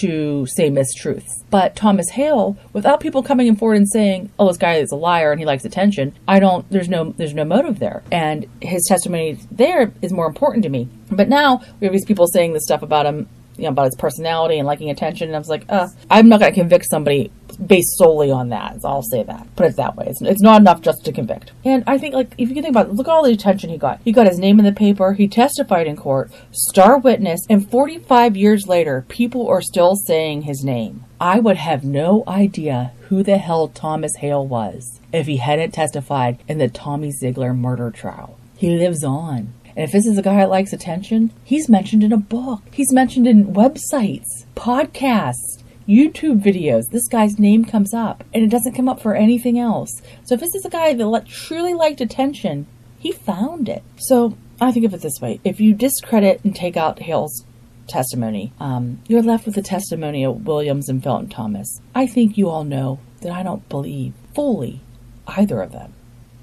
to 0.00 0.46
say 0.46 0.70
mistruths. 0.70 1.42
But 1.50 1.74
Thomas 1.74 2.10
Hale, 2.10 2.56
without 2.72 3.00
people 3.00 3.24
coming 3.24 3.56
forward 3.56 3.78
and 3.78 3.90
saying, 3.90 4.30
"Oh, 4.38 4.46
this 4.46 4.58
guy 4.58 4.74
is 4.74 4.92
a 4.92 4.96
liar 4.96 5.32
and 5.32 5.40
he 5.40 5.44
likes 5.44 5.64
attention," 5.64 6.12
I 6.28 6.38
don't. 6.38 6.70
There's 6.70 6.88
no. 6.88 7.12
There's 7.16 7.34
no 7.34 7.44
motive 7.44 7.80
there, 7.80 8.04
and 8.12 8.46
his 8.60 8.84
testimony 8.86 9.40
there 9.50 9.92
is 10.02 10.12
more 10.12 10.28
important 10.28 10.62
to 10.62 10.68
me. 10.68 10.88
But 11.10 11.28
now 11.28 11.62
we 11.80 11.86
have 11.86 11.92
these 11.92 12.04
people 12.04 12.28
saying 12.28 12.52
this 12.52 12.62
stuff 12.62 12.82
about 12.82 13.06
him 13.06 13.28
you 13.56 13.64
know, 13.64 13.70
about 13.70 13.86
his 13.86 13.96
personality 13.96 14.58
and 14.58 14.66
liking 14.66 14.90
attention. 14.90 15.28
And 15.28 15.36
I 15.36 15.38
was 15.38 15.48
like, 15.48 15.64
uh, 15.68 15.88
I'm 16.10 16.28
not 16.28 16.40
going 16.40 16.52
to 16.52 16.58
convict 16.58 16.86
somebody 16.88 17.30
based 17.66 17.96
solely 17.98 18.30
on 18.30 18.48
that. 18.50 18.82
So 18.82 18.88
I'll 18.88 19.02
say 19.02 19.22
that. 19.22 19.46
Put 19.56 19.66
it 19.66 19.76
that 19.76 19.96
way. 19.96 20.06
It's, 20.08 20.20
it's 20.22 20.42
not 20.42 20.60
enough 20.60 20.80
just 20.80 21.04
to 21.04 21.12
convict. 21.12 21.52
And 21.64 21.84
I 21.86 21.98
think, 21.98 22.14
like, 22.14 22.32
if 22.38 22.48
you 22.48 22.54
can 22.54 22.64
think 22.64 22.74
about 22.74 22.88
it, 22.88 22.94
look 22.94 23.08
at 23.08 23.12
all 23.12 23.24
the 23.24 23.32
attention 23.32 23.70
he 23.70 23.78
got. 23.78 24.00
He 24.04 24.12
got 24.12 24.26
his 24.26 24.38
name 24.38 24.58
in 24.58 24.64
the 24.64 24.72
paper. 24.72 25.12
He 25.12 25.28
testified 25.28 25.86
in 25.86 25.96
court, 25.96 26.30
star 26.50 26.98
witness, 26.98 27.40
and 27.48 27.70
45 27.70 28.36
years 28.36 28.66
later, 28.66 29.04
people 29.08 29.48
are 29.48 29.62
still 29.62 29.96
saying 29.96 30.42
his 30.42 30.64
name. 30.64 31.04
I 31.20 31.38
would 31.38 31.56
have 31.56 31.84
no 31.84 32.24
idea 32.26 32.92
who 33.08 33.22
the 33.22 33.38
hell 33.38 33.68
Thomas 33.68 34.16
Hale 34.16 34.46
was 34.46 35.00
if 35.12 35.26
he 35.26 35.36
hadn't 35.36 35.72
testified 35.72 36.42
in 36.48 36.58
the 36.58 36.68
Tommy 36.68 37.12
Zeigler 37.12 37.56
murder 37.56 37.90
trial. 37.90 38.38
He 38.56 38.70
lives 38.70 39.04
on. 39.04 39.54
And 39.74 39.84
if 39.84 39.92
this 39.92 40.06
is 40.06 40.18
a 40.18 40.22
guy 40.22 40.36
that 40.36 40.50
likes 40.50 40.72
attention, 40.72 41.32
he's 41.44 41.68
mentioned 41.68 42.02
in 42.02 42.12
a 42.12 42.18
book. 42.18 42.62
He's 42.72 42.92
mentioned 42.92 43.26
in 43.26 43.54
websites, 43.54 44.44
podcasts, 44.54 45.61
YouTube 45.88 46.42
videos. 46.42 46.90
This 46.90 47.08
guy's 47.08 47.38
name 47.38 47.64
comes 47.64 47.92
up, 47.92 48.24
and 48.32 48.42
it 48.42 48.50
doesn't 48.50 48.74
come 48.74 48.88
up 48.88 49.00
for 49.00 49.14
anything 49.14 49.58
else. 49.58 50.00
So 50.24 50.34
if 50.34 50.40
this 50.40 50.54
is 50.54 50.64
a 50.64 50.70
guy 50.70 50.94
that 50.94 51.26
truly 51.26 51.74
liked 51.74 52.00
attention, 52.00 52.66
He 52.98 53.12
found 53.12 53.68
it. 53.68 53.82
So 53.96 54.36
I 54.60 54.70
think 54.70 54.86
of 54.86 54.94
it 54.94 55.00
this 55.00 55.20
way 55.20 55.40
if 55.42 55.60
you 55.60 55.74
discredit 55.74 56.40
and 56.44 56.54
take 56.54 56.76
out 56.76 57.00
Hale's 57.00 57.44
testimony, 57.88 58.52
um, 58.60 59.00
you're 59.08 59.22
left 59.22 59.44
with 59.44 59.56
the 59.56 59.62
testimony 59.62 60.24
of 60.24 60.46
Williams 60.46 60.88
and 60.88 61.02
Felton 61.02 61.28
Thomas. 61.28 61.80
I 61.94 62.06
think 62.06 62.38
you 62.38 62.48
all 62.48 62.64
know 62.64 63.00
that 63.22 63.32
I 63.32 63.42
don't 63.42 63.68
believe 63.68 64.14
fully 64.34 64.80
either 65.26 65.60
of 65.60 65.72
them. 65.72 65.92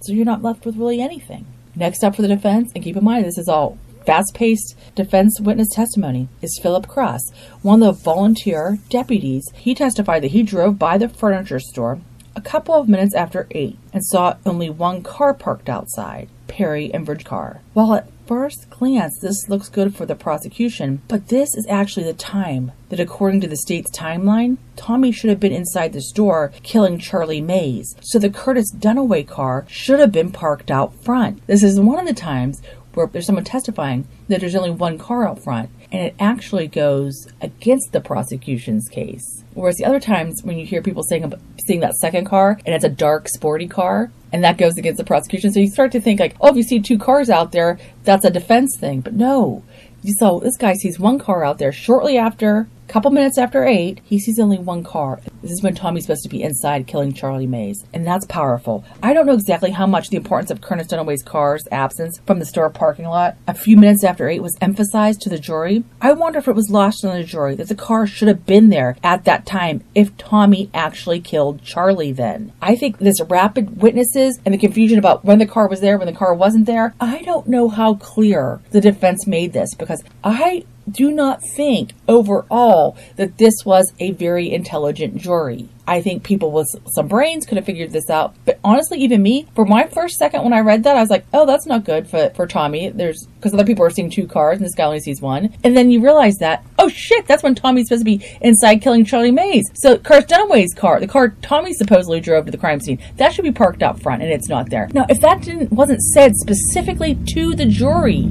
So 0.02 0.13
you're 0.13 0.25
not 0.25 0.43
left 0.43 0.65
with 0.65 0.75
really 0.78 1.02
anything. 1.02 1.45
Next 1.75 2.04
up 2.04 2.15
for 2.15 2.21
the 2.21 2.28
defense, 2.28 2.71
and 2.75 2.84
keep 2.84 2.97
in 2.97 3.04
mind 3.04 3.25
this 3.25 3.38
is 3.38 3.47
all 3.47 3.78
fast 4.10 4.34
paced 4.34 4.76
defense 4.95 5.39
witness 5.39 5.67
testimony, 5.72 6.28
is 6.41 6.60
Philip 6.63 6.88
Cross, 6.88 7.32
one 7.62 7.84
of 7.84 7.98
the 7.98 8.04
volunteer 8.04 8.80
deputies. 8.89 9.45
He 9.54 9.76
testified 9.76 10.24
that 10.24 10.32
he 10.32 10.41
drove 10.41 10.80
by 10.80 10.98
the 10.98 11.08
furniture 11.08 11.60
store 11.60 12.00
a 12.36 12.41
couple 12.41 12.74
of 12.74 12.89
minutes 12.89 13.13
after 13.13 13.48
8 13.52 13.78
and 13.93 14.04
saw 14.04 14.38
only 14.48 14.67
one 14.67 15.04
car 15.04 15.36
parked 15.36 15.69
outside, 15.69 16.28
Perry 16.48 16.91
and 16.91 17.06
Bridge 17.06 17.24
car. 17.24 17.62
While 17.74 17.93
at 17.93 18.10
first 18.26 18.69
glance 18.69 19.19
this 19.19 19.50
looks 19.50 19.69
good 19.69 19.95
for 19.95 20.06
the 20.06 20.15
prosecution, 20.15 21.02
but 21.08 21.30
this 21.30 21.56
is 21.56 21.65
actually 21.67 22.04
the 22.04 22.13
time 22.13 22.72
that 22.89 23.00
according 23.00 23.41
to 23.41 23.48
the 23.48 23.58
state's 23.58 23.91
timeline, 23.91 24.58
Tommy 24.76 25.12
should 25.12 25.30
have 25.30 25.39
been 25.39 25.52
inside 25.52 25.93
the 25.93 26.02
store 26.02 26.52
killing 26.63 27.00
Charlie 27.00 27.41
Mays. 27.41 27.95
So 28.02 28.19
the 28.19 28.30
Curtis 28.30 28.72
Dunaway 28.74 29.28
car 29.28 29.65
should 29.67 30.00
have 30.00 30.12
been 30.12 30.32
parked 30.32 30.72
out 30.72 30.93
front. 31.04 31.45
This 31.48 31.63
is 31.63 31.80
one 31.80 32.00
of 32.00 32.08
the 32.08 32.13
times 32.13 32.62
where 32.93 33.08
there's 33.08 33.25
someone 33.25 33.43
testifying 33.43 34.08
that 34.28 34.39
there's 34.39 34.56
only 34.56 34.71
one 34.71 34.97
car 34.97 35.28
out 35.28 35.43
front, 35.43 35.69
and 35.91 36.02
it 36.02 36.15
actually 36.19 36.67
goes 36.67 37.28
against 37.41 37.91
the 37.91 38.02
prosecution's 38.02 38.88
case. 38.89 39.43
Whereas 39.54 39.78
the 39.78 39.86
other 39.86 39.99
times 39.99 40.41
when 40.43 40.58
you 40.58 40.65
hear 40.65 40.82
people 40.82 41.04
saying 41.04 41.34
seeing 41.65 41.80
that 41.82 41.95
second 41.95 42.25
car 42.25 42.60
and 42.65 42.75
it's 42.75 42.86
a 42.86 42.89
dark 42.89 43.28
sporty 43.28 43.67
car, 43.67 44.12
and 44.32 44.43
that 44.43 44.58
goes 44.58 44.78
against 44.78 44.97
the 44.97 45.04
prosecution, 45.04 45.52
so 45.52 45.60
you 45.60 45.69
start 45.69 45.91
to 45.91 46.02
think 46.02 46.19
like, 46.19 46.36
oh, 46.41 46.49
if 46.49 46.56
you 46.56 46.63
see 46.63 46.80
two 46.80 46.97
cars 46.97 47.30
out 47.30 47.52
there, 47.52 47.80
that's 48.04 48.25
a 48.25 48.30
defense 48.30 48.78
thing. 48.80 49.02
But 49.02 49.13
no, 49.13 49.63
you 50.04 50.13
saw 50.17 50.39
this 50.39 50.58
guy 50.58 50.73
sees 50.73 50.99
one 50.99 51.19
car 51.19 51.43
out 51.43 51.58
there 51.58 51.71
shortly 51.71 52.17
after 52.17 52.67
couple 52.89 53.12
minutes 53.12 53.38
after 53.38 53.63
8, 53.65 54.02
he 54.04 54.19
sees 54.19 54.39
only 54.39 54.58
one 54.58 54.84
car. 54.84 55.21
This 55.41 55.52
is 55.52 55.63
when 55.63 55.75
Tommy's 55.75 56.04
supposed 56.04 56.23
to 56.23 56.30
be 56.30 56.43
inside 56.43 56.88
killing 56.88 57.13
Charlie 57.13 57.47
Mays. 57.47 57.86
And 57.93 58.06
that's 58.06 58.25
powerful. 58.25 58.84
I 59.02 59.13
don't 59.13 59.25
know 59.25 59.34
exactly 59.34 59.71
how 59.71 59.88
much 59.88 60.10
the 60.10 60.17
importance 60.17 60.52
of 60.52 60.60
Curtis 60.60 60.88
Dunaway's 60.88 61.23
car's 61.23 61.67
absence 61.71 62.19
from 62.25 62.39
the 62.39 62.45
store 62.45 62.69
parking 62.69 63.06
lot 63.06 63.38
a 63.47 63.54
few 63.54 63.78
minutes 63.78 64.04
after 64.04 64.28
8 64.28 64.41
was 64.41 64.58
emphasized 64.60 65.21
to 65.21 65.30
the 65.30 65.39
jury. 65.39 65.84
I 66.02 66.12
wonder 66.13 66.39
if 66.39 66.47
it 66.47 66.56
was 66.56 66.69
lost 66.69 67.06
on 67.06 67.15
the 67.15 67.23
jury 67.23 67.56
that 67.56 67.67
the 67.67 67.75
car 67.75 68.08
should 68.08 68.28
have 68.28 68.45
been 68.45 68.69
there 68.69 68.97
at 69.04 69.23
that 69.25 69.45
time 69.45 69.84
if 69.93 70.17
Tommy 70.17 70.69
actually 70.73 71.21
killed 71.21 71.63
Charlie 71.63 72.12
then. 72.12 72.52
I 72.62 72.75
think 72.75 72.97
this 72.97 73.21
rapid 73.21 73.82
witnesses 73.82 74.39
and 74.43 74.54
the 74.54 74.58
confusion 74.58 74.97
about 74.97 75.23
when 75.23 75.39
the 75.39 75.45
car 75.45 75.67
was 75.67 75.82
there, 75.82 75.97
when 75.97 76.08
the 76.08 76.13
car 76.13 76.34
wasn't 76.34 76.65
there, 76.65 76.95
I 76.99 77.21
don't 77.21 77.47
know 77.47 77.69
how 77.69 77.95
clear 77.95 78.62
the 78.71 78.82
defense 78.82 79.28
made 79.28 79.54
this 79.54 79.75
because 79.75 80.04
I 80.23 80.65
do 80.91 81.12
not 81.12 81.41
think 81.56 81.93
overall 82.08 82.97
that 83.15 83.38
this 83.38 83.65
was 83.65 83.93
a 83.99 84.12
very 84.12 84.52
intelligent 84.52 85.17
jury. 85.17 85.69
I 85.89 86.04
think 86.04 86.21
people 86.21 86.52
with 86.52 86.67
some 86.93 87.08
brains 87.08 87.47
could 87.47 87.58
have 87.58 87.65
figured 87.65 87.91
this 87.91 88.12
out. 88.12 88.36
But 88.45 88.60
honestly, 88.63 88.99
even 88.99 89.23
me, 89.23 89.47
for 89.56 89.65
my 89.65 89.88
first 89.88 90.17
second 90.17 90.43
when 90.43 90.54
I 90.54 90.60
read 90.60 90.84
that, 90.84 90.95
I 90.95 91.02
was 91.02 91.10
like, 91.10 91.25
oh, 91.34 91.47
that's 91.47 91.65
not 91.65 91.84
good 91.84 92.08
for, 92.08 92.30
for 92.36 92.45
Tommy. 92.45 92.89
There's 92.89 93.25
because 93.25 93.56
other 93.56 93.65
people 93.65 93.84
are 93.84 93.89
seeing 93.89 94.12
two 94.12 94.28
cars 94.28 94.58
and 94.58 94.65
this 94.65 94.75
guy 94.75 94.84
only 94.84 94.99
sees 94.99 95.19
one. 95.19 95.56
And 95.63 95.75
then 95.75 95.89
you 95.89 96.02
realize 96.02 96.36
that, 96.38 96.63
oh 96.78 96.89
shit, 96.89 97.25
that's 97.25 97.41
when 97.41 97.56
Tommy's 97.56 97.88
supposed 97.88 98.02
to 98.02 98.06
be 98.06 98.23
inside 98.41 98.84
killing 98.84 99.04
Charlie 99.04 99.32
Mays. 99.32 99.65
So 99.73 99.97
Curtis 99.97 100.25
Dunaway's 100.25 100.75
car, 100.75 100.99
the 100.99 101.08
car 101.08 101.30
Tommy 101.41 101.73
supposedly 101.73 102.19
drove 102.19 102.45
to 102.45 102.52
the 102.52 102.58
crime 102.58 102.80
scene, 102.80 102.99
that 103.17 103.34
should 103.34 103.45
be 103.45 103.52
parked 103.52 103.82
out 103.82 103.99
front 103.99 104.21
and 104.21 104.32
it's 104.32 104.47
not 104.47 104.69
there. 104.69 104.89
Now, 104.93 105.08
if 105.10 105.19
that 105.21 105.41
didn't 105.41 105.71
wasn't 105.71 106.02
said 106.02 106.36
specifically 106.36 107.17
to 107.34 107.56
the 107.56 107.65
jury, 107.65 108.28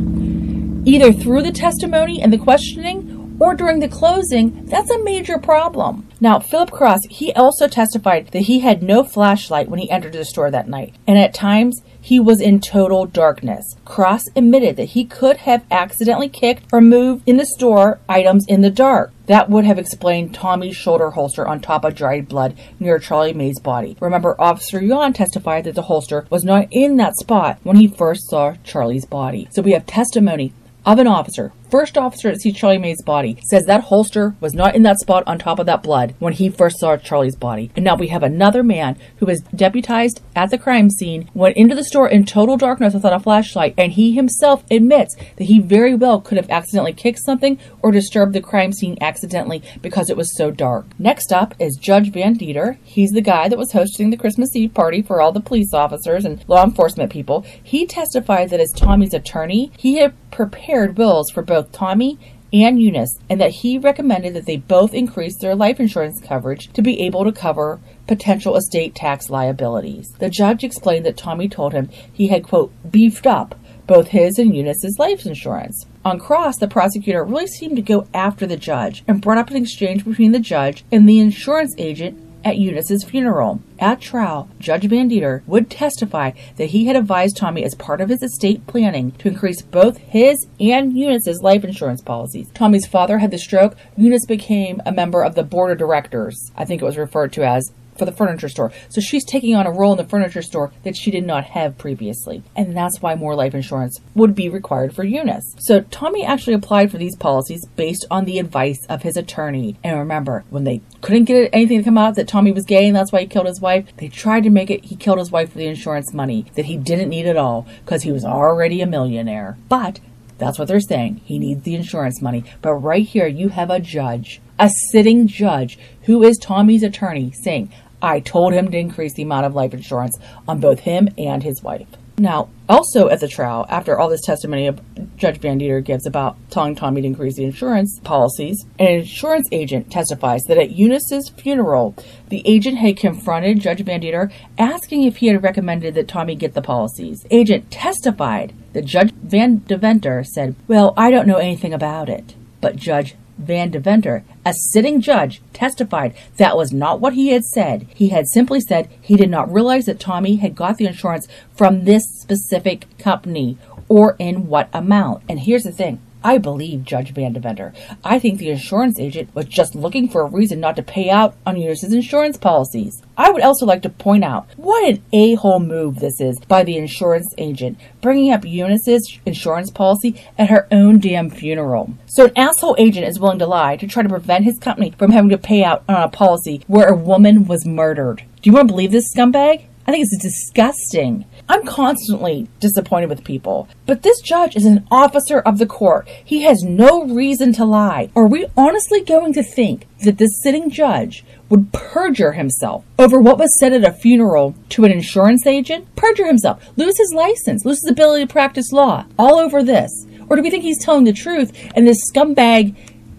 either 0.84 1.12
through 1.12 1.42
the 1.42 1.52
testimony 1.52 2.20
and 2.20 2.32
the 2.32 2.38
questioning 2.38 3.36
or 3.40 3.54
during 3.54 3.78
the 3.78 3.88
closing, 3.88 4.66
that's 4.66 4.90
a 4.90 5.02
major 5.04 5.38
problem. 5.38 6.08
Now, 6.20 6.40
Philip 6.40 6.72
Cross, 6.72 7.00
he 7.08 7.32
also 7.34 7.68
testified 7.68 8.28
that 8.28 8.40
he 8.40 8.60
had 8.60 8.82
no 8.82 9.04
flashlight 9.04 9.68
when 9.68 9.78
he 9.78 9.90
entered 9.90 10.14
the 10.14 10.24
store 10.24 10.50
that 10.50 10.68
night, 10.68 10.96
and 11.06 11.18
at 11.18 11.34
times 11.34 11.82
he 12.00 12.18
was 12.18 12.40
in 12.40 12.60
total 12.60 13.06
darkness. 13.06 13.76
Cross 13.84 14.22
admitted 14.34 14.76
that 14.76 14.86
he 14.86 15.04
could 15.04 15.38
have 15.38 15.64
accidentally 15.70 16.28
kicked 16.28 16.64
or 16.72 16.80
moved 16.80 17.22
in 17.26 17.36
the 17.36 17.46
store 17.46 18.00
items 18.08 18.44
in 18.48 18.62
the 18.62 18.70
dark. 18.70 19.12
That 19.26 19.50
would 19.50 19.66
have 19.66 19.78
explained 19.78 20.34
Tommy's 20.34 20.74
shoulder 20.74 21.10
holster 21.10 21.46
on 21.46 21.60
top 21.60 21.84
of 21.84 21.94
dried 21.94 22.28
blood 22.28 22.58
near 22.80 22.98
Charlie 22.98 23.34
May's 23.34 23.60
body. 23.60 23.96
Remember, 24.00 24.40
Officer 24.40 24.82
Yuan 24.82 25.12
testified 25.12 25.64
that 25.64 25.74
the 25.74 25.82
holster 25.82 26.26
was 26.30 26.44
not 26.44 26.66
in 26.70 26.96
that 26.96 27.14
spot 27.16 27.58
when 27.62 27.76
he 27.76 27.86
first 27.86 28.28
saw 28.30 28.54
Charlie's 28.64 29.04
body. 29.04 29.46
So 29.52 29.60
we 29.60 29.72
have 29.72 29.84
testimony 29.84 30.54
of 30.92 30.98
an 30.98 31.06
officer 31.06 31.52
first 31.70 31.98
officer 31.98 32.32
to 32.32 32.38
see 32.38 32.52
Charlie 32.52 32.78
May's 32.78 33.02
body 33.02 33.38
says 33.48 33.64
that 33.66 33.84
holster 33.84 34.34
was 34.40 34.54
not 34.54 34.74
in 34.74 34.82
that 34.82 34.98
spot 34.98 35.24
on 35.26 35.38
top 35.38 35.58
of 35.58 35.66
that 35.66 35.82
blood 35.82 36.14
when 36.18 36.32
he 36.32 36.48
first 36.48 36.78
saw 36.78 36.96
Charlie's 36.96 37.36
body. 37.36 37.70
And 37.76 37.84
now 37.84 37.96
we 37.96 38.08
have 38.08 38.22
another 38.22 38.62
man 38.62 38.96
who 39.16 39.26
was 39.26 39.40
deputized 39.54 40.20
at 40.34 40.50
the 40.50 40.58
crime 40.58 40.90
scene, 40.90 41.30
went 41.34 41.56
into 41.56 41.74
the 41.74 41.84
store 41.84 42.08
in 42.08 42.24
total 42.24 42.56
darkness 42.56 42.94
without 42.94 43.12
a 43.12 43.20
flashlight, 43.20 43.74
and 43.76 43.92
he 43.92 44.12
himself 44.12 44.64
admits 44.70 45.16
that 45.36 45.44
he 45.44 45.60
very 45.60 45.94
well 45.94 46.20
could 46.20 46.36
have 46.36 46.50
accidentally 46.50 46.92
kicked 46.92 47.20
something 47.24 47.58
or 47.82 47.90
disturbed 47.90 48.32
the 48.32 48.40
crime 48.40 48.72
scene 48.72 48.96
accidentally 49.00 49.62
because 49.82 50.10
it 50.10 50.16
was 50.16 50.36
so 50.36 50.50
dark. 50.50 50.86
Next 50.98 51.32
up 51.32 51.54
is 51.58 51.76
Judge 51.76 52.12
Van 52.12 52.36
Dieter. 52.36 52.78
He's 52.84 53.10
the 53.10 53.20
guy 53.20 53.48
that 53.48 53.58
was 53.58 53.72
hosting 53.72 54.10
the 54.10 54.16
Christmas 54.16 54.54
Eve 54.54 54.74
party 54.74 55.02
for 55.02 55.20
all 55.20 55.32
the 55.32 55.40
police 55.40 55.74
officers 55.74 56.24
and 56.24 56.44
law 56.48 56.64
enforcement 56.64 57.10
people. 57.10 57.44
He 57.62 57.86
testified 57.86 58.50
that 58.50 58.60
as 58.60 58.72
Tommy's 58.72 59.14
attorney, 59.14 59.72
he 59.76 59.96
had 59.96 60.14
prepared 60.30 60.96
wills 60.96 61.30
for 61.30 61.42
both 61.42 61.57
both 61.58 61.72
Tommy 61.72 62.18
and 62.52 62.80
Eunice, 62.80 63.18
and 63.28 63.40
that 63.40 63.50
he 63.50 63.78
recommended 63.78 64.34
that 64.34 64.46
they 64.46 64.56
both 64.56 64.94
increase 64.94 65.36
their 65.36 65.54
life 65.54 65.80
insurance 65.80 66.20
coverage 66.20 66.72
to 66.72 66.82
be 66.82 67.00
able 67.00 67.24
to 67.24 67.32
cover 67.32 67.80
potential 68.06 68.56
estate 68.56 68.94
tax 68.94 69.28
liabilities. 69.28 70.12
The 70.18 70.30
judge 70.30 70.64
explained 70.64 71.04
that 71.04 71.16
Tommy 71.16 71.48
told 71.48 71.72
him 71.72 71.90
he 72.12 72.28
had, 72.28 72.44
quote, 72.44 72.72
beefed 72.90 73.26
up 73.26 73.54
both 73.86 74.08
his 74.08 74.38
and 74.38 74.54
Eunice's 74.54 74.98
life 74.98 75.26
insurance. 75.26 75.86
On 76.04 76.18
cross, 76.18 76.58
the 76.58 76.68
prosecutor 76.68 77.24
really 77.24 77.46
seemed 77.46 77.76
to 77.76 77.82
go 77.82 78.06
after 78.14 78.46
the 78.46 78.56
judge 78.56 79.02
and 79.08 79.20
brought 79.20 79.38
up 79.38 79.50
an 79.50 79.56
exchange 79.56 80.04
between 80.04 80.32
the 80.32 80.38
judge 80.38 80.84
and 80.92 81.08
the 81.08 81.18
insurance 81.18 81.74
agent 81.78 82.22
at 82.44 82.58
Eunice's 82.58 83.04
funeral. 83.04 83.60
At 83.78 84.00
trial, 84.00 84.48
Judge 84.58 84.84
Van 84.84 85.08
Dieter 85.08 85.42
would 85.46 85.70
testify 85.70 86.32
that 86.56 86.66
he 86.70 86.86
had 86.86 86.96
advised 86.96 87.36
Tommy 87.36 87.64
as 87.64 87.74
part 87.74 88.00
of 88.00 88.08
his 88.08 88.22
estate 88.22 88.66
planning 88.66 89.12
to 89.12 89.28
increase 89.28 89.62
both 89.62 89.98
his 89.98 90.46
and 90.58 90.96
Eunice's 90.96 91.42
life 91.42 91.64
insurance 91.64 92.00
policies. 92.00 92.50
Tommy's 92.54 92.86
father 92.86 93.18
had 93.18 93.30
the 93.30 93.38
stroke. 93.38 93.76
Eunice 93.96 94.26
became 94.26 94.80
a 94.84 94.92
member 94.92 95.22
of 95.22 95.34
the 95.34 95.42
board 95.42 95.70
of 95.70 95.78
directors. 95.78 96.50
I 96.56 96.64
think 96.64 96.82
it 96.82 96.84
was 96.86 96.96
referred 96.96 97.32
to 97.34 97.44
as 97.44 97.72
for 97.98 98.04
the 98.04 98.12
furniture 98.12 98.48
store. 98.48 98.72
So 98.88 99.00
she's 99.00 99.24
taking 99.24 99.54
on 99.54 99.66
a 99.66 99.72
role 99.72 99.92
in 99.92 99.98
the 99.98 100.08
furniture 100.08 100.42
store 100.42 100.72
that 100.84 100.96
she 100.96 101.10
did 101.10 101.26
not 101.26 101.44
have 101.44 101.78
previously. 101.78 102.42
And 102.56 102.76
that's 102.76 103.02
why 103.02 103.14
more 103.14 103.34
life 103.34 103.54
insurance 103.54 104.00
would 104.14 104.34
be 104.34 104.48
required 104.48 104.94
for 104.94 105.04
Eunice. 105.04 105.54
So 105.58 105.80
Tommy 105.82 106.24
actually 106.24 106.54
applied 106.54 106.90
for 106.90 106.98
these 106.98 107.16
policies 107.16 107.66
based 107.76 108.06
on 108.10 108.24
the 108.24 108.38
advice 108.38 108.84
of 108.86 109.02
his 109.02 109.16
attorney. 109.16 109.76
And 109.82 109.98
remember, 109.98 110.44
when 110.50 110.64
they 110.64 110.80
couldn't 111.00 111.24
get 111.24 111.50
anything 111.52 111.78
to 111.78 111.84
come 111.84 111.98
out 111.98 112.14
that 112.14 112.28
Tommy 112.28 112.52
was 112.52 112.64
gay 112.64 112.86
and 112.86 112.96
that's 112.96 113.12
why 113.12 113.20
he 113.20 113.26
killed 113.26 113.46
his 113.46 113.60
wife, 113.60 113.88
they 113.96 114.08
tried 114.08 114.44
to 114.44 114.50
make 114.50 114.70
it 114.70 114.84
he 114.84 114.96
killed 114.96 115.18
his 115.18 115.30
wife 115.30 115.52
for 115.52 115.58
the 115.58 115.66
insurance 115.66 116.14
money 116.14 116.46
that 116.54 116.66
he 116.66 116.76
didn't 116.76 117.08
need 117.08 117.26
at 117.26 117.36
all 117.36 117.66
because 117.84 118.02
he 118.02 118.12
was 118.12 118.24
already 118.24 118.80
a 118.80 118.86
millionaire. 118.86 119.58
But 119.68 120.00
that's 120.38 120.58
what 120.58 120.68
they're 120.68 120.80
saying. 120.80 121.20
He 121.24 121.38
needs 121.38 121.64
the 121.64 121.74
insurance 121.74 122.22
money. 122.22 122.44
But 122.62 122.74
right 122.74 123.04
here, 123.04 123.26
you 123.26 123.48
have 123.48 123.70
a 123.70 123.80
judge, 123.80 124.40
a 124.58 124.70
sitting 124.90 125.26
judge, 125.26 125.78
who 126.02 126.22
is 126.22 126.38
Tommy's 126.38 126.84
attorney, 126.84 127.32
saying, 127.32 127.72
I 128.02 128.20
told 128.20 128.52
him 128.52 128.70
to 128.70 128.78
increase 128.78 129.14
the 129.14 129.22
amount 129.22 129.46
of 129.46 129.54
life 129.54 129.74
insurance 129.74 130.18
on 130.46 130.60
both 130.60 130.80
him 130.80 131.08
and 131.18 131.42
his 131.42 131.62
wife. 131.62 131.88
Now, 132.18 132.48
also 132.68 133.08
at 133.08 133.20
the 133.20 133.28
trial, 133.28 133.64
after 133.68 133.96
all 133.96 134.08
this 134.08 134.24
testimony 134.24 134.68
Judge 135.16 135.38
Van 135.38 135.60
Dieter 135.60 135.84
gives 135.84 136.04
about 136.04 136.36
telling 136.50 136.74
Tommy 136.74 137.00
to 137.00 137.06
increase 137.06 137.36
the 137.36 137.44
insurance 137.44 138.00
policies, 138.02 138.66
an 138.78 138.88
insurance 138.88 139.48
agent 139.52 139.90
testifies 139.90 140.42
that 140.48 140.58
at 140.58 140.72
Eunice's 140.72 141.28
funeral, 141.28 141.94
the 142.28 142.42
agent 142.44 142.78
had 142.78 142.96
confronted 142.96 143.60
Judge 143.60 143.82
Van 143.82 144.00
Dieter 144.00 144.32
asking 144.58 145.04
if 145.04 145.18
he 145.18 145.28
had 145.28 145.44
recommended 145.44 145.94
that 145.94 146.08
Tommy 146.08 146.34
get 146.34 146.54
the 146.54 146.62
policies. 146.62 147.24
Agent 147.30 147.70
testified 147.70 148.52
that 148.72 148.84
Judge 148.84 149.12
Van 149.12 149.58
Deventer 149.58 150.24
said, 150.24 150.56
Well, 150.66 150.94
I 150.96 151.12
don't 151.12 151.28
know 151.28 151.36
anything 151.36 151.72
about 151.72 152.08
it. 152.08 152.34
But 152.60 152.74
Judge 152.74 153.14
Van 153.38 153.70
Deventer, 153.70 154.24
a 154.44 154.52
sitting 154.52 155.00
judge, 155.00 155.40
testified 155.52 156.14
that 156.36 156.56
was 156.56 156.72
not 156.72 157.00
what 157.00 157.14
he 157.14 157.28
had 157.28 157.44
said. 157.44 157.86
He 157.94 158.08
had 158.08 158.26
simply 158.28 158.60
said 158.60 158.88
he 159.00 159.16
did 159.16 159.30
not 159.30 159.52
realize 159.52 159.86
that 159.86 160.00
Tommy 160.00 160.36
had 160.36 160.54
got 160.54 160.76
the 160.76 160.86
insurance 160.86 161.28
from 161.54 161.84
this 161.84 162.04
specific 162.20 162.86
company 162.98 163.56
or 163.88 164.16
in 164.18 164.48
what 164.48 164.68
amount. 164.72 165.22
And 165.28 165.40
here's 165.40 165.64
the 165.64 165.72
thing 165.72 166.00
I 166.22 166.38
believe 166.38 166.84
Judge 166.84 167.14
Vandeventer. 167.14 167.74
I 168.04 168.18
think 168.18 168.38
the 168.38 168.50
insurance 168.50 168.98
agent 168.98 169.34
was 169.34 169.46
just 169.46 169.74
looking 169.74 170.08
for 170.08 170.22
a 170.22 170.30
reason 170.30 170.60
not 170.60 170.76
to 170.76 170.82
pay 170.82 171.10
out 171.10 171.36
on 171.46 171.56
Eunice's 171.56 171.92
insurance 171.92 172.36
policies. 172.36 173.02
I 173.16 173.30
would 173.30 173.42
also 173.42 173.66
like 173.66 173.82
to 173.82 173.90
point 173.90 174.24
out 174.24 174.48
what 174.56 174.88
an 174.88 175.02
a-hole 175.12 175.60
move 175.60 176.00
this 176.00 176.20
is 176.20 176.38
by 176.40 176.64
the 176.64 176.76
insurance 176.76 177.32
agent, 177.38 177.78
bringing 178.00 178.32
up 178.32 178.44
Eunice's 178.44 179.18
insurance 179.24 179.70
policy 179.70 180.20
at 180.36 180.50
her 180.50 180.66
own 180.72 180.98
damn 180.98 181.30
funeral. 181.30 181.94
So 182.06 182.26
an 182.26 182.32
asshole 182.36 182.76
agent 182.78 183.06
is 183.06 183.20
willing 183.20 183.38
to 183.38 183.46
lie 183.46 183.76
to 183.76 183.86
try 183.86 184.02
to 184.02 184.08
prevent 184.08 184.44
his 184.44 184.58
company 184.58 184.94
from 184.98 185.12
having 185.12 185.30
to 185.30 185.38
pay 185.38 185.62
out 185.62 185.84
on 185.88 186.02
a 186.02 186.08
policy 186.08 186.62
where 186.66 186.88
a 186.88 186.96
woman 186.96 187.46
was 187.46 187.66
murdered. 187.66 188.24
Do 188.42 188.50
you 188.50 188.52
want 188.52 188.68
to 188.68 188.72
believe 188.72 188.92
this 188.92 189.12
scumbag? 189.14 189.64
I 189.88 189.90
think 189.90 190.06
it's 190.06 190.22
disgusting. 190.22 191.24
I'm 191.48 191.64
constantly 191.64 192.46
disappointed 192.60 193.08
with 193.08 193.24
people, 193.24 193.70
but 193.86 194.02
this 194.02 194.20
judge 194.20 194.54
is 194.54 194.66
an 194.66 194.86
officer 194.90 195.38
of 195.38 195.56
the 195.56 195.64
court. 195.64 196.06
He 196.22 196.42
has 196.42 196.62
no 196.62 197.04
reason 197.04 197.54
to 197.54 197.64
lie. 197.64 198.10
Are 198.14 198.26
we 198.26 198.44
honestly 198.54 199.00
going 199.00 199.32
to 199.32 199.42
think 199.42 199.86
that 200.04 200.18
this 200.18 200.42
sitting 200.42 200.68
judge 200.68 201.24
would 201.48 201.72
perjure 201.72 202.32
himself 202.32 202.84
over 202.98 203.18
what 203.18 203.38
was 203.38 203.58
said 203.58 203.72
at 203.72 203.82
a 203.82 203.90
funeral 203.94 204.54
to 204.68 204.84
an 204.84 204.92
insurance 204.92 205.46
agent? 205.46 205.86
Perjure 205.96 206.26
himself, 206.26 206.62
lose 206.76 206.98
his 206.98 207.14
license, 207.14 207.64
lose 207.64 207.80
his 207.82 207.90
ability 207.90 208.26
to 208.26 208.30
practice 208.30 208.70
law, 208.72 209.06
all 209.18 209.38
over 209.38 209.62
this? 209.62 210.06
Or 210.28 210.36
do 210.36 210.42
we 210.42 210.50
think 210.50 210.64
he's 210.64 210.84
telling 210.84 211.04
the 211.04 211.14
truth 211.14 211.50
and 211.74 211.86
this 211.86 212.10
scumbag 212.12 212.76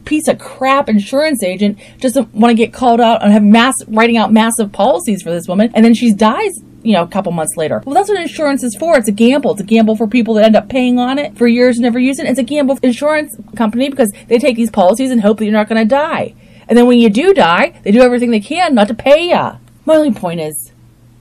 piece 0.10 0.28
of 0.28 0.40
crap 0.40 0.90
insurance 0.90 1.44
agent 1.44 1.78
doesn't 2.00 2.34
want 2.34 2.50
to 2.50 2.56
get 2.56 2.74
called 2.74 3.00
out 3.00 3.22
and 3.22 3.32
have 3.32 3.44
mass 3.44 3.76
writing 3.88 4.18
out 4.18 4.34
massive 4.34 4.72
policies 4.72 5.22
for 5.22 5.30
this 5.30 5.48
woman 5.48 5.72
and 5.76 5.86
then 5.86 5.94
she 5.94 6.12
dies 6.12 6.60
you 6.82 6.94
know, 6.94 7.04
a 7.04 7.08
couple 7.08 7.30
months 7.34 7.58
later. 7.58 7.84
Well, 7.86 7.94
that's 7.94 8.08
what 8.08 8.20
insurance 8.20 8.64
is 8.64 8.74
for. 8.74 8.98
It's 8.98 9.10
a 9.10 9.12
gamble. 9.12 9.52
It's 9.52 9.60
a 9.60 9.66
gamble 9.66 9.98
for 9.98 10.08
people 10.08 10.36
that 10.36 10.46
end 10.46 10.56
up 10.56 10.70
paying 10.70 10.98
on 10.98 11.20
it 11.20 11.38
for 11.38 11.46
years 11.46 11.76
and 11.76 11.84
never 11.84 12.00
use 12.00 12.20
it. 12.20 12.26
It's 12.26 12.40
a 12.40 12.44
gamble 12.44 12.78
for 12.78 12.86
insurance 12.86 13.36
company 13.58 13.90
because 13.90 14.14
they 14.30 14.40
take 14.40 14.56
these 14.56 14.72
policies 14.72 15.12
and 15.12 15.20
hope 15.20 15.40
that 15.40 15.44
you're 15.44 15.54
not 15.54 15.68
going 15.68 15.82
to 15.82 15.86
die. 15.86 16.34
And 16.70 16.78
then 16.78 16.88
when 16.88 17.00
you 17.00 17.10
do 17.10 17.34
die, 17.34 17.78
they 17.84 17.92
do 17.92 18.02
everything 18.02 18.32
they 18.32 18.40
can 18.40 18.74
not 18.74 18.88
to 18.88 18.94
pay 18.94 19.28
you. 19.28 19.60
My 19.86 19.96
only 19.96 20.14
point 20.14 20.40
is, 20.40 20.72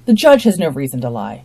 the 0.06 0.14
judge 0.14 0.44
has 0.44 0.58
no 0.58 0.68
reason 0.68 1.00
to 1.00 1.10
lie. 1.10 1.42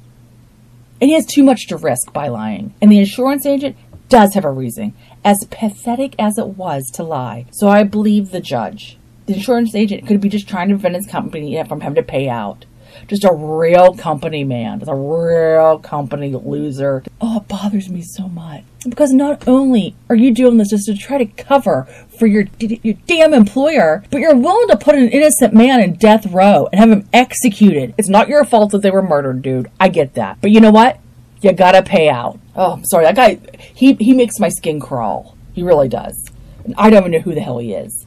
And 1.01 1.09
he 1.09 1.15
has 1.15 1.25
too 1.25 1.41
much 1.41 1.65
to 1.69 1.77
risk 1.77 2.13
by 2.13 2.27
lying. 2.27 2.75
And 2.81 2.91
the 2.91 2.99
insurance 2.99 3.47
agent 3.47 3.75
does 4.09 4.35
have 4.35 4.45
a 4.45 4.51
reason, 4.51 4.93
as 5.23 5.45
pathetic 5.49 6.15
as 6.19 6.37
it 6.37 6.47
was 6.47 6.89
to 6.91 7.03
lie. 7.03 7.45
So 7.51 7.67
I 7.67 7.83
believe 7.83 8.31
the 8.31 8.41
judge. 8.41 8.97
The 9.25 9.35
insurance 9.35 9.73
agent 9.73 10.05
could 10.05 10.19
be 10.19 10.29
just 10.29 10.49
trying 10.49 10.69
to 10.69 10.75
prevent 10.75 10.95
his 10.95 11.07
company 11.07 11.61
from 11.63 11.81
having 11.81 11.95
to 11.95 12.03
pay 12.03 12.27
out. 12.27 12.65
Just 13.07 13.23
a 13.23 13.33
real 13.33 13.95
company 13.95 14.43
man, 14.43 14.79
just 14.79 14.91
a 14.91 14.95
real 14.95 15.79
company 15.79 16.31
loser. 16.31 17.03
Oh, 17.19 17.37
it 17.37 17.47
bothers 17.47 17.89
me 17.89 18.01
so 18.01 18.27
much. 18.27 18.63
Because 18.87 19.13
not 19.13 19.47
only 19.47 19.95
are 20.09 20.15
you 20.15 20.33
doing 20.33 20.57
this 20.57 20.69
just 20.69 20.85
to 20.85 20.95
try 20.95 21.17
to 21.17 21.25
cover 21.25 21.87
for 22.17 22.27
your, 22.27 22.45
your 22.59 22.95
damn 23.07 23.33
employer, 23.33 24.03
but 24.11 24.19
you're 24.19 24.35
willing 24.35 24.67
to 24.67 24.77
put 24.77 24.95
an 24.95 25.09
innocent 25.09 25.53
man 25.53 25.81
in 25.81 25.93
death 25.93 26.25
row 26.27 26.67
and 26.71 26.79
have 26.79 26.91
him 26.91 27.07
executed. 27.13 27.95
It's 27.97 28.09
not 28.09 28.27
your 28.27 28.43
fault 28.45 28.71
that 28.71 28.81
they 28.81 28.91
were 28.91 29.01
murdered, 29.01 29.41
dude. 29.41 29.71
I 29.79 29.87
get 29.87 30.13
that. 30.15 30.39
But 30.41 30.51
you 30.51 30.59
know 30.59 30.71
what? 30.71 30.99
You 31.43 31.51
gotta 31.51 31.83
pay 31.83 32.09
out. 32.09 32.39
Oh, 32.55 32.71
I'm 32.71 32.85
sorry. 32.85 33.03
That 33.03 33.15
guy, 33.15 33.37
he, 33.75 33.93
he 33.95 34.13
makes 34.13 34.39
my 34.39 34.47
skin 34.47 34.79
crawl. 34.79 35.37
He 35.53 35.61
really 35.61 35.89
does. 35.89 36.31
And 36.63 36.73
I 36.77 36.89
don't 36.89 37.01
even 37.01 37.11
know 37.11 37.19
who 37.19 37.35
the 37.35 37.41
hell 37.41 37.57
he 37.57 37.73
is. 37.73 38.05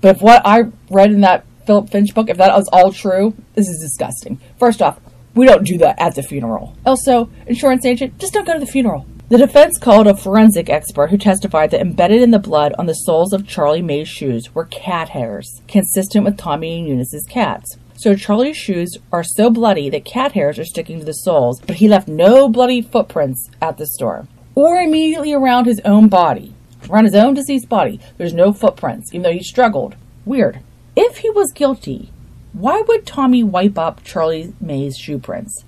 But 0.00 0.16
if 0.16 0.22
what 0.22 0.42
I 0.44 0.64
read 0.90 1.12
in 1.12 1.20
that 1.20 1.44
Philip 1.64 1.90
Finch 1.90 2.12
book, 2.12 2.28
if 2.28 2.38
that 2.38 2.56
was 2.56 2.68
all 2.72 2.92
true, 2.92 3.36
this 3.54 3.68
is 3.68 3.78
disgusting. 3.78 4.40
First 4.58 4.82
off, 4.82 4.98
we 5.34 5.46
don't 5.46 5.64
do 5.64 5.78
that 5.78 6.00
at 6.00 6.16
the 6.16 6.24
funeral. 6.24 6.76
Also, 6.84 7.30
insurance 7.46 7.86
agent, 7.86 8.18
just 8.18 8.34
don't 8.34 8.46
go 8.46 8.54
to 8.54 8.58
the 8.58 8.66
funeral. 8.66 9.06
The 9.28 9.38
defense 9.38 9.78
called 9.78 10.08
a 10.08 10.16
forensic 10.16 10.68
expert 10.68 11.10
who 11.10 11.16
testified 11.16 11.70
that 11.70 11.80
embedded 11.80 12.20
in 12.20 12.32
the 12.32 12.38
blood 12.38 12.74
on 12.78 12.86
the 12.86 12.94
soles 12.94 13.32
of 13.32 13.46
Charlie 13.46 13.80
May's 13.80 14.08
shoes 14.08 14.54
were 14.54 14.66
cat 14.66 15.10
hairs, 15.10 15.62
consistent 15.68 16.24
with 16.24 16.36
Tommy 16.36 16.80
and 16.80 16.88
Eunice's 16.88 17.24
cats. 17.24 17.78
So 18.02 18.16
Charlie's 18.16 18.56
shoes 18.56 18.98
are 19.12 19.22
so 19.22 19.48
bloody 19.48 19.88
that 19.90 20.04
cat 20.04 20.32
hairs 20.32 20.58
are 20.58 20.64
sticking 20.64 20.98
to 20.98 21.04
the 21.04 21.12
soles, 21.12 21.60
but 21.60 21.76
he 21.76 21.86
left 21.86 22.08
no 22.08 22.48
bloody 22.48 22.82
footprints 22.82 23.48
at 23.60 23.78
the 23.78 23.86
store 23.86 24.26
or 24.56 24.80
immediately 24.80 25.32
around 25.32 25.66
his 25.66 25.80
own 25.84 26.08
body. 26.08 26.52
Around 26.90 27.04
his 27.04 27.14
own 27.14 27.34
deceased 27.34 27.68
body, 27.68 28.00
there's 28.18 28.34
no 28.34 28.52
footprints, 28.52 29.14
even 29.14 29.22
though 29.22 29.32
he 29.32 29.44
struggled. 29.44 29.94
Weird. 30.24 30.58
If 30.96 31.18
he 31.18 31.30
was 31.30 31.52
guilty, 31.52 32.10
why 32.52 32.82
would 32.88 33.06
Tommy 33.06 33.44
wipe 33.44 33.78
up 33.78 34.02
Charlie 34.02 34.52
May's 34.60 34.98
shoe 34.98 35.20
prints? 35.20 35.64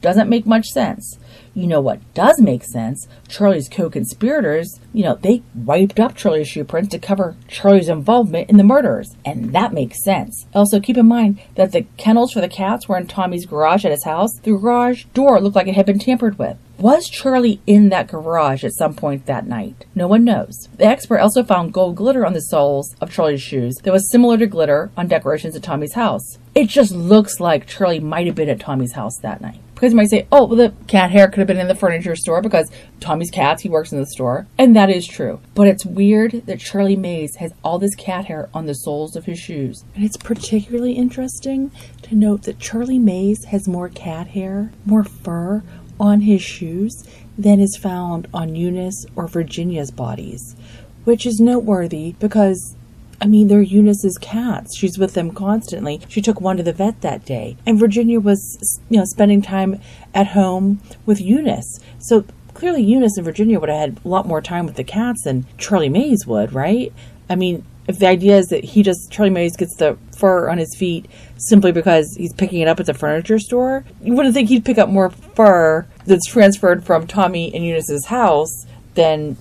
Doesn't 0.00 0.28
make 0.28 0.44
much 0.44 0.66
sense. 0.66 1.16
You 1.54 1.66
know 1.66 1.80
what 1.82 2.00
does 2.14 2.40
make 2.40 2.64
sense? 2.64 3.06
Charlie's 3.28 3.68
co-conspirators, 3.68 4.80
you 4.94 5.02
know, 5.02 5.16
they 5.16 5.42
wiped 5.54 6.00
up 6.00 6.16
Charlie's 6.16 6.48
shoe 6.48 6.64
prints 6.64 6.90
to 6.90 6.98
cover 6.98 7.36
Charlie's 7.46 7.90
involvement 7.90 8.48
in 8.48 8.56
the 8.56 8.64
murders. 8.64 9.16
And 9.24 9.52
that 9.52 9.74
makes 9.74 10.02
sense. 10.02 10.46
Also, 10.54 10.80
keep 10.80 10.96
in 10.96 11.06
mind 11.06 11.40
that 11.56 11.72
the 11.72 11.82
kennels 11.98 12.32
for 12.32 12.40
the 12.40 12.48
cats 12.48 12.88
were 12.88 12.96
in 12.96 13.06
Tommy's 13.06 13.44
garage 13.44 13.84
at 13.84 13.90
his 13.90 14.04
house. 14.04 14.38
The 14.42 14.52
garage 14.52 15.04
door 15.12 15.40
looked 15.40 15.56
like 15.56 15.68
it 15.68 15.74
had 15.74 15.86
been 15.86 15.98
tampered 15.98 16.38
with. 16.38 16.56
Was 16.78 17.08
Charlie 17.08 17.60
in 17.66 17.90
that 17.90 18.08
garage 18.08 18.64
at 18.64 18.72
some 18.72 18.94
point 18.94 19.26
that 19.26 19.46
night? 19.46 19.84
No 19.94 20.08
one 20.08 20.24
knows. 20.24 20.68
The 20.78 20.86
expert 20.86 21.20
also 21.20 21.44
found 21.44 21.72
gold 21.72 21.96
glitter 21.96 22.26
on 22.26 22.32
the 22.32 22.40
soles 22.40 22.96
of 23.00 23.12
Charlie's 23.12 23.42
shoes 23.42 23.76
that 23.84 23.92
was 23.92 24.10
similar 24.10 24.36
to 24.38 24.46
glitter 24.46 24.90
on 24.96 25.06
decorations 25.06 25.54
at 25.54 25.62
Tommy's 25.62 25.92
house. 25.92 26.38
It 26.54 26.68
just 26.68 26.92
looks 26.92 27.38
like 27.38 27.66
Charlie 27.66 28.00
might 28.00 28.26
have 28.26 28.34
been 28.34 28.48
at 28.48 28.58
Tommy's 28.58 28.94
house 28.94 29.18
that 29.18 29.40
night. 29.40 29.60
Because 29.82 29.94
you 29.94 29.96
might 29.96 30.10
say, 30.10 30.28
oh, 30.30 30.44
well, 30.44 30.56
the 30.56 30.72
cat 30.86 31.10
hair 31.10 31.26
could 31.26 31.38
have 31.38 31.48
been 31.48 31.58
in 31.58 31.66
the 31.66 31.74
furniture 31.74 32.14
store 32.14 32.40
because 32.40 32.70
Tommy's 33.00 33.32
cats, 33.32 33.62
he 33.62 33.68
works 33.68 33.90
in 33.90 33.98
the 33.98 34.06
store. 34.06 34.46
And 34.56 34.76
that 34.76 34.90
is 34.90 35.08
true. 35.08 35.40
But 35.56 35.66
it's 35.66 35.84
weird 35.84 36.46
that 36.46 36.60
Charlie 36.60 36.94
Mays 36.94 37.34
has 37.40 37.52
all 37.64 37.80
this 37.80 37.96
cat 37.96 38.26
hair 38.26 38.48
on 38.54 38.66
the 38.66 38.76
soles 38.76 39.16
of 39.16 39.24
his 39.24 39.40
shoes. 39.40 39.84
And 39.96 40.04
it's 40.04 40.16
particularly 40.16 40.92
interesting 40.92 41.72
to 42.02 42.14
note 42.14 42.42
that 42.42 42.60
Charlie 42.60 43.00
Mays 43.00 43.46
has 43.46 43.66
more 43.66 43.88
cat 43.88 44.28
hair, 44.28 44.70
more 44.86 45.02
fur 45.02 45.64
on 45.98 46.20
his 46.20 46.42
shoes 46.42 47.04
than 47.36 47.58
is 47.58 47.76
found 47.76 48.28
on 48.32 48.54
Eunice 48.54 49.04
or 49.16 49.26
Virginia's 49.26 49.90
bodies, 49.90 50.54
which 51.02 51.26
is 51.26 51.40
noteworthy 51.40 52.12
because 52.20 52.76
I 53.22 53.26
mean, 53.26 53.46
they're 53.46 53.62
Eunice's 53.62 54.18
cats. 54.18 54.76
She's 54.76 54.98
with 54.98 55.14
them 55.14 55.30
constantly. 55.30 56.00
She 56.08 56.20
took 56.20 56.40
one 56.40 56.56
to 56.56 56.64
the 56.64 56.72
vet 56.72 57.02
that 57.02 57.24
day. 57.24 57.56
And 57.64 57.78
Virginia 57.78 58.18
was, 58.18 58.80
you 58.90 58.98
know, 58.98 59.04
spending 59.04 59.40
time 59.40 59.80
at 60.12 60.28
home 60.28 60.80
with 61.06 61.20
Eunice. 61.20 61.78
So 62.00 62.24
clearly 62.52 62.82
Eunice 62.82 63.16
and 63.16 63.24
Virginia 63.24 63.60
would 63.60 63.68
have 63.68 63.78
had 63.78 64.00
a 64.04 64.08
lot 64.08 64.26
more 64.26 64.42
time 64.42 64.66
with 64.66 64.74
the 64.74 64.82
cats 64.82 65.22
than 65.22 65.46
Charlie 65.56 65.88
Mays 65.88 66.26
would, 66.26 66.52
right? 66.52 66.92
I 67.30 67.36
mean, 67.36 67.64
if 67.86 68.00
the 68.00 68.08
idea 68.08 68.38
is 68.38 68.46
that 68.48 68.64
he 68.64 68.82
just, 68.82 69.12
Charlie 69.12 69.30
Mays 69.30 69.56
gets 69.56 69.76
the 69.76 69.96
fur 70.18 70.48
on 70.48 70.58
his 70.58 70.74
feet 70.76 71.06
simply 71.36 71.70
because 71.70 72.16
he's 72.16 72.32
picking 72.32 72.60
it 72.60 72.66
up 72.66 72.80
at 72.80 72.86
the 72.86 72.94
furniture 72.94 73.38
store, 73.38 73.84
you 74.02 74.14
wouldn't 74.14 74.34
think 74.34 74.48
he'd 74.48 74.64
pick 74.64 74.78
up 74.78 74.88
more 74.88 75.10
fur 75.10 75.86
that's 76.06 76.26
transferred 76.26 76.84
from 76.84 77.06
Tommy 77.06 77.54
and 77.54 77.64
Eunice's 77.64 78.06
house 78.06 78.66
than, 78.94 79.36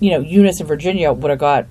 you 0.00 0.10
know, 0.10 0.20
Eunice 0.20 0.58
and 0.60 0.68
Virginia 0.68 1.12
would 1.12 1.28
have 1.28 1.38
got 1.38 1.66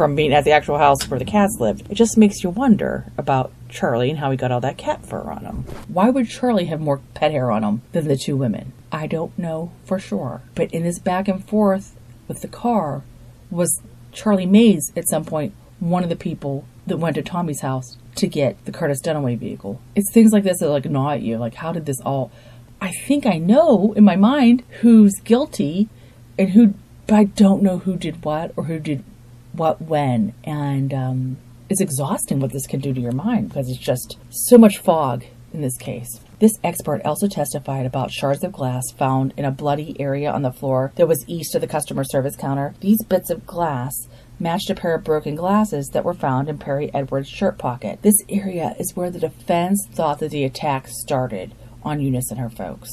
from 0.00 0.14
being 0.14 0.32
at 0.32 0.44
the 0.44 0.50
actual 0.50 0.78
house 0.78 1.10
where 1.10 1.18
the 1.18 1.26
cats 1.26 1.58
lived. 1.60 1.90
It 1.90 1.94
just 1.94 2.16
makes 2.16 2.42
you 2.42 2.48
wonder 2.48 3.12
about 3.18 3.52
Charlie 3.68 4.08
and 4.08 4.18
how 4.18 4.30
he 4.30 4.36
got 4.38 4.50
all 4.50 4.62
that 4.62 4.78
cat 4.78 5.04
fur 5.04 5.30
on 5.30 5.44
him. 5.44 5.64
Why 5.88 6.08
would 6.08 6.26
Charlie 6.26 6.64
have 6.64 6.80
more 6.80 7.02
pet 7.12 7.32
hair 7.32 7.50
on 7.50 7.62
him 7.62 7.82
than 7.92 8.08
the 8.08 8.16
two 8.16 8.34
women? 8.34 8.72
I 8.90 9.06
don't 9.06 9.38
know 9.38 9.72
for 9.84 9.98
sure. 9.98 10.40
But 10.54 10.72
in 10.72 10.84
this 10.84 10.98
back 10.98 11.28
and 11.28 11.46
forth 11.46 11.94
with 12.28 12.40
the 12.40 12.48
car, 12.48 13.02
was 13.50 13.82
Charlie 14.10 14.46
Mays 14.46 14.90
at 14.96 15.06
some 15.06 15.26
point 15.26 15.52
one 15.80 16.02
of 16.02 16.08
the 16.08 16.16
people 16.16 16.64
that 16.86 16.96
went 16.96 17.16
to 17.16 17.22
Tommy's 17.22 17.60
house 17.60 17.98
to 18.14 18.26
get 18.26 18.64
the 18.64 18.72
Curtis 18.72 19.02
Dunaway 19.02 19.36
vehicle? 19.36 19.82
It's 19.94 20.10
things 20.10 20.32
like 20.32 20.44
this 20.44 20.60
that 20.60 20.70
like 20.70 20.86
gnaw 20.86 21.10
at 21.10 21.20
you. 21.20 21.36
Like, 21.36 21.56
how 21.56 21.72
did 21.72 21.84
this 21.84 22.00
all? 22.06 22.32
I 22.80 22.92
think 23.06 23.26
I 23.26 23.36
know 23.36 23.92
in 23.92 24.04
my 24.04 24.16
mind 24.16 24.62
who's 24.80 25.20
guilty 25.22 25.90
and 26.38 26.52
who, 26.52 26.72
but 27.06 27.16
I 27.16 27.24
don't 27.24 27.62
know 27.62 27.80
who 27.80 27.98
did 27.98 28.24
what 28.24 28.54
or 28.56 28.64
who 28.64 28.78
did 28.78 29.04
what 29.52 29.82
when 29.82 30.34
and 30.44 30.92
um, 30.94 31.36
it's 31.68 31.80
exhausting 31.80 32.40
what 32.40 32.52
this 32.52 32.66
can 32.66 32.80
do 32.80 32.92
to 32.92 33.00
your 33.00 33.12
mind 33.12 33.48
because 33.48 33.68
it's 33.68 33.78
just 33.78 34.18
so 34.30 34.58
much 34.58 34.78
fog 34.78 35.24
in 35.52 35.62
this 35.62 35.76
case. 35.76 36.20
This 36.38 36.58
expert 36.64 37.02
also 37.04 37.28
testified 37.28 37.84
about 37.84 38.10
shards 38.10 38.42
of 38.44 38.52
glass 38.52 38.82
found 38.96 39.34
in 39.36 39.44
a 39.44 39.50
bloody 39.50 39.94
area 40.00 40.30
on 40.30 40.42
the 40.42 40.52
floor 40.52 40.92
that 40.96 41.08
was 41.08 41.24
east 41.28 41.54
of 41.54 41.60
the 41.60 41.66
customer 41.66 42.04
service 42.04 42.36
counter. 42.36 42.74
These 42.80 43.04
bits 43.04 43.30
of 43.30 43.46
glass 43.46 43.94
matched 44.38 44.70
a 44.70 44.74
pair 44.74 44.94
of 44.94 45.04
broken 45.04 45.34
glasses 45.34 45.88
that 45.92 46.04
were 46.04 46.14
found 46.14 46.48
in 46.48 46.58
Perry 46.58 46.92
Edwards' 46.94 47.28
shirt 47.28 47.58
pocket. 47.58 48.00
This 48.02 48.16
area 48.28 48.74
is 48.78 48.96
where 48.96 49.10
the 49.10 49.18
defense 49.18 49.86
thought 49.92 50.18
that 50.20 50.30
the 50.30 50.44
attack 50.44 50.88
started 50.88 51.54
on 51.82 52.00
Eunice 52.00 52.30
and 52.30 52.40
her 52.40 52.48
folks. 52.48 52.90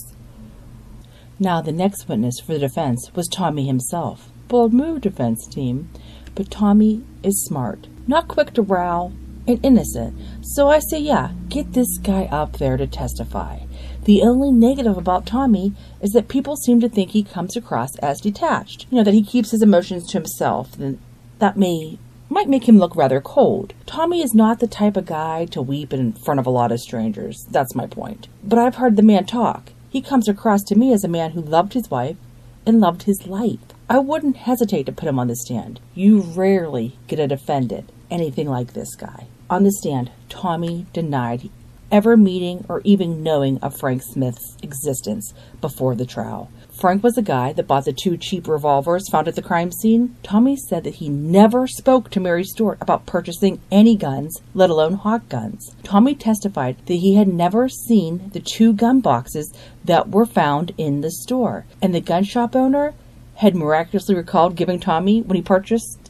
Now, 1.39 1.61
the 1.61 1.71
next 1.71 2.09
witness 2.09 2.39
for 2.39 2.53
the 2.53 2.59
defense 2.59 3.11
was 3.15 3.27
Tommy 3.27 3.65
himself. 3.67 4.29
Bold 4.47 4.73
move, 4.73 5.01
defense 5.01 5.47
team. 5.47 5.89
But 6.37 6.51
Tommy 6.51 7.03
is 7.23 7.43
smart. 7.43 7.87
Not 8.05 8.27
quick 8.27 8.53
to 8.53 8.61
row, 8.61 9.11
and 9.47 9.59
innocent. 9.65 10.15
So 10.41 10.69
I 10.69 10.77
say, 10.77 10.99
yeah, 10.99 11.31
get 11.49 11.73
this 11.73 11.97
guy 11.97 12.25
up 12.25 12.57
there 12.57 12.77
to 12.77 12.85
testify. 12.85 13.61
The 14.03 14.21
only 14.21 14.51
negative 14.51 14.99
about 14.99 15.25
Tommy 15.25 15.73
is 15.99 16.11
that 16.11 16.27
people 16.27 16.55
seem 16.55 16.79
to 16.81 16.89
think 16.89 17.09
he 17.09 17.23
comes 17.23 17.57
across 17.57 17.97
as 17.97 18.21
detached. 18.21 18.85
You 18.91 18.97
know, 18.97 19.03
that 19.03 19.15
he 19.15 19.23
keeps 19.23 19.49
his 19.49 19.63
emotions 19.63 20.05
to 20.11 20.19
himself, 20.19 20.77
and 20.77 20.99
that 21.39 21.57
may 21.57 21.97
might 22.29 22.49
make 22.49 22.67
him 22.67 22.77
look 22.77 22.95
rather 22.95 23.19
cold. 23.19 23.73
Tommy 23.87 24.21
is 24.21 24.35
not 24.35 24.59
the 24.59 24.67
type 24.67 24.95
of 24.95 25.07
guy 25.07 25.45
to 25.45 25.61
weep 25.61 25.91
in 25.91 26.11
front 26.11 26.39
of 26.39 26.45
a 26.45 26.51
lot 26.51 26.71
of 26.71 26.79
strangers. 26.79 27.47
That's 27.49 27.73
my 27.73 27.87
point. 27.87 28.27
But 28.43 28.59
I've 28.59 28.75
heard 28.75 28.95
the 28.95 29.01
man 29.01 29.25
talk. 29.25 29.71
He 29.89 30.01
comes 30.01 30.27
across 30.27 30.61
to 30.65 30.75
me 30.75 30.93
as 30.93 31.03
a 31.03 31.07
man 31.07 31.31
who 31.31 31.41
loved 31.41 31.73
his 31.73 31.89
wife 31.89 32.17
and 32.65 32.79
loved 32.79 33.03
his 33.03 33.25
life. 33.25 33.59
I 33.89 33.99
wouldn't 33.99 34.37
hesitate 34.37 34.85
to 34.87 34.91
put 34.91 35.07
him 35.07 35.17
on 35.17 35.27
the 35.27 35.35
stand. 35.35 35.79
You 35.95 36.19
rarely 36.19 36.97
get 37.07 37.19
a 37.19 37.27
defendant 37.27 37.89
anything 38.09 38.49
like 38.49 38.73
this 38.73 38.95
guy. 38.95 39.27
On 39.49 39.63
the 39.63 39.71
stand, 39.71 40.11
Tommy 40.29 40.85
denied 40.91 41.49
ever 41.89 42.17
meeting 42.17 42.65
or 42.67 42.81
even 42.83 43.23
knowing 43.23 43.57
of 43.59 43.77
Frank 43.77 44.01
Smith's 44.03 44.57
existence 44.61 45.33
before 45.61 45.95
the 45.95 46.05
trial. 46.05 46.51
Frank 46.79 47.01
was 47.01 47.15
the 47.15 47.21
guy 47.21 47.53
that 47.53 47.65
bought 47.65 47.85
the 47.85 47.93
two 47.93 48.17
cheap 48.17 48.47
revolvers 48.47 49.09
found 49.09 49.27
at 49.27 49.35
the 49.35 49.41
crime 49.41 49.71
scene. 49.71 50.15
Tommy 50.21 50.55
said 50.55 50.83
that 50.83 50.95
he 50.95 51.07
never 51.07 51.65
spoke 51.65 52.09
to 52.11 52.19
Mary 52.19 52.43
Stewart 52.43 52.77
about 52.81 53.05
purchasing 53.05 53.61
any 53.71 53.95
guns, 53.95 54.41
let 54.53 54.69
alone 54.69 54.93
hot 54.93 55.29
guns. 55.29 55.75
Tommy 55.83 56.13
testified 56.13 56.75
that 56.85 56.95
he 56.95 57.15
had 57.15 57.27
never 57.29 57.69
seen 57.69 58.29
the 58.33 58.41
two 58.41 58.73
gun 58.73 58.99
boxes 58.99 59.51
that 59.85 60.09
were 60.09 60.25
found 60.25 60.73
in 60.77 60.99
the 60.99 61.09
store, 61.09 61.65
and 61.81 61.95
the 61.95 62.01
gun 62.01 62.25
shop 62.25 62.55
owner 62.55 62.93
had 63.37 63.55
miraculously 63.55 64.15
recalled 64.15 64.55
giving 64.55 64.79
Tommy, 64.79 65.21
when 65.21 65.35
he 65.35 65.41
purchased 65.41 66.07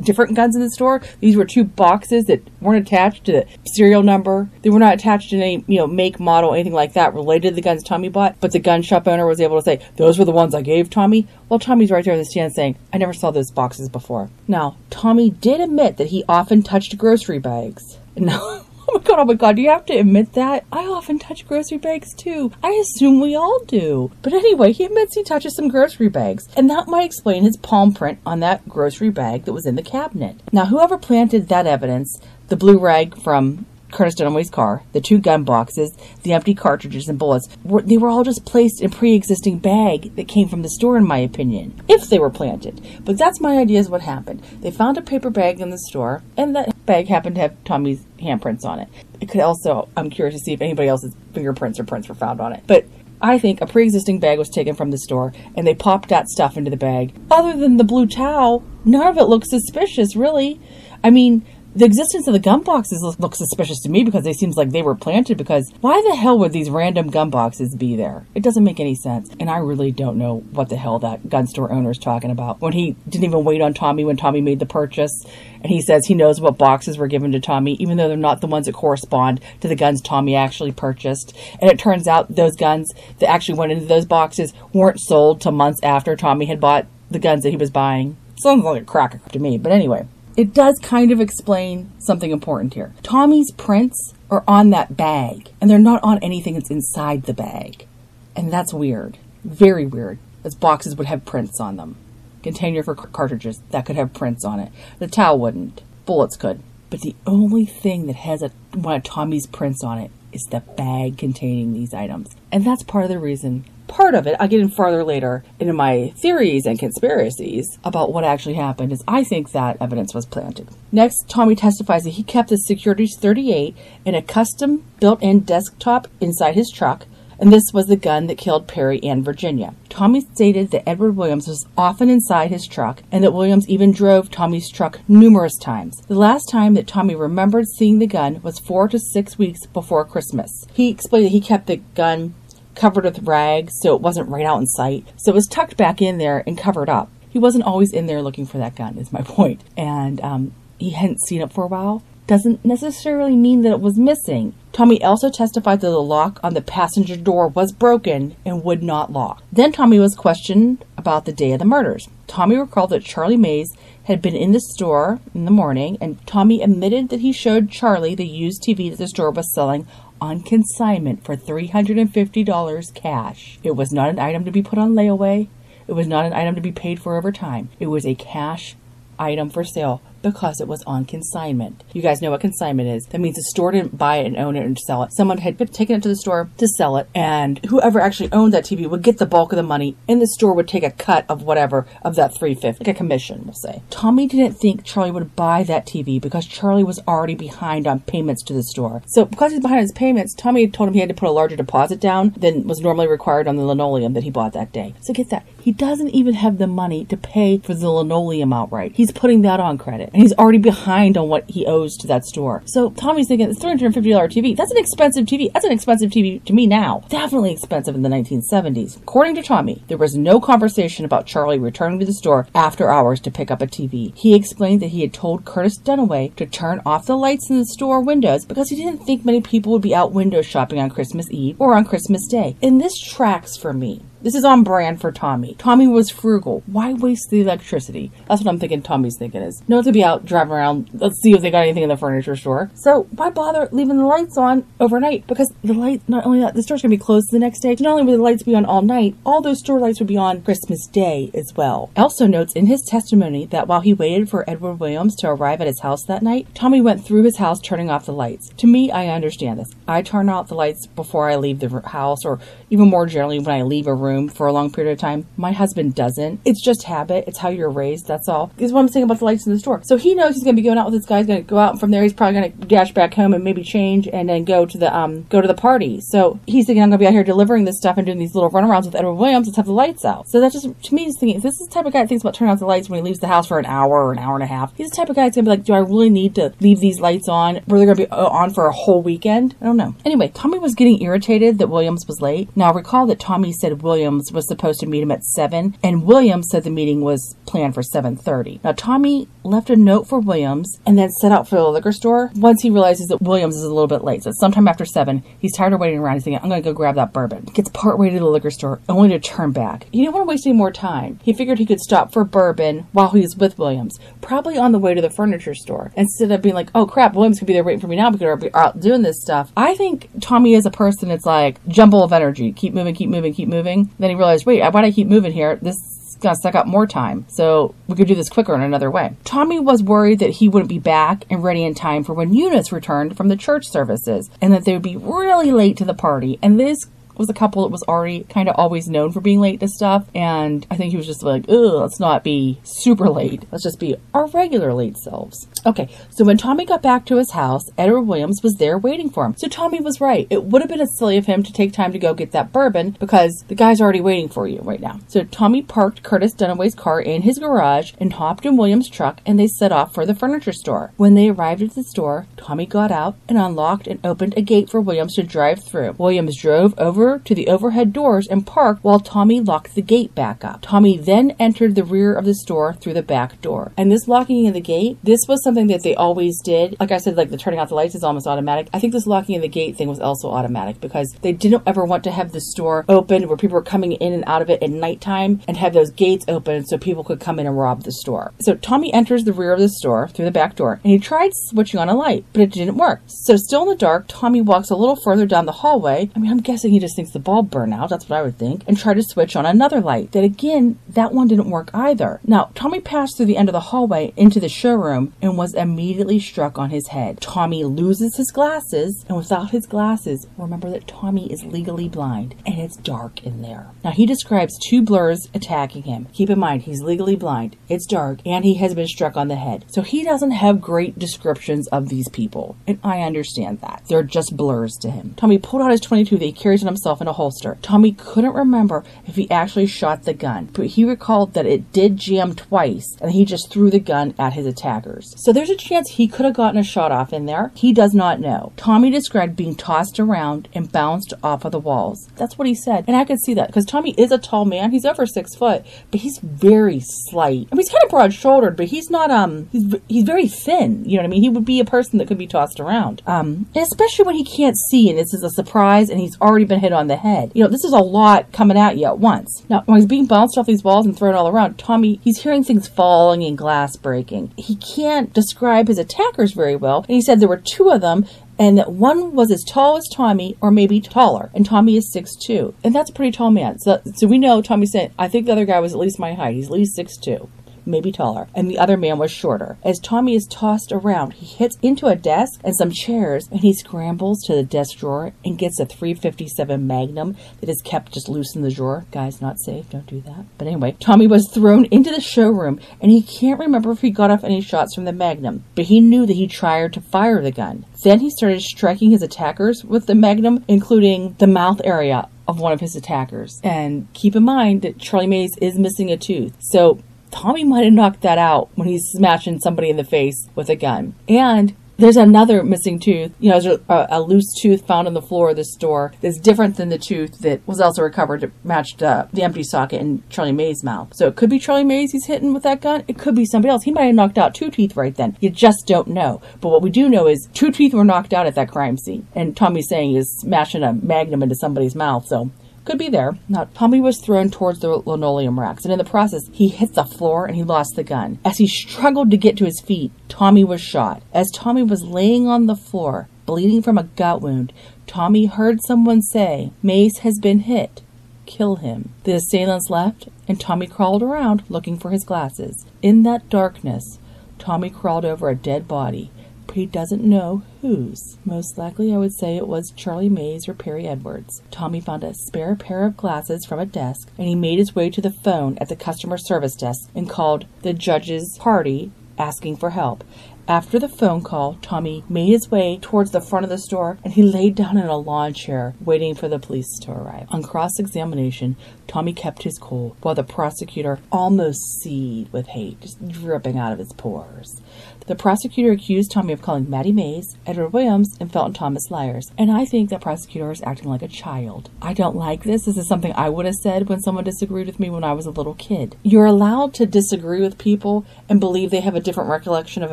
different 0.00 0.34
guns 0.34 0.56
in 0.56 0.62
the 0.62 0.70
store. 0.70 1.00
These 1.20 1.36
were 1.36 1.44
two 1.44 1.64
boxes 1.64 2.26
that 2.26 2.42
weren't 2.60 2.86
attached 2.86 3.24
to 3.24 3.32
the 3.32 3.46
serial 3.64 4.02
number. 4.02 4.48
They 4.62 4.70
were 4.70 4.78
not 4.78 4.94
attached 4.94 5.30
to 5.30 5.36
any, 5.36 5.64
you 5.66 5.78
know, 5.78 5.86
make, 5.86 6.18
model, 6.20 6.52
anything 6.52 6.72
like 6.72 6.94
that 6.94 7.14
related 7.14 7.50
to 7.50 7.54
the 7.54 7.62
guns 7.62 7.82
Tommy 7.82 8.08
bought. 8.08 8.40
But 8.40 8.52
the 8.52 8.58
gun 8.58 8.82
shop 8.82 9.06
owner 9.06 9.26
was 9.26 9.40
able 9.40 9.56
to 9.56 9.62
say, 9.62 9.86
those 9.96 10.18
were 10.18 10.24
the 10.24 10.32
ones 10.32 10.54
I 10.54 10.62
gave 10.62 10.90
Tommy. 10.90 11.26
Well, 11.48 11.58
Tommy's 11.58 11.90
right 11.90 12.04
there 12.04 12.14
in 12.14 12.18
the 12.18 12.24
stand 12.24 12.52
saying, 12.52 12.76
I 12.92 12.98
never 12.98 13.12
saw 13.12 13.30
those 13.30 13.50
boxes 13.50 13.88
before. 13.88 14.30
Now, 14.48 14.76
Tommy 14.90 15.30
did 15.30 15.60
admit 15.60 15.96
that 15.96 16.08
he 16.08 16.24
often 16.28 16.62
touched 16.62 16.98
grocery 16.98 17.38
bags. 17.38 17.98
Now, 18.16 18.64
Oh 18.88 18.98
my 18.98 19.02
god, 19.02 19.18
oh 19.18 19.24
my 19.24 19.34
god, 19.34 19.56
do 19.56 19.62
you 19.62 19.70
have 19.70 19.86
to 19.86 19.96
admit 19.96 20.34
that? 20.34 20.66
I 20.70 20.84
often 20.84 21.18
touch 21.18 21.48
grocery 21.48 21.78
bags 21.78 22.12
too. 22.14 22.52
I 22.62 22.72
assume 22.72 23.18
we 23.20 23.34
all 23.34 23.64
do. 23.64 24.12
But 24.20 24.34
anyway, 24.34 24.72
he 24.72 24.84
admits 24.84 25.14
he 25.14 25.24
touches 25.24 25.56
some 25.56 25.68
grocery 25.68 26.08
bags, 26.08 26.46
and 26.54 26.68
that 26.68 26.86
might 26.86 27.06
explain 27.06 27.44
his 27.44 27.56
palm 27.56 27.94
print 27.94 28.18
on 28.26 28.40
that 28.40 28.68
grocery 28.68 29.10
bag 29.10 29.44
that 29.44 29.54
was 29.54 29.64
in 29.66 29.76
the 29.76 29.82
cabinet. 29.82 30.36
Now, 30.52 30.66
whoever 30.66 30.98
planted 30.98 31.48
that 31.48 31.66
evidence, 31.66 32.20
the 32.48 32.56
blue 32.56 32.78
rag 32.78 33.16
from 33.22 33.64
Curtis 33.94 34.16
Dunaway's 34.16 34.50
car, 34.50 34.82
the 34.92 35.00
two 35.00 35.18
gun 35.18 35.44
boxes, 35.44 35.96
the 36.22 36.32
empty 36.32 36.54
cartridges 36.54 37.08
and 37.08 37.18
bullets, 37.18 37.48
were, 37.62 37.82
they 37.82 37.96
were 37.96 38.08
all 38.08 38.24
just 38.24 38.44
placed 38.44 38.82
in 38.82 38.92
a 38.92 38.94
pre-existing 38.94 39.58
bag 39.58 40.14
that 40.16 40.28
came 40.28 40.48
from 40.48 40.62
the 40.62 40.68
store, 40.68 40.96
in 40.96 41.06
my 41.06 41.18
opinion, 41.18 41.80
if 41.88 42.08
they 42.08 42.18
were 42.18 42.30
planted. 42.30 42.84
But 43.04 43.16
that's 43.16 43.40
my 43.40 43.56
idea 43.56 43.78
is 43.78 43.88
what 43.88 44.02
happened. 44.02 44.42
They 44.60 44.70
found 44.70 44.98
a 44.98 45.02
paper 45.02 45.30
bag 45.30 45.60
in 45.60 45.70
the 45.70 45.78
store, 45.78 46.22
and 46.36 46.54
that 46.56 46.84
bag 46.84 47.08
happened 47.08 47.36
to 47.36 47.40
have 47.42 47.64
Tommy's 47.64 48.04
handprints 48.18 48.64
on 48.64 48.80
it. 48.80 48.88
It 49.20 49.28
could 49.28 49.40
also, 49.40 49.88
I'm 49.96 50.10
curious 50.10 50.34
to 50.34 50.44
see 50.44 50.52
if 50.52 50.60
anybody 50.60 50.88
else's 50.88 51.14
fingerprints 51.32 51.78
or 51.78 51.84
prints 51.84 52.08
were 52.08 52.14
found 52.14 52.40
on 52.40 52.52
it. 52.52 52.64
But 52.66 52.86
I 53.20 53.38
think 53.38 53.60
a 53.60 53.66
pre-existing 53.66 54.20
bag 54.20 54.38
was 54.38 54.50
taken 54.50 54.74
from 54.74 54.90
the 54.90 54.98
store 54.98 55.32
and 55.54 55.66
they 55.66 55.74
popped 55.74 56.10
that 56.10 56.28
stuff 56.28 56.58
into 56.58 56.70
the 56.70 56.76
bag. 56.76 57.14
Other 57.30 57.56
than 57.56 57.78
the 57.78 57.84
blue 57.84 58.06
towel, 58.06 58.62
none 58.84 59.06
of 59.06 59.16
it 59.16 59.24
looks 59.24 59.48
suspicious, 59.48 60.14
really. 60.14 60.60
I 61.02 61.10
mean, 61.10 61.44
the 61.76 61.84
existence 61.84 62.28
of 62.28 62.32
the 62.32 62.38
gun 62.38 62.62
boxes 62.62 63.02
look, 63.18 63.34
suspicious 63.34 63.80
to 63.80 63.88
me 63.88 64.04
because 64.04 64.24
it 64.26 64.36
seems 64.36 64.56
like 64.56 64.70
they 64.70 64.82
were 64.82 64.94
planted 64.94 65.36
because 65.36 65.72
why 65.80 66.00
the 66.08 66.14
hell 66.14 66.38
would 66.38 66.52
these 66.52 66.70
random 66.70 67.10
gun 67.10 67.30
boxes 67.30 67.74
be 67.74 67.96
there? 67.96 68.24
It 68.32 68.44
doesn't 68.44 68.62
make 68.62 68.78
any 68.78 68.94
sense. 68.94 69.30
And 69.40 69.50
I 69.50 69.58
really 69.58 69.90
don't 69.90 70.16
know 70.16 70.38
what 70.52 70.68
the 70.68 70.76
hell 70.76 71.00
that 71.00 71.28
gun 71.28 71.48
store 71.48 71.72
owner 71.72 71.90
is 71.90 71.98
talking 71.98 72.30
about 72.30 72.60
when 72.60 72.74
he 72.74 72.94
didn't 73.08 73.24
even 73.24 73.42
wait 73.42 73.60
on 73.60 73.74
Tommy 73.74 74.04
when 74.04 74.16
Tommy 74.16 74.40
made 74.40 74.60
the 74.60 74.66
purchase. 74.66 75.24
And 75.62 75.72
he 75.72 75.82
says 75.82 76.06
he 76.06 76.14
knows 76.14 76.40
what 76.40 76.58
boxes 76.58 76.96
were 76.96 77.08
given 77.08 77.32
to 77.32 77.40
Tommy, 77.40 77.74
even 77.80 77.96
though 77.96 78.06
they're 78.06 78.16
not 78.16 78.40
the 78.40 78.46
ones 78.46 78.66
that 78.66 78.74
correspond 78.74 79.40
to 79.60 79.66
the 79.66 79.74
guns 79.74 80.00
Tommy 80.00 80.36
actually 80.36 80.72
purchased. 80.72 81.36
And 81.60 81.68
it 81.68 81.78
turns 81.78 82.06
out 82.06 82.36
those 82.36 82.54
guns 82.54 82.92
that 83.18 83.28
actually 83.28 83.58
went 83.58 83.72
into 83.72 83.86
those 83.86 84.06
boxes 84.06 84.52
weren't 84.72 85.00
sold 85.00 85.40
till 85.40 85.52
months 85.52 85.80
after 85.82 86.14
Tommy 86.14 86.46
had 86.46 86.60
bought 86.60 86.86
the 87.10 87.18
guns 87.18 87.42
that 87.42 87.50
he 87.50 87.56
was 87.56 87.70
buying. 87.70 88.16
Sounds 88.40 88.62
like 88.62 88.82
a 88.82 88.84
cracker 88.84 89.20
to 89.30 89.38
me, 89.40 89.58
but 89.58 89.72
anyway 89.72 90.06
it 90.36 90.52
does 90.52 90.78
kind 90.82 91.12
of 91.12 91.20
explain 91.20 91.92
something 91.98 92.30
important 92.30 92.74
here. 92.74 92.92
Tommy's 93.02 93.52
prints 93.52 94.14
are 94.30 94.44
on 94.48 94.70
that 94.70 94.96
bag, 94.96 95.50
and 95.60 95.70
they're 95.70 95.78
not 95.78 96.02
on 96.02 96.18
anything 96.18 96.54
that's 96.54 96.70
inside 96.70 97.24
the 97.24 97.34
bag. 97.34 97.86
And 98.34 98.52
that's 98.52 98.74
weird. 98.74 99.18
Very 99.44 99.86
weird. 99.86 100.18
As 100.42 100.54
boxes 100.54 100.96
would 100.96 101.06
have 101.06 101.24
prints 101.24 101.60
on 101.60 101.76
them. 101.76 101.96
Container 102.42 102.82
for 102.82 102.94
cartridges, 102.94 103.62
that 103.70 103.86
could 103.86 103.96
have 103.96 104.12
prints 104.12 104.44
on 104.44 104.60
it. 104.60 104.72
The 104.98 105.06
towel 105.06 105.38
wouldn't. 105.38 105.82
Bullets 106.04 106.36
could. 106.36 106.60
But 106.90 107.00
the 107.00 107.16
only 107.26 107.64
thing 107.64 108.06
that 108.06 108.16
has 108.16 108.42
a, 108.42 108.50
one 108.74 108.96
of 108.96 109.02
Tommy's 109.04 109.46
prints 109.46 109.82
on 109.82 109.98
it 109.98 110.10
is 110.32 110.42
the 110.50 110.60
bag 110.60 111.16
containing 111.16 111.72
these 111.72 111.94
items. 111.94 112.34
And 112.52 112.64
that's 112.64 112.82
part 112.82 113.04
of 113.04 113.10
the 113.10 113.18
reason 113.18 113.64
part 113.86 114.14
of 114.14 114.26
it, 114.26 114.36
I'll 114.40 114.48
get 114.48 114.60
in 114.60 114.68
farther 114.68 115.04
later 115.04 115.44
into 115.60 115.72
my 115.72 116.12
theories 116.16 116.66
and 116.66 116.78
conspiracies 116.78 117.78
about 117.84 118.12
what 118.12 118.24
actually 118.24 118.54
happened, 118.54 118.92
is 118.92 119.04
I 119.06 119.24
think 119.24 119.52
that 119.52 119.76
evidence 119.80 120.14
was 120.14 120.26
planted. 120.26 120.68
Next, 120.90 121.28
Tommy 121.28 121.54
testifies 121.54 122.04
that 122.04 122.10
he 122.10 122.22
kept 122.22 122.48
the 122.48 122.56
Security 122.56 123.04
Six 123.06 123.20
38 123.20 123.76
in 124.04 124.14
a 124.14 124.22
custom 124.22 124.84
built 125.00 125.22
in 125.22 125.40
desktop 125.40 126.08
inside 126.20 126.54
his 126.54 126.70
truck, 126.70 127.06
and 127.38 127.52
this 127.52 127.72
was 127.72 127.86
the 127.86 127.96
gun 127.96 128.26
that 128.28 128.38
killed 128.38 128.68
Perry 128.68 129.02
and 129.02 129.24
Virginia. 129.24 129.74
Tommy 129.88 130.20
stated 130.20 130.70
that 130.70 130.88
Edward 130.88 131.16
Williams 131.16 131.48
was 131.48 131.66
often 131.76 132.08
inside 132.08 132.50
his 132.50 132.66
truck 132.66 133.02
and 133.10 133.24
that 133.24 133.32
Williams 133.32 133.68
even 133.68 133.92
drove 133.92 134.30
Tommy's 134.30 134.70
truck 134.70 135.00
numerous 135.08 135.56
times. 135.58 136.00
The 136.06 136.14
last 136.14 136.48
time 136.50 136.74
that 136.74 136.86
Tommy 136.86 137.14
remembered 137.14 137.66
seeing 137.66 137.98
the 137.98 138.06
gun 138.06 138.40
was 138.42 138.58
four 138.58 138.88
to 138.88 138.98
six 138.98 139.36
weeks 139.36 139.66
before 139.66 140.04
Christmas. 140.04 140.66
He 140.72 140.90
explained 140.90 141.26
that 141.26 141.30
he 141.30 141.40
kept 141.40 141.66
the 141.66 141.76
gun 141.94 142.34
covered 142.74 143.04
with 143.04 143.26
rags 143.26 143.74
so 143.80 143.94
it 143.94 144.00
wasn't 144.00 144.28
right 144.28 144.46
out 144.46 144.60
in 144.60 144.66
sight. 144.66 145.06
So 145.16 145.32
it 145.32 145.34
was 145.34 145.46
tucked 145.46 145.76
back 145.76 146.02
in 146.02 146.18
there 146.18 146.42
and 146.46 146.58
covered 146.58 146.88
up. 146.88 147.10
He 147.28 147.38
wasn't 147.38 147.64
always 147.64 147.92
in 147.92 148.06
there 148.06 148.22
looking 148.22 148.46
for 148.46 148.58
that 148.58 148.76
gun, 148.76 148.98
is 148.98 149.12
my 149.12 149.22
point. 149.24 149.62
And 149.76 150.20
um, 150.20 150.54
he 150.78 150.90
hadn't 150.90 151.22
seen 151.22 151.42
it 151.42 151.52
for 151.52 151.64
a 151.64 151.68
while. 151.68 152.02
Doesn't 152.26 152.64
necessarily 152.64 153.36
mean 153.36 153.62
that 153.62 153.72
it 153.72 153.80
was 153.80 153.98
missing. 153.98 154.54
Tommy 154.72 155.02
also 155.04 155.30
testified 155.30 155.82
that 155.82 155.90
the 155.90 156.02
lock 156.02 156.40
on 156.42 156.54
the 156.54 156.62
passenger 156.62 157.16
door 157.16 157.48
was 157.48 157.70
broken 157.70 158.34
and 158.46 158.64
would 158.64 158.82
not 158.82 159.12
lock. 159.12 159.42
Then 159.52 159.72
Tommy 159.72 159.98
was 159.98 160.14
questioned 160.14 160.84
about 160.96 161.26
the 161.26 161.32
day 161.32 161.52
of 161.52 161.58
the 161.58 161.66
murders. 161.66 162.08
Tommy 162.26 162.56
recalled 162.56 162.90
that 162.90 163.04
Charlie 163.04 163.36
Mays 163.36 163.76
had 164.04 164.22
been 164.22 164.34
in 164.34 164.52
the 164.52 164.60
store 164.60 165.20
in 165.34 165.44
the 165.44 165.50
morning, 165.50 165.98
and 166.00 166.24
Tommy 166.26 166.62
admitted 166.62 167.10
that 167.10 167.20
he 167.20 167.32
showed 167.32 167.70
Charlie 167.70 168.14
the 168.14 168.26
used 168.26 168.62
TV 168.62 168.90
that 168.90 168.98
the 168.98 169.08
store 169.08 169.30
was 169.30 169.52
selling 169.52 169.86
on 170.24 170.40
consignment 170.40 171.22
for 171.22 171.36
$350 171.36 172.94
cash. 172.94 173.58
It 173.62 173.76
was 173.76 173.92
not 173.92 174.08
an 174.08 174.18
item 174.18 174.46
to 174.46 174.50
be 174.50 174.62
put 174.62 174.78
on 174.78 174.94
layaway. 174.94 175.48
It 175.86 175.92
was 175.92 176.06
not 176.06 176.24
an 176.24 176.32
item 176.32 176.54
to 176.54 176.62
be 176.62 176.72
paid 176.72 176.98
for 176.98 177.18
over 177.18 177.30
time. 177.30 177.68
It 177.78 177.88
was 177.88 178.06
a 178.06 178.14
cash 178.14 178.74
item 179.18 179.50
for 179.50 179.64
sale 179.64 180.00
because 180.24 180.60
it 180.60 180.66
was 180.66 180.82
on 180.84 181.04
consignment. 181.04 181.84
You 181.92 182.02
guys 182.02 182.20
know 182.20 182.32
what 182.32 182.40
consignment 182.40 182.88
is. 182.88 183.06
That 183.06 183.20
means 183.20 183.36
the 183.36 183.42
store 183.42 183.70
didn't 183.70 183.96
buy 183.96 184.16
it 184.16 184.26
and 184.26 184.36
own 184.36 184.56
it 184.56 184.64
and 184.64 184.76
sell 184.76 185.04
it. 185.04 185.12
Someone 185.12 185.38
had 185.38 185.56
taken 185.72 185.96
it 185.96 186.02
to 186.02 186.08
the 186.08 186.16
store 186.16 186.50
to 186.56 186.66
sell 186.66 186.96
it, 186.96 187.08
and 187.14 187.64
whoever 187.66 188.00
actually 188.00 188.32
owned 188.32 188.52
that 188.54 188.64
TV 188.64 188.88
would 188.88 189.02
get 189.02 189.18
the 189.18 189.26
bulk 189.26 189.52
of 189.52 189.56
the 189.56 189.62
money, 189.62 189.96
and 190.08 190.20
the 190.20 190.26
store 190.26 190.54
would 190.54 190.66
take 190.66 190.82
a 190.82 190.90
cut 190.90 191.24
of 191.28 191.42
whatever 191.42 191.86
of 192.02 192.16
that 192.16 192.36
350, 192.36 192.82
like 192.82 192.96
a 192.96 192.98
commission, 192.98 193.42
we'll 193.44 193.54
say. 193.54 193.82
Tommy 193.90 194.26
didn't 194.26 194.54
think 194.54 194.82
Charlie 194.84 195.10
would 195.10 195.36
buy 195.36 195.62
that 195.62 195.86
TV 195.86 196.20
because 196.20 196.46
Charlie 196.46 196.82
was 196.82 197.00
already 197.06 197.34
behind 197.34 197.86
on 197.86 198.00
payments 198.00 198.42
to 198.44 198.54
the 198.54 198.62
store. 198.62 199.02
So 199.06 199.26
because 199.26 199.52
he's 199.52 199.60
behind 199.60 199.78
on 199.78 199.82
his 199.82 199.92
payments, 199.92 200.34
Tommy 200.34 200.66
told 200.68 200.88
him 200.88 200.94
he 200.94 201.00
had 201.00 201.08
to 201.10 201.14
put 201.14 201.28
a 201.28 201.32
larger 201.32 201.56
deposit 201.56 202.00
down 202.00 202.30
than 202.36 202.66
was 202.66 202.80
normally 202.80 203.06
required 203.06 203.46
on 203.46 203.56
the 203.56 203.62
linoleum 203.62 204.14
that 204.14 204.24
he 204.24 204.30
bought 204.30 204.54
that 204.54 204.72
day. 204.72 204.94
So 205.02 205.12
get 205.12 205.30
that. 205.30 205.46
He 205.60 205.72
doesn't 205.72 206.10
even 206.10 206.34
have 206.34 206.58
the 206.58 206.66
money 206.66 207.04
to 207.06 207.16
pay 207.16 207.58
for 207.58 207.74
the 207.74 207.90
linoleum 207.90 208.52
outright. 208.52 208.92
He's 208.94 209.12
putting 209.12 209.42
that 209.42 209.60
on 209.60 209.78
credit 209.78 210.10
and 210.14 210.22
he's 210.22 210.32
already 210.34 210.58
behind 210.58 211.18
on 211.18 211.28
what 211.28 211.50
he 211.50 211.66
owes 211.66 211.96
to 211.96 212.06
that 212.06 212.24
store. 212.24 212.62
So 212.66 212.90
Tommy's 212.90 213.26
thinking, 213.26 213.50
it's 213.50 213.62
$350 213.62 213.92
TV. 213.92 214.56
That's 214.56 214.70
an 214.70 214.78
expensive 214.78 215.26
TV. 215.26 215.52
That's 215.52 215.64
an 215.64 215.72
expensive 215.72 216.10
TV 216.10 216.42
to 216.44 216.52
me 216.52 216.68
now. 216.68 217.04
Definitely 217.08 217.52
expensive 217.52 217.96
in 217.96 218.02
the 218.02 218.08
1970s. 218.08 218.96
According 218.98 219.34
to 219.34 219.42
Tommy, 219.42 219.82
there 219.88 219.98
was 219.98 220.14
no 220.14 220.40
conversation 220.40 221.04
about 221.04 221.26
Charlie 221.26 221.58
returning 221.58 221.98
to 221.98 222.06
the 222.06 222.14
store 222.14 222.46
after 222.54 222.88
hours 222.88 223.20
to 223.20 223.30
pick 223.30 223.50
up 223.50 223.60
a 223.60 223.66
TV. 223.66 224.16
He 224.16 224.36
explained 224.36 224.80
that 224.82 224.88
he 224.88 225.00
had 225.00 225.12
told 225.12 225.44
Curtis 225.44 225.78
Dunaway 225.78 226.36
to 226.36 226.46
turn 226.46 226.80
off 226.86 227.06
the 227.06 227.16
lights 227.16 227.50
in 227.50 227.58
the 227.58 227.66
store 227.66 228.00
windows 228.00 228.44
because 228.44 228.70
he 228.70 228.76
didn't 228.76 229.04
think 229.04 229.24
many 229.24 229.40
people 229.40 229.72
would 229.72 229.82
be 229.82 229.94
out 229.94 230.12
window 230.12 230.42
shopping 230.42 230.78
on 230.78 230.90
Christmas 230.90 231.26
Eve 231.32 231.56
or 231.58 231.74
on 231.74 231.84
Christmas 231.84 232.26
Day. 232.28 232.56
And 232.62 232.80
this 232.80 232.96
tracks 232.96 233.56
for 233.56 233.72
me 233.72 234.02
This 234.24 234.34
is 234.34 234.44
on 234.46 234.62
brand 234.62 235.02
for 235.02 235.12
Tommy. 235.12 235.54
Tommy 235.58 235.86
was 235.86 236.08
frugal. 236.08 236.62
Why 236.64 236.94
waste 236.94 237.28
the 237.28 237.42
electricity? 237.42 238.10
That's 238.26 238.42
what 238.42 238.50
I'm 238.50 238.58
thinking 238.58 238.80
Tommy's 238.80 239.18
thinking 239.18 239.42
is. 239.42 239.62
No 239.68 239.82
to 239.82 239.92
be 239.92 240.02
out 240.02 240.24
driving 240.24 240.54
around. 240.54 240.88
Let's 240.94 241.20
see 241.20 241.34
if 241.34 241.42
they 241.42 241.50
got 241.50 241.64
anything 241.64 241.82
in 241.82 241.90
the 241.90 241.96
furniture 241.98 242.34
store. 242.34 242.70
So 242.72 243.02
why 243.10 243.28
bother 243.28 243.68
leaving 243.70 243.98
the 243.98 244.06
lights 244.06 244.38
on 244.38 244.66
overnight? 244.80 245.26
Because 245.26 245.52
the 245.62 245.74
light, 245.74 246.00
not 246.08 246.24
only 246.24 246.40
that, 246.40 246.54
the 246.54 246.62
store's 246.62 246.80
gonna 246.80 246.88
be 246.88 246.96
closed 246.96 247.32
the 247.32 247.38
next 247.38 247.60
day. 247.60 247.76
Not 247.78 247.90
only 247.90 248.04
would 248.04 248.18
the 248.18 248.22
lights 248.22 248.42
be 248.42 248.54
on 248.54 248.64
all 248.64 248.80
night, 248.80 249.14
all 249.26 249.42
those 249.42 249.58
store 249.58 249.78
lights 249.78 249.98
would 249.98 250.08
be 250.08 250.16
on 250.16 250.40
Christmas 250.40 250.86
Day 250.86 251.30
as 251.34 251.52
well. 251.54 251.90
Also 251.94 252.26
notes 252.26 252.54
in 252.54 252.64
his 252.64 252.82
testimony 252.88 253.44
that 253.44 253.68
while 253.68 253.82
he 253.82 253.92
waited 253.92 254.30
for 254.30 254.48
Edward 254.48 254.80
Williams 254.80 255.16
to 255.16 255.28
arrive 255.28 255.60
at 255.60 255.66
his 255.66 255.82
house 255.82 256.02
that 256.04 256.22
night, 256.22 256.46
Tommy 256.54 256.80
went 256.80 257.04
through 257.04 257.24
his 257.24 257.36
house 257.36 257.60
turning 257.60 257.90
off 257.90 258.06
the 258.06 258.12
lights. 258.12 258.48
To 258.56 258.66
me, 258.66 258.90
I 258.90 259.08
understand 259.08 259.60
this. 259.60 259.68
I 259.86 260.00
turn 260.00 260.30
off 260.30 260.48
the 260.48 260.54
lights 260.54 260.86
before 260.86 261.28
I 261.28 261.36
leave 261.36 261.60
the 261.60 261.82
house, 261.88 262.24
or 262.24 262.40
even 262.70 262.88
more 262.88 263.04
generally 263.04 263.38
when 263.38 263.54
I 263.54 263.60
leave 263.60 263.86
a 263.86 263.92
room 263.92 264.13
for 264.28 264.46
a 264.46 264.52
long 264.52 264.72
period 264.72 264.92
of 264.92 264.98
time. 264.98 265.26
My 265.36 265.52
husband 265.52 265.94
doesn't. 265.94 266.40
It's 266.44 266.62
just 266.62 266.84
habit. 266.84 267.24
It's 267.26 267.38
how 267.38 267.48
you're 267.48 267.70
raised. 267.70 268.06
That's 268.06 268.28
all. 268.28 268.52
This 268.56 268.66
is 268.66 268.72
what 268.72 268.80
I'm 268.80 268.88
saying 268.88 269.04
about 269.04 269.18
the 269.18 269.24
lights 269.24 269.46
in 269.46 269.52
the 269.52 269.58
store. 269.58 269.82
So 269.84 269.96
he 269.96 270.14
knows 270.14 270.34
he's 270.34 270.44
going 270.44 270.56
to 270.56 270.60
be 270.60 270.66
going 270.66 270.78
out 270.78 270.86
with 270.86 270.94
this 270.94 271.06
guy. 271.06 271.18
He's 271.18 271.26
going 271.26 271.42
to 271.42 271.48
go 271.48 271.58
out, 271.58 271.72
and 271.72 271.80
from 271.80 271.90
there 271.90 272.02
he's 272.02 272.12
probably 272.12 272.40
going 272.40 272.52
to 272.52 272.66
dash 272.66 272.92
back 272.92 273.14
home 273.14 273.34
and 273.34 273.44
maybe 273.44 273.62
change, 273.62 274.08
and 274.08 274.28
then 274.28 274.44
go 274.44 274.66
to 274.66 274.78
the 274.78 274.94
um 274.94 275.24
go 275.24 275.40
to 275.40 275.48
the 275.48 275.54
party. 275.54 276.00
So 276.00 276.40
he's 276.46 276.66
thinking 276.66 276.82
I'm 276.82 276.90
going 276.90 276.98
to 276.98 277.02
be 277.02 277.06
out 277.06 277.12
here 277.12 277.24
delivering 277.24 277.64
this 277.64 277.78
stuff 277.78 277.96
and 277.96 278.06
doing 278.06 278.18
these 278.18 278.34
little 278.34 278.50
runarounds 278.50 278.86
with 278.86 278.94
Edward 278.94 279.14
Williams. 279.14 279.46
Let's 279.46 279.56
have 279.56 279.66
the 279.66 279.72
lights 279.72 280.04
out. 280.04 280.28
So 280.28 280.40
that's 280.40 280.54
just 280.54 280.68
to 280.84 280.94
me. 280.94 281.04
He's 281.04 281.18
thinking 281.18 281.40
this 281.40 281.60
is 281.60 281.68
the 281.68 281.74
type 281.74 281.86
of 281.86 281.92
guy 281.92 282.00
that 282.00 282.08
thinks 282.08 282.22
about 282.22 282.34
turning 282.34 282.52
off 282.52 282.58
the 282.58 282.66
lights 282.66 282.88
when 282.88 282.98
he 282.98 283.02
leaves 283.02 283.20
the 283.20 283.28
house 283.28 283.48
for 283.48 283.58
an 283.58 283.66
hour 283.66 284.06
or 284.06 284.12
an 284.12 284.18
hour 284.18 284.34
and 284.34 284.42
a 284.42 284.46
half. 284.46 284.74
He's 284.76 284.90
the 284.90 284.96
type 284.96 285.10
of 285.10 285.16
guy 285.16 285.24
that's 285.24 285.36
going 285.36 285.44
to 285.44 285.50
be 285.50 285.56
like, 285.56 285.64
do 285.64 285.74
I 285.74 285.78
really 285.78 286.10
need 286.10 286.34
to 286.36 286.54
leave 286.60 286.80
these 286.80 287.00
lights 287.00 287.28
on? 287.28 287.56
Where 287.66 287.78
they're 287.78 287.86
going 287.86 287.96
to 287.96 288.06
be 288.06 288.10
uh, 288.10 288.26
on 288.26 288.52
for 288.54 288.66
a 288.66 288.72
whole 288.72 289.02
weekend? 289.02 289.54
I 289.60 289.66
don't 289.66 289.76
know. 289.76 289.94
Anyway, 290.04 290.28
Tommy 290.34 290.58
was 290.58 290.74
getting 290.74 291.02
irritated 291.02 291.58
that 291.58 291.68
Williams 291.68 292.06
was 292.06 292.20
late. 292.20 292.48
Now 292.56 292.72
recall 292.72 293.06
that 293.06 293.20
Tommy 293.20 293.52
said 293.52 293.82
Williams 293.82 294.03
was 294.10 294.48
supposed 294.48 294.80
to 294.80 294.86
meet 294.86 295.02
him 295.02 295.10
at 295.10 295.24
seven, 295.24 295.76
and 295.82 296.04
Williams 296.04 296.48
said 296.50 296.64
the 296.64 296.70
meeting 296.70 297.00
was 297.00 297.36
planned 297.46 297.74
for 297.74 297.82
seven 297.82 298.16
thirty. 298.16 298.60
Now 298.62 298.72
Tommy 298.72 299.28
left 299.42 299.70
a 299.70 299.76
note 299.76 300.06
for 300.08 300.18
Williams 300.20 300.80
and 300.86 300.98
then 300.98 301.10
set 301.10 301.32
out 301.32 301.48
for 301.48 301.56
the 301.56 301.68
liquor 301.68 301.92
store. 301.92 302.30
Once 302.34 302.62
he 302.62 302.70
realizes 302.70 303.08
that 303.08 303.22
Williams 303.22 303.56
is 303.56 303.62
a 303.64 303.68
little 303.68 303.86
bit 303.86 304.04
late, 304.04 304.22
so 304.22 304.30
sometime 304.32 304.68
after 304.68 304.84
seven, 304.84 305.22
he's 305.38 305.54
tired 305.54 305.72
of 305.72 305.80
waiting 305.80 305.98
around. 305.98 306.14
He's 306.14 306.24
thinking, 306.24 306.40
I'm 306.42 306.48
going 306.48 306.62
to 306.62 306.68
go 306.68 306.74
grab 306.74 306.94
that 306.96 307.12
bourbon. 307.12 307.44
Gets 307.54 307.68
part 307.70 307.98
way 307.98 308.10
to 308.10 308.18
the 308.18 308.24
liquor 308.24 308.50
store, 308.50 308.80
only 308.88 309.10
to 309.10 309.18
turn 309.18 309.52
back. 309.52 309.86
He 309.92 310.00
didn't 310.00 310.14
want 310.14 310.24
to 310.24 310.28
waste 310.28 310.46
any 310.46 310.56
more 310.56 310.72
time. 310.72 311.20
He 311.22 311.32
figured 311.32 311.58
he 311.58 311.66
could 311.66 311.80
stop 311.80 312.12
for 312.12 312.24
bourbon 312.24 312.86
while 312.92 313.10
he 313.10 313.20
was 313.20 313.36
with 313.36 313.58
Williams, 313.58 313.98
probably 314.20 314.56
on 314.56 314.72
the 314.72 314.78
way 314.78 314.94
to 314.94 315.02
the 315.02 315.10
furniture 315.10 315.54
store, 315.54 315.92
instead 315.96 316.32
of 316.32 316.42
being 316.42 316.54
like, 316.54 316.70
oh 316.74 316.86
crap, 316.86 317.14
Williams 317.14 317.38
could 317.38 317.46
be 317.46 317.52
there 317.52 317.64
waiting 317.64 317.80
for 317.80 317.88
me 317.88 317.96
now 317.96 318.10
because 318.10 318.40
we're 318.40 318.50
out 318.54 318.80
doing 318.80 319.02
this 319.02 319.20
stuff. 319.20 319.52
I 319.56 319.74
think 319.74 320.08
Tommy 320.20 320.54
is 320.54 320.66
a 320.66 320.70
person 320.70 321.08
that's 321.08 321.26
like 321.26 321.64
jumble 321.68 322.02
of 322.02 322.12
energy. 322.12 322.52
Keep 322.52 322.74
moving, 322.74 322.94
keep 322.94 323.10
moving, 323.10 323.34
keep 323.34 323.48
moving. 323.48 323.83
Then 323.98 324.10
he 324.10 324.16
realized, 324.16 324.46
wait, 324.46 324.60
why 324.60 324.70
do 324.70 324.86
I 324.86 324.90
keep 324.90 325.06
moving 325.06 325.32
here? 325.32 325.56
This 325.56 325.76
is 325.76 326.18
going 326.20 326.34
to 326.34 326.40
suck 326.40 326.54
up 326.54 326.66
more 326.66 326.86
time. 326.86 327.26
So 327.28 327.74
we 327.86 327.96
could 327.96 328.08
do 328.08 328.14
this 328.14 328.28
quicker 328.28 328.54
in 328.54 328.62
another 328.62 328.90
way. 328.90 329.16
Tommy 329.24 329.60
was 329.60 329.82
worried 329.82 330.20
that 330.20 330.30
he 330.30 330.48
wouldn't 330.48 330.68
be 330.68 330.78
back 330.78 331.24
and 331.30 331.42
ready 331.42 331.62
in 331.62 331.74
time 331.74 332.04
for 332.04 332.14
when 332.14 332.32
Eunice 332.32 332.72
returned 332.72 333.16
from 333.16 333.28
the 333.28 333.36
church 333.36 333.68
services 333.68 334.30
and 334.40 334.52
that 334.52 334.64
they 334.64 334.72
would 334.72 334.82
be 334.82 334.96
really 334.96 335.52
late 335.52 335.76
to 335.78 335.84
the 335.84 335.94
party. 335.94 336.38
And 336.42 336.58
this 336.58 336.86
was 337.16 337.30
a 337.30 337.34
couple 337.34 337.62
that 337.62 337.72
was 337.72 337.82
already 337.84 338.24
kind 338.24 338.48
of 338.48 338.56
always 338.56 338.88
known 338.88 339.12
for 339.12 339.20
being 339.20 339.40
late 339.40 339.60
to 339.60 339.68
stuff. 339.68 340.06
And 340.14 340.66
I 340.70 340.76
think 340.76 340.90
he 340.90 340.96
was 340.96 341.06
just 341.06 341.22
like, 341.22 341.44
ugh, 341.48 341.74
let's 341.74 342.00
not 342.00 342.24
be 342.24 342.60
super 342.62 343.08
late. 343.08 343.44
Let's 343.50 343.64
just 343.64 343.80
be 343.80 343.96
our 344.12 344.26
regular 344.28 344.72
late 344.72 344.96
selves. 344.96 345.46
Okay, 345.66 345.88
so 346.10 346.24
when 346.24 346.36
Tommy 346.36 346.66
got 346.66 346.82
back 346.82 347.06
to 347.06 347.16
his 347.16 347.32
house, 347.32 347.70
Edward 347.78 348.02
Williams 348.02 348.40
was 348.42 348.54
there 348.56 348.76
waiting 348.78 349.10
for 349.10 349.24
him. 349.24 349.34
So 349.36 349.48
Tommy 349.48 349.80
was 349.80 350.00
right. 350.00 350.26
It 350.30 350.44
would 350.44 350.62
have 350.62 350.68
been 350.68 350.86
silly 350.86 351.16
of 351.16 351.26
him 351.26 351.42
to 351.42 351.52
take 351.52 351.72
time 351.72 351.92
to 351.92 351.98
go 351.98 352.12
get 352.14 352.32
that 352.32 352.52
bourbon 352.52 352.96
because 353.00 353.44
the 353.48 353.54
guy's 353.54 353.80
already 353.80 354.00
waiting 354.00 354.28
for 354.28 354.46
you 354.46 354.60
right 354.60 354.80
now. 354.80 355.00
So 355.08 355.24
Tommy 355.24 355.62
parked 355.62 356.02
Curtis 356.02 356.34
Dunaway's 356.34 356.74
car 356.74 357.00
in 357.00 357.22
his 357.22 357.38
garage 357.38 357.92
and 357.98 358.12
hopped 358.12 358.44
in 358.44 358.56
Williams' 358.56 358.90
truck 358.90 359.20
and 359.24 359.38
they 359.38 359.46
set 359.46 359.72
off 359.72 359.94
for 359.94 360.04
the 360.04 360.14
furniture 360.14 360.52
store. 360.52 360.92
When 360.96 361.14
they 361.14 361.30
arrived 361.30 361.62
at 361.62 361.74
the 361.74 361.82
store, 361.82 362.26
Tommy 362.36 362.66
got 362.66 362.92
out 362.92 363.16
and 363.28 363.38
unlocked 363.38 363.86
and 363.86 364.04
opened 364.04 364.34
a 364.36 364.42
gate 364.42 364.68
for 364.68 364.80
Williams 364.80 365.14
to 365.14 365.22
drive 365.22 365.64
through. 365.64 365.92
Williams 365.92 366.36
drove 366.36 366.78
over 366.78 367.03
to 367.24 367.34
the 367.34 367.48
overhead 367.48 367.92
doors 367.92 368.26
and 368.28 368.46
parked 368.46 368.82
while 368.82 369.00
Tommy 369.00 369.40
locked 369.40 369.74
the 369.74 369.82
gate 369.82 370.14
back 370.14 370.44
up. 370.44 370.60
Tommy 370.62 370.96
then 370.96 371.34
entered 371.38 371.74
the 371.74 371.84
rear 371.84 372.14
of 372.14 372.24
the 372.24 372.34
store 372.34 372.74
through 372.74 372.94
the 372.94 373.02
back 373.02 373.40
door. 373.40 373.72
And 373.76 373.90
this 373.90 374.08
locking 374.08 374.46
of 374.46 374.54
the 374.54 374.60
gate, 374.60 374.98
this 375.02 375.26
was 375.28 375.42
something 375.42 375.66
that 375.68 375.82
they 375.82 375.94
always 375.94 376.40
did. 376.40 376.76
Like 376.80 376.92
I 376.92 376.98
said, 376.98 377.16
like 377.16 377.30
the 377.30 377.36
turning 377.36 377.60
off 377.60 377.68
the 377.68 377.74
lights 377.74 377.94
is 377.94 378.04
almost 378.04 378.26
automatic. 378.26 378.68
I 378.72 378.78
think 378.78 378.92
this 378.92 379.06
locking 379.06 379.36
of 379.36 379.42
the 379.42 379.48
gate 379.48 379.76
thing 379.76 379.88
was 379.88 380.00
also 380.00 380.30
automatic 380.30 380.80
because 380.80 381.12
they 381.22 381.32
didn't 381.32 381.62
ever 381.66 381.84
want 381.84 382.04
to 382.04 382.10
have 382.10 382.32
the 382.32 382.40
store 382.40 382.84
open 382.88 383.28
where 383.28 383.36
people 383.36 383.54
were 383.54 383.62
coming 383.62 383.92
in 383.92 384.12
and 384.12 384.24
out 384.26 384.42
of 384.42 384.50
it 384.50 384.62
at 384.62 384.70
nighttime 384.70 385.40
and 385.46 385.56
have 385.56 385.74
those 385.74 385.90
gates 385.90 386.24
open 386.28 386.64
so 386.64 386.78
people 386.78 387.04
could 387.04 387.20
come 387.20 387.38
in 387.38 387.46
and 387.46 387.58
rob 387.58 387.82
the 387.82 387.92
store. 387.92 388.32
So 388.40 388.54
Tommy 388.54 388.92
enters 388.92 389.24
the 389.24 389.32
rear 389.32 389.52
of 389.52 389.60
the 389.60 389.68
store 389.68 390.08
through 390.08 390.24
the 390.24 390.30
back 390.30 390.56
door 390.56 390.80
and 390.82 390.92
he 390.92 390.98
tried 390.98 391.32
switching 391.34 391.80
on 391.80 391.88
a 391.88 391.94
light, 391.94 392.24
but 392.32 392.42
it 392.42 392.52
didn't 392.52 392.76
work. 392.76 393.00
So 393.06 393.36
still 393.36 393.62
in 393.62 393.68
the 393.68 393.76
dark, 393.76 394.06
Tommy 394.08 394.40
walks 394.40 394.70
a 394.70 394.76
little 394.76 394.96
further 394.96 395.26
down 395.26 395.46
the 395.46 395.52
hallway. 395.52 396.10
I 396.14 396.18
mean, 396.18 396.30
I'm 396.30 396.40
guessing 396.40 396.70
he 396.70 396.78
just 396.78 396.93
thinks 396.94 397.10
the 397.10 397.18
bulb 397.18 397.50
burned 397.50 397.74
out. 397.74 397.90
That's 397.90 398.08
what 398.08 398.18
I 398.18 398.22
would 398.22 398.38
think. 398.38 398.62
And 398.66 398.78
try 398.78 398.94
to 398.94 399.02
switch 399.02 399.36
on 399.36 399.46
another 399.46 399.80
light. 399.80 400.12
That 400.12 400.24
again, 400.24 400.78
that 400.94 401.12
one 401.12 401.28
didn't 401.28 401.50
work 401.50 401.70
either. 401.74 402.20
Now, 402.24 402.50
Tommy 402.54 402.80
passed 402.80 403.16
through 403.16 403.26
the 403.26 403.36
end 403.36 403.48
of 403.48 403.52
the 403.52 403.60
hallway 403.60 404.12
into 404.16 404.40
the 404.40 404.48
showroom 404.48 405.12
and 405.20 405.36
was 405.36 405.54
immediately 405.54 406.18
struck 406.18 406.58
on 406.58 406.70
his 406.70 406.88
head. 406.88 407.20
Tommy 407.20 407.64
loses 407.64 408.16
his 408.16 408.30
glasses, 408.30 409.04
and 409.08 409.16
without 409.16 409.50
his 409.50 409.66
glasses, 409.66 410.26
remember 410.36 410.70
that 410.70 410.88
Tommy 410.88 411.32
is 411.32 411.44
legally 411.44 411.88
blind 411.88 412.34
and 412.46 412.58
it's 412.58 412.76
dark 412.76 413.24
in 413.24 413.42
there. 413.42 413.66
Now, 413.82 413.90
he 413.90 414.06
describes 414.06 414.58
two 414.58 414.82
blurs 414.82 415.28
attacking 415.34 415.82
him. 415.82 416.06
Keep 416.12 416.30
in 416.30 416.38
mind, 416.38 416.62
he's 416.62 416.82
legally 416.82 417.16
blind, 417.16 417.56
it's 417.68 417.86
dark, 417.86 418.20
and 418.24 418.44
he 418.44 418.54
has 418.54 418.74
been 418.74 418.86
struck 418.86 419.16
on 419.16 419.28
the 419.28 419.36
head. 419.36 419.64
So 419.68 419.82
he 419.82 420.04
doesn't 420.04 420.32
have 420.32 420.60
great 420.60 420.98
descriptions 420.98 421.68
of 421.68 421.88
these 421.88 422.08
people, 422.08 422.56
and 422.66 422.78
I 422.82 423.02
understand 423.02 423.60
that. 423.60 423.82
They're 423.88 424.02
just 424.02 424.36
blurs 424.36 424.74
to 424.82 424.90
him. 424.90 425.14
Tommy 425.16 425.38
pulled 425.38 425.62
out 425.62 425.70
his 425.70 425.80
22 425.80 426.18
that 426.18 426.24
he 426.24 426.32
carries 426.32 426.62
on 426.62 426.66
himself 426.66 427.00
in 427.00 427.08
a 427.08 427.12
holster. 427.12 427.58
Tommy 427.62 427.92
couldn't 427.92 428.34
remember 428.34 428.84
if 429.06 429.16
he 429.16 429.30
actually 429.30 429.66
shot 429.66 430.04
the 430.04 430.14
gun, 430.14 430.50
but 430.52 430.66
he 430.66 430.83
recalled 430.84 431.34
that 431.34 431.46
it 431.46 431.72
did 431.72 431.96
jam 431.96 432.34
twice, 432.34 432.96
and 433.00 433.12
he 433.12 433.24
just 433.24 433.50
threw 433.50 433.70
the 433.70 433.78
gun 433.78 434.14
at 434.18 434.34
his 434.34 434.46
attackers. 434.46 435.14
So 435.16 435.32
there's 435.32 435.50
a 435.50 435.56
chance 435.56 435.90
he 435.90 436.08
could 436.08 436.24
have 436.24 436.34
gotten 436.34 436.58
a 436.58 436.64
shot 436.64 436.92
off 436.92 437.12
in 437.12 437.26
there. 437.26 437.52
He 437.54 437.72
does 437.72 437.94
not 437.94 438.20
know. 438.20 438.52
Tommy 438.56 438.90
described 438.90 439.36
being 439.36 439.54
tossed 439.54 439.98
around 439.98 440.48
and 440.54 440.70
bounced 440.70 441.14
off 441.22 441.44
of 441.44 441.52
the 441.52 441.58
walls. 441.58 442.08
That's 442.16 442.38
what 442.38 442.48
he 442.48 442.54
said. 442.54 442.84
And 442.86 442.96
I 442.96 443.04
could 443.04 443.20
see 443.20 443.34
that 443.34 443.48
because 443.48 443.64
Tommy 443.64 443.94
is 443.96 444.12
a 444.12 444.18
tall 444.18 444.44
man. 444.44 444.70
He's 444.70 444.84
over 444.84 445.06
six 445.06 445.34
foot, 445.34 445.64
but 445.90 446.00
he's 446.00 446.18
very 446.18 446.80
slight. 446.80 447.48
I 447.50 447.54
mean, 447.54 447.58
he's 447.58 447.70
kind 447.70 447.84
of 447.84 447.90
broad 447.90 448.12
shouldered, 448.12 448.56
but 448.56 448.66
he's 448.66 448.90
not, 448.90 449.10
um, 449.10 449.48
he's, 449.52 449.74
he's 449.88 450.04
very 450.04 450.28
thin. 450.28 450.84
You 450.84 450.96
know 450.96 451.02
what 451.02 451.08
I 451.08 451.10
mean? 451.10 451.22
He 451.22 451.28
would 451.28 451.44
be 451.44 451.60
a 451.60 451.64
person 451.64 451.98
that 451.98 452.08
could 452.08 452.18
be 452.18 452.26
tossed 452.26 452.60
around. 452.60 453.02
Um, 453.06 453.46
and 453.54 453.64
especially 453.64 454.04
when 454.04 454.16
he 454.16 454.24
can't 454.24 454.56
see 454.56 454.90
and 454.90 454.98
this 454.98 455.14
is 455.14 455.22
a 455.22 455.30
surprise 455.30 455.90
and 455.90 456.00
he's 456.00 456.20
already 456.20 456.44
been 456.44 456.60
hit 456.60 456.72
on 456.72 456.88
the 456.88 456.96
head. 456.96 457.32
You 457.34 457.44
know, 457.44 457.50
this 457.50 457.64
is 457.64 457.72
a 457.72 457.78
lot 457.78 458.32
coming 458.32 458.58
at 458.58 458.76
you 458.76 458.86
at 458.86 458.98
once. 458.98 459.44
Now, 459.48 459.62
when 459.66 459.78
he's 459.78 459.86
being 459.86 460.06
bounced 460.06 460.38
off 460.38 460.46
these 460.46 460.64
walls 460.64 460.73
and 460.82 460.96
thrown 460.96 461.14
all 461.14 461.28
around, 461.28 461.58
Tommy, 461.58 462.00
he's 462.02 462.22
hearing 462.22 462.42
things 462.42 462.68
falling 462.68 463.22
and 463.22 463.38
glass 463.38 463.76
breaking. 463.76 464.32
He 464.36 464.56
can't 464.56 465.12
describe 465.12 465.68
his 465.68 465.78
attackers 465.78 466.32
very 466.32 466.56
well. 466.56 466.78
And 466.88 466.94
he 466.94 467.02
said 467.02 467.20
there 467.20 467.28
were 467.28 467.36
two 467.36 467.70
of 467.70 467.80
them 467.80 468.06
and 468.38 468.58
that 468.58 468.72
one 468.72 469.14
was 469.14 469.30
as 469.30 469.44
tall 469.44 469.76
as 469.76 469.88
Tommy 469.92 470.36
or 470.40 470.50
maybe 470.50 470.80
taller, 470.80 471.30
and 471.34 471.46
Tommy 471.46 471.76
is 471.76 471.92
six 471.92 472.16
two, 472.16 472.52
and 472.64 472.74
that's 472.74 472.90
a 472.90 472.92
pretty 472.92 473.12
tall 473.12 473.30
man. 473.30 473.60
So, 473.60 473.80
so 473.94 474.08
we 474.08 474.18
know 474.18 474.42
Tommy 474.42 474.66
said, 474.66 474.92
I 474.98 475.06
think 475.06 475.26
the 475.26 475.32
other 475.32 475.44
guy 475.44 475.60
was 475.60 475.72
at 475.72 475.78
least 475.78 476.00
my 476.00 476.14
height. 476.14 476.34
He's 476.34 476.46
at 476.46 476.52
least 476.52 476.74
six 476.74 476.96
two 476.96 477.30
maybe 477.66 477.92
taller, 477.92 478.28
and 478.34 478.50
the 478.50 478.58
other 478.58 478.76
man 478.76 478.98
was 478.98 479.10
shorter. 479.10 479.56
As 479.64 479.78
Tommy 479.78 480.14
is 480.14 480.26
tossed 480.26 480.72
around, 480.72 481.14
he 481.14 481.26
hits 481.26 481.56
into 481.62 481.86
a 481.86 481.96
desk 481.96 482.40
and 482.44 482.56
some 482.56 482.70
chairs, 482.70 483.28
and 483.30 483.40
he 483.40 483.52
scrambles 483.52 484.22
to 484.24 484.34
the 484.34 484.42
desk 484.42 484.78
drawer 484.78 485.12
and 485.24 485.38
gets 485.38 485.60
a 485.60 485.66
357 485.66 486.66
Magnum 486.66 487.16
that 487.40 487.48
is 487.48 487.62
kept 487.62 487.92
just 487.92 488.08
loose 488.08 488.34
in 488.34 488.42
the 488.42 488.50
drawer. 488.50 488.84
Guys, 488.90 489.20
not 489.20 489.40
safe, 489.40 489.70
don't 489.70 489.86
do 489.86 490.00
that. 490.02 490.24
But 490.38 490.46
anyway, 490.46 490.76
Tommy 490.80 491.06
was 491.06 491.30
thrown 491.32 491.64
into 491.66 491.90
the 491.90 492.00
showroom, 492.00 492.60
and 492.80 492.90
he 492.90 493.02
can't 493.02 493.40
remember 493.40 493.70
if 493.72 493.80
he 493.80 493.90
got 493.90 494.10
off 494.10 494.24
any 494.24 494.40
shots 494.40 494.74
from 494.74 494.84
the 494.84 494.92
Magnum, 494.92 495.44
but 495.54 495.66
he 495.66 495.80
knew 495.80 496.06
that 496.06 496.14
he 496.14 496.26
tried 496.26 496.72
to 496.72 496.80
fire 496.80 497.22
the 497.22 497.30
gun. 497.30 497.64
Then 497.82 498.00
he 498.00 498.10
started 498.10 498.40
striking 498.40 498.90
his 498.90 499.02
attackers 499.02 499.64
with 499.64 499.86
the 499.86 499.94
Magnum, 499.94 500.44
including 500.48 501.16
the 501.18 501.26
mouth 501.26 501.60
area 501.64 502.08
of 502.26 502.40
one 502.40 502.52
of 502.52 502.60
his 502.60 502.76
attackers. 502.76 503.40
And 503.42 503.92
keep 503.92 504.16
in 504.16 504.24
mind 504.24 504.62
that 504.62 504.78
Charlie 504.78 505.06
Mays 505.06 505.36
is 505.40 505.58
missing 505.58 505.90
a 505.90 505.96
tooth. 505.96 506.34
So 506.40 506.80
Tommy 507.14 507.44
might 507.44 507.64
have 507.64 507.72
knocked 507.72 508.00
that 508.00 508.18
out 508.18 508.50
when 508.56 508.66
he's 508.66 508.90
smashing 508.90 509.38
somebody 509.38 509.70
in 509.70 509.76
the 509.76 509.84
face 509.84 510.28
with 510.34 510.50
a 510.50 510.56
gun. 510.56 510.96
And 511.08 511.54
there's 511.76 511.96
another 511.96 512.42
missing 512.42 512.80
tooth. 512.80 513.12
You 513.20 513.30
know, 513.30 513.40
there's 513.40 513.60
a, 513.68 513.86
a, 513.90 514.00
loose 514.00 514.34
tooth 514.40 514.66
found 514.66 514.88
on 514.88 514.94
the 514.94 515.02
floor 515.02 515.30
of 515.30 515.36
the 515.36 515.44
store 515.44 515.92
that's 516.00 516.18
different 516.18 516.56
than 516.56 516.70
the 516.70 516.78
tooth 516.78 517.20
that 517.20 517.46
was 517.46 517.60
also 517.60 517.82
recovered 517.82 518.20
to 518.22 518.32
match 518.42 518.82
uh, 518.82 519.06
the 519.12 519.22
empty 519.22 519.44
socket 519.44 519.80
in 519.80 520.02
Charlie 520.10 520.32
May's 520.32 520.64
mouth. 520.64 520.92
So 520.94 521.06
it 521.06 521.14
could 521.14 521.30
be 521.30 521.38
Charlie 521.38 521.64
Mays 521.64 521.92
he's 521.92 522.06
hitting 522.06 522.34
with 522.34 522.42
that 522.42 522.60
gun. 522.60 522.82
It 522.88 522.98
could 522.98 523.14
be 523.14 523.26
somebody 523.26 523.50
else. 523.50 523.62
He 523.62 523.70
might 523.70 523.84
have 523.84 523.94
knocked 523.94 524.18
out 524.18 524.34
two 524.34 524.50
teeth 524.50 524.76
right 524.76 524.94
then. 524.94 525.16
You 525.20 525.30
just 525.30 525.68
don't 525.68 525.88
know. 525.88 526.20
But 526.40 526.48
what 526.48 526.62
we 526.62 526.70
do 526.70 526.88
know 526.88 527.06
is 527.06 527.28
two 527.32 527.52
teeth 527.52 527.74
were 527.74 527.84
knocked 527.84 528.12
out 528.12 528.26
at 528.26 528.34
that 528.34 528.50
crime 528.50 528.76
scene. 528.76 529.06
And 529.14 529.36
Tommy's 529.36 529.68
saying 529.68 529.90
he's 529.94 530.10
smashing 530.18 530.64
a 530.64 530.72
magnum 530.72 531.22
into 531.22 531.36
somebody's 531.36 531.76
mouth. 531.76 532.06
So 532.06 532.32
could 532.64 532.78
be 532.78 532.88
there. 532.88 533.18
Now, 533.28 533.48
Tommy 533.54 533.80
was 533.80 534.00
thrown 534.00 534.30
towards 534.30 534.60
the 534.60 534.68
linoleum 534.68 535.38
racks, 535.38 535.64
and 535.64 535.72
in 535.72 535.78
the 535.78 535.84
process, 535.84 536.22
he 536.32 536.48
hit 536.48 536.74
the 536.74 536.84
floor 536.84 537.26
and 537.26 537.36
he 537.36 537.42
lost 537.42 537.76
the 537.76 537.84
gun. 537.84 538.18
As 538.24 538.38
he 538.38 538.46
struggled 538.46 539.10
to 539.10 539.16
get 539.16 539.36
to 539.38 539.44
his 539.44 539.60
feet, 539.60 539.92
Tommy 540.08 540.44
was 540.44 540.60
shot. 540.60 541.02
As 541.12 541.30
Tommy 541.34 541.62
was 541.62 541.84
laying 541.84 542.26
on 542.26 542.46
the 542.46 542.56
floor, 542.56 543.08
bleeding 543.26 543.62
from 543.62 543.78
a 543.78 543.84
gut 543.84 544.20
wound, 544.22 544.52
Tommy 544.86 545.26
heard 545.26 545.60
someone 545.66 546.02
say, 546.02 546.52
Mace 546.62 546.98
has 546.98 547.18
been 547.20 547.40
hit. 547.40 547.82
Kill 548.26 548.56
him. 548.56 548.94
The 549.04 549.16
assailants 549.16 549.68
left, 549.68 550.08
and 550.26 550.40
Tommy 550.40 550.66
crawled 550.66 551.02
around 551.02 551.42
looking 551.48 551.78
for 551.78 551.90
his 551.90 552.04
glasses. 552.04 552.64
In 552.80 553.02
that 553.02 553.28
darkness, 553.28 553.98
Tommy 554.38 554.70
crawled 554.70 555.04
over 555.04 555.28
a 555.28 555.36
dead 555.36 555.68
body, 555.68 556.10
he 556.52 556.66
doesn't 556.66 557.02
know 557.02 557.42
whose. 557.62 558.18
Most 558.24 558.58
likely, 558.58 558.92
I 558.92 558.98
would 558.98 559.14
say 559.14 559.36
it 559.36 559.48
was 559.48 559.72
Charlie 559.72 560.08
Mays 560.08 560.48
or 560.48 560.54
Perry 560.54 560.86
Edwards. 560.86 561.42
Tommy 561.50 561.80
found 561.80 562.04
a 562.04 562.14
spare 562.14 562.54
pair 562.54 562.84
of 562.84 562.96
glasses 562.96 563.44
from 563.44 563.58
a 563.58 563.66
desk, 563.66 564.10
and 564.18 564.28
he 564.28 564.34
made 564.34 564.58
his 564.58 564.74
way 564.74 564.90
to 564.90 565.00
the 565.00 565.10
phone 565.10 565.58
at 565.58 565.68
the 565.68 565.76
customer 565.76 566.18
service 566.18 566.54
desk 566.54 566.90
and 566.94 567.08
called 567.08 567.46
the 567.62 567.72
judge's 567.72 568.36
party 568.38 568.92
asking 569.18 569.56
for 569.56 569.70
help. 569.70 570.04
After 570.46 570.78
the 570.78 570.90
phone 570.90 571.22
call, 571.22 571.56
Tommy 571.62 572.04
made 572.06 572.32
his 572.32 572.50
way 572.50 572.78
towards 572.80 573.12
the 573.12 573.20
front 573.22 573.44
of 573.44 573.50
the 573.50 573.56
store 573.56 573.96
and 574.04 574.12
he 574.12 574.22
laid 574.22 574.54
down 574.54 574.76
in 574.76 574.86
a 574.86 574.96
lawn 574.96 575.32
chair, 575.32 575.74
waiting 575.80 576.14
for 576.14 576.28
the 576.28 576.38
police 576.38 576.78
to 576.80 576.92
arrive. 576.92 577.28
On 577.30 577.42
cross 577.42 577.78
examination, 577.78 578.56
Tommy 578.86 579.14
kept 579.14 579.44
his 579.44 579.56
cool 579.56 579.96
while 580.02 580.14
the 580.14 580.22
prosecutor 580.22 580.98
almost 581.10 581.80
seethed 581.80 582.30
with 582.30 582.48
hate, 582.48 582.78
just 582.82 583.08
dripping 583.08 583.58
out 583.58 583.72
of 583.72 583.78
his 583.78 583.94
pores. 583.94 584.60
The 585.06 585.14
prosecutor 585.14 585.70
accused 585.70 586.12
Tommy 586.12 586.32
of 586.32 586.40
calling 586.40 586.70
Maddie 586.70 586.90
Mays, 586.90 587.36
Edward 587.46 587.74
Williams, 587.74 588.16
and 588.20 588.32
Felton 588.32 588.54
Thomas 588.54 588.90
liars, 588.90 589.30
and 589.36 589.52
I 589.52 589.66
think 589.66 589.90
that 589.90 590.00
prosecutor 590.00 590.50
is 590.50 590.62
acting 590.62 590.88
like 590.88 591.02
a 591.02 591.08
child. 591.08 591.68
I 591.82 591.92
don't 591.92 592.16
like 592.16 592.44
this. 592.44 592.64
This 592.64 592.78
is 592.78 592.88
something 592.88 593.12
I 593.14 593.28
would 593.28 593.44
have 593.44 593.54
said 593.56 593.90
when 593.90 594.00
someone 594.00 594.24
disagreed 594.24 594.66
with 594.66 594.80
me 594.80 594.88
when 594.88 595.04
I 595.04 595.12
was 595.12 595.26
a 595.26 595.30
little 595.30 595.52
kid. 595.54 595.96
You're 596.02 596.24
allowed 596.24 596.72
to 596.74 596.86
disagree 596.86 597.42
with 597.42 597.58
people 597.58 598.06
and 598.30 598.40
believe 598.40 598.70
they 598.70 598.80
have 598.80 598.94
a 598.94 599.00
different 599.00 599.28
recollection 599.28 599.82
of 599.82 599.92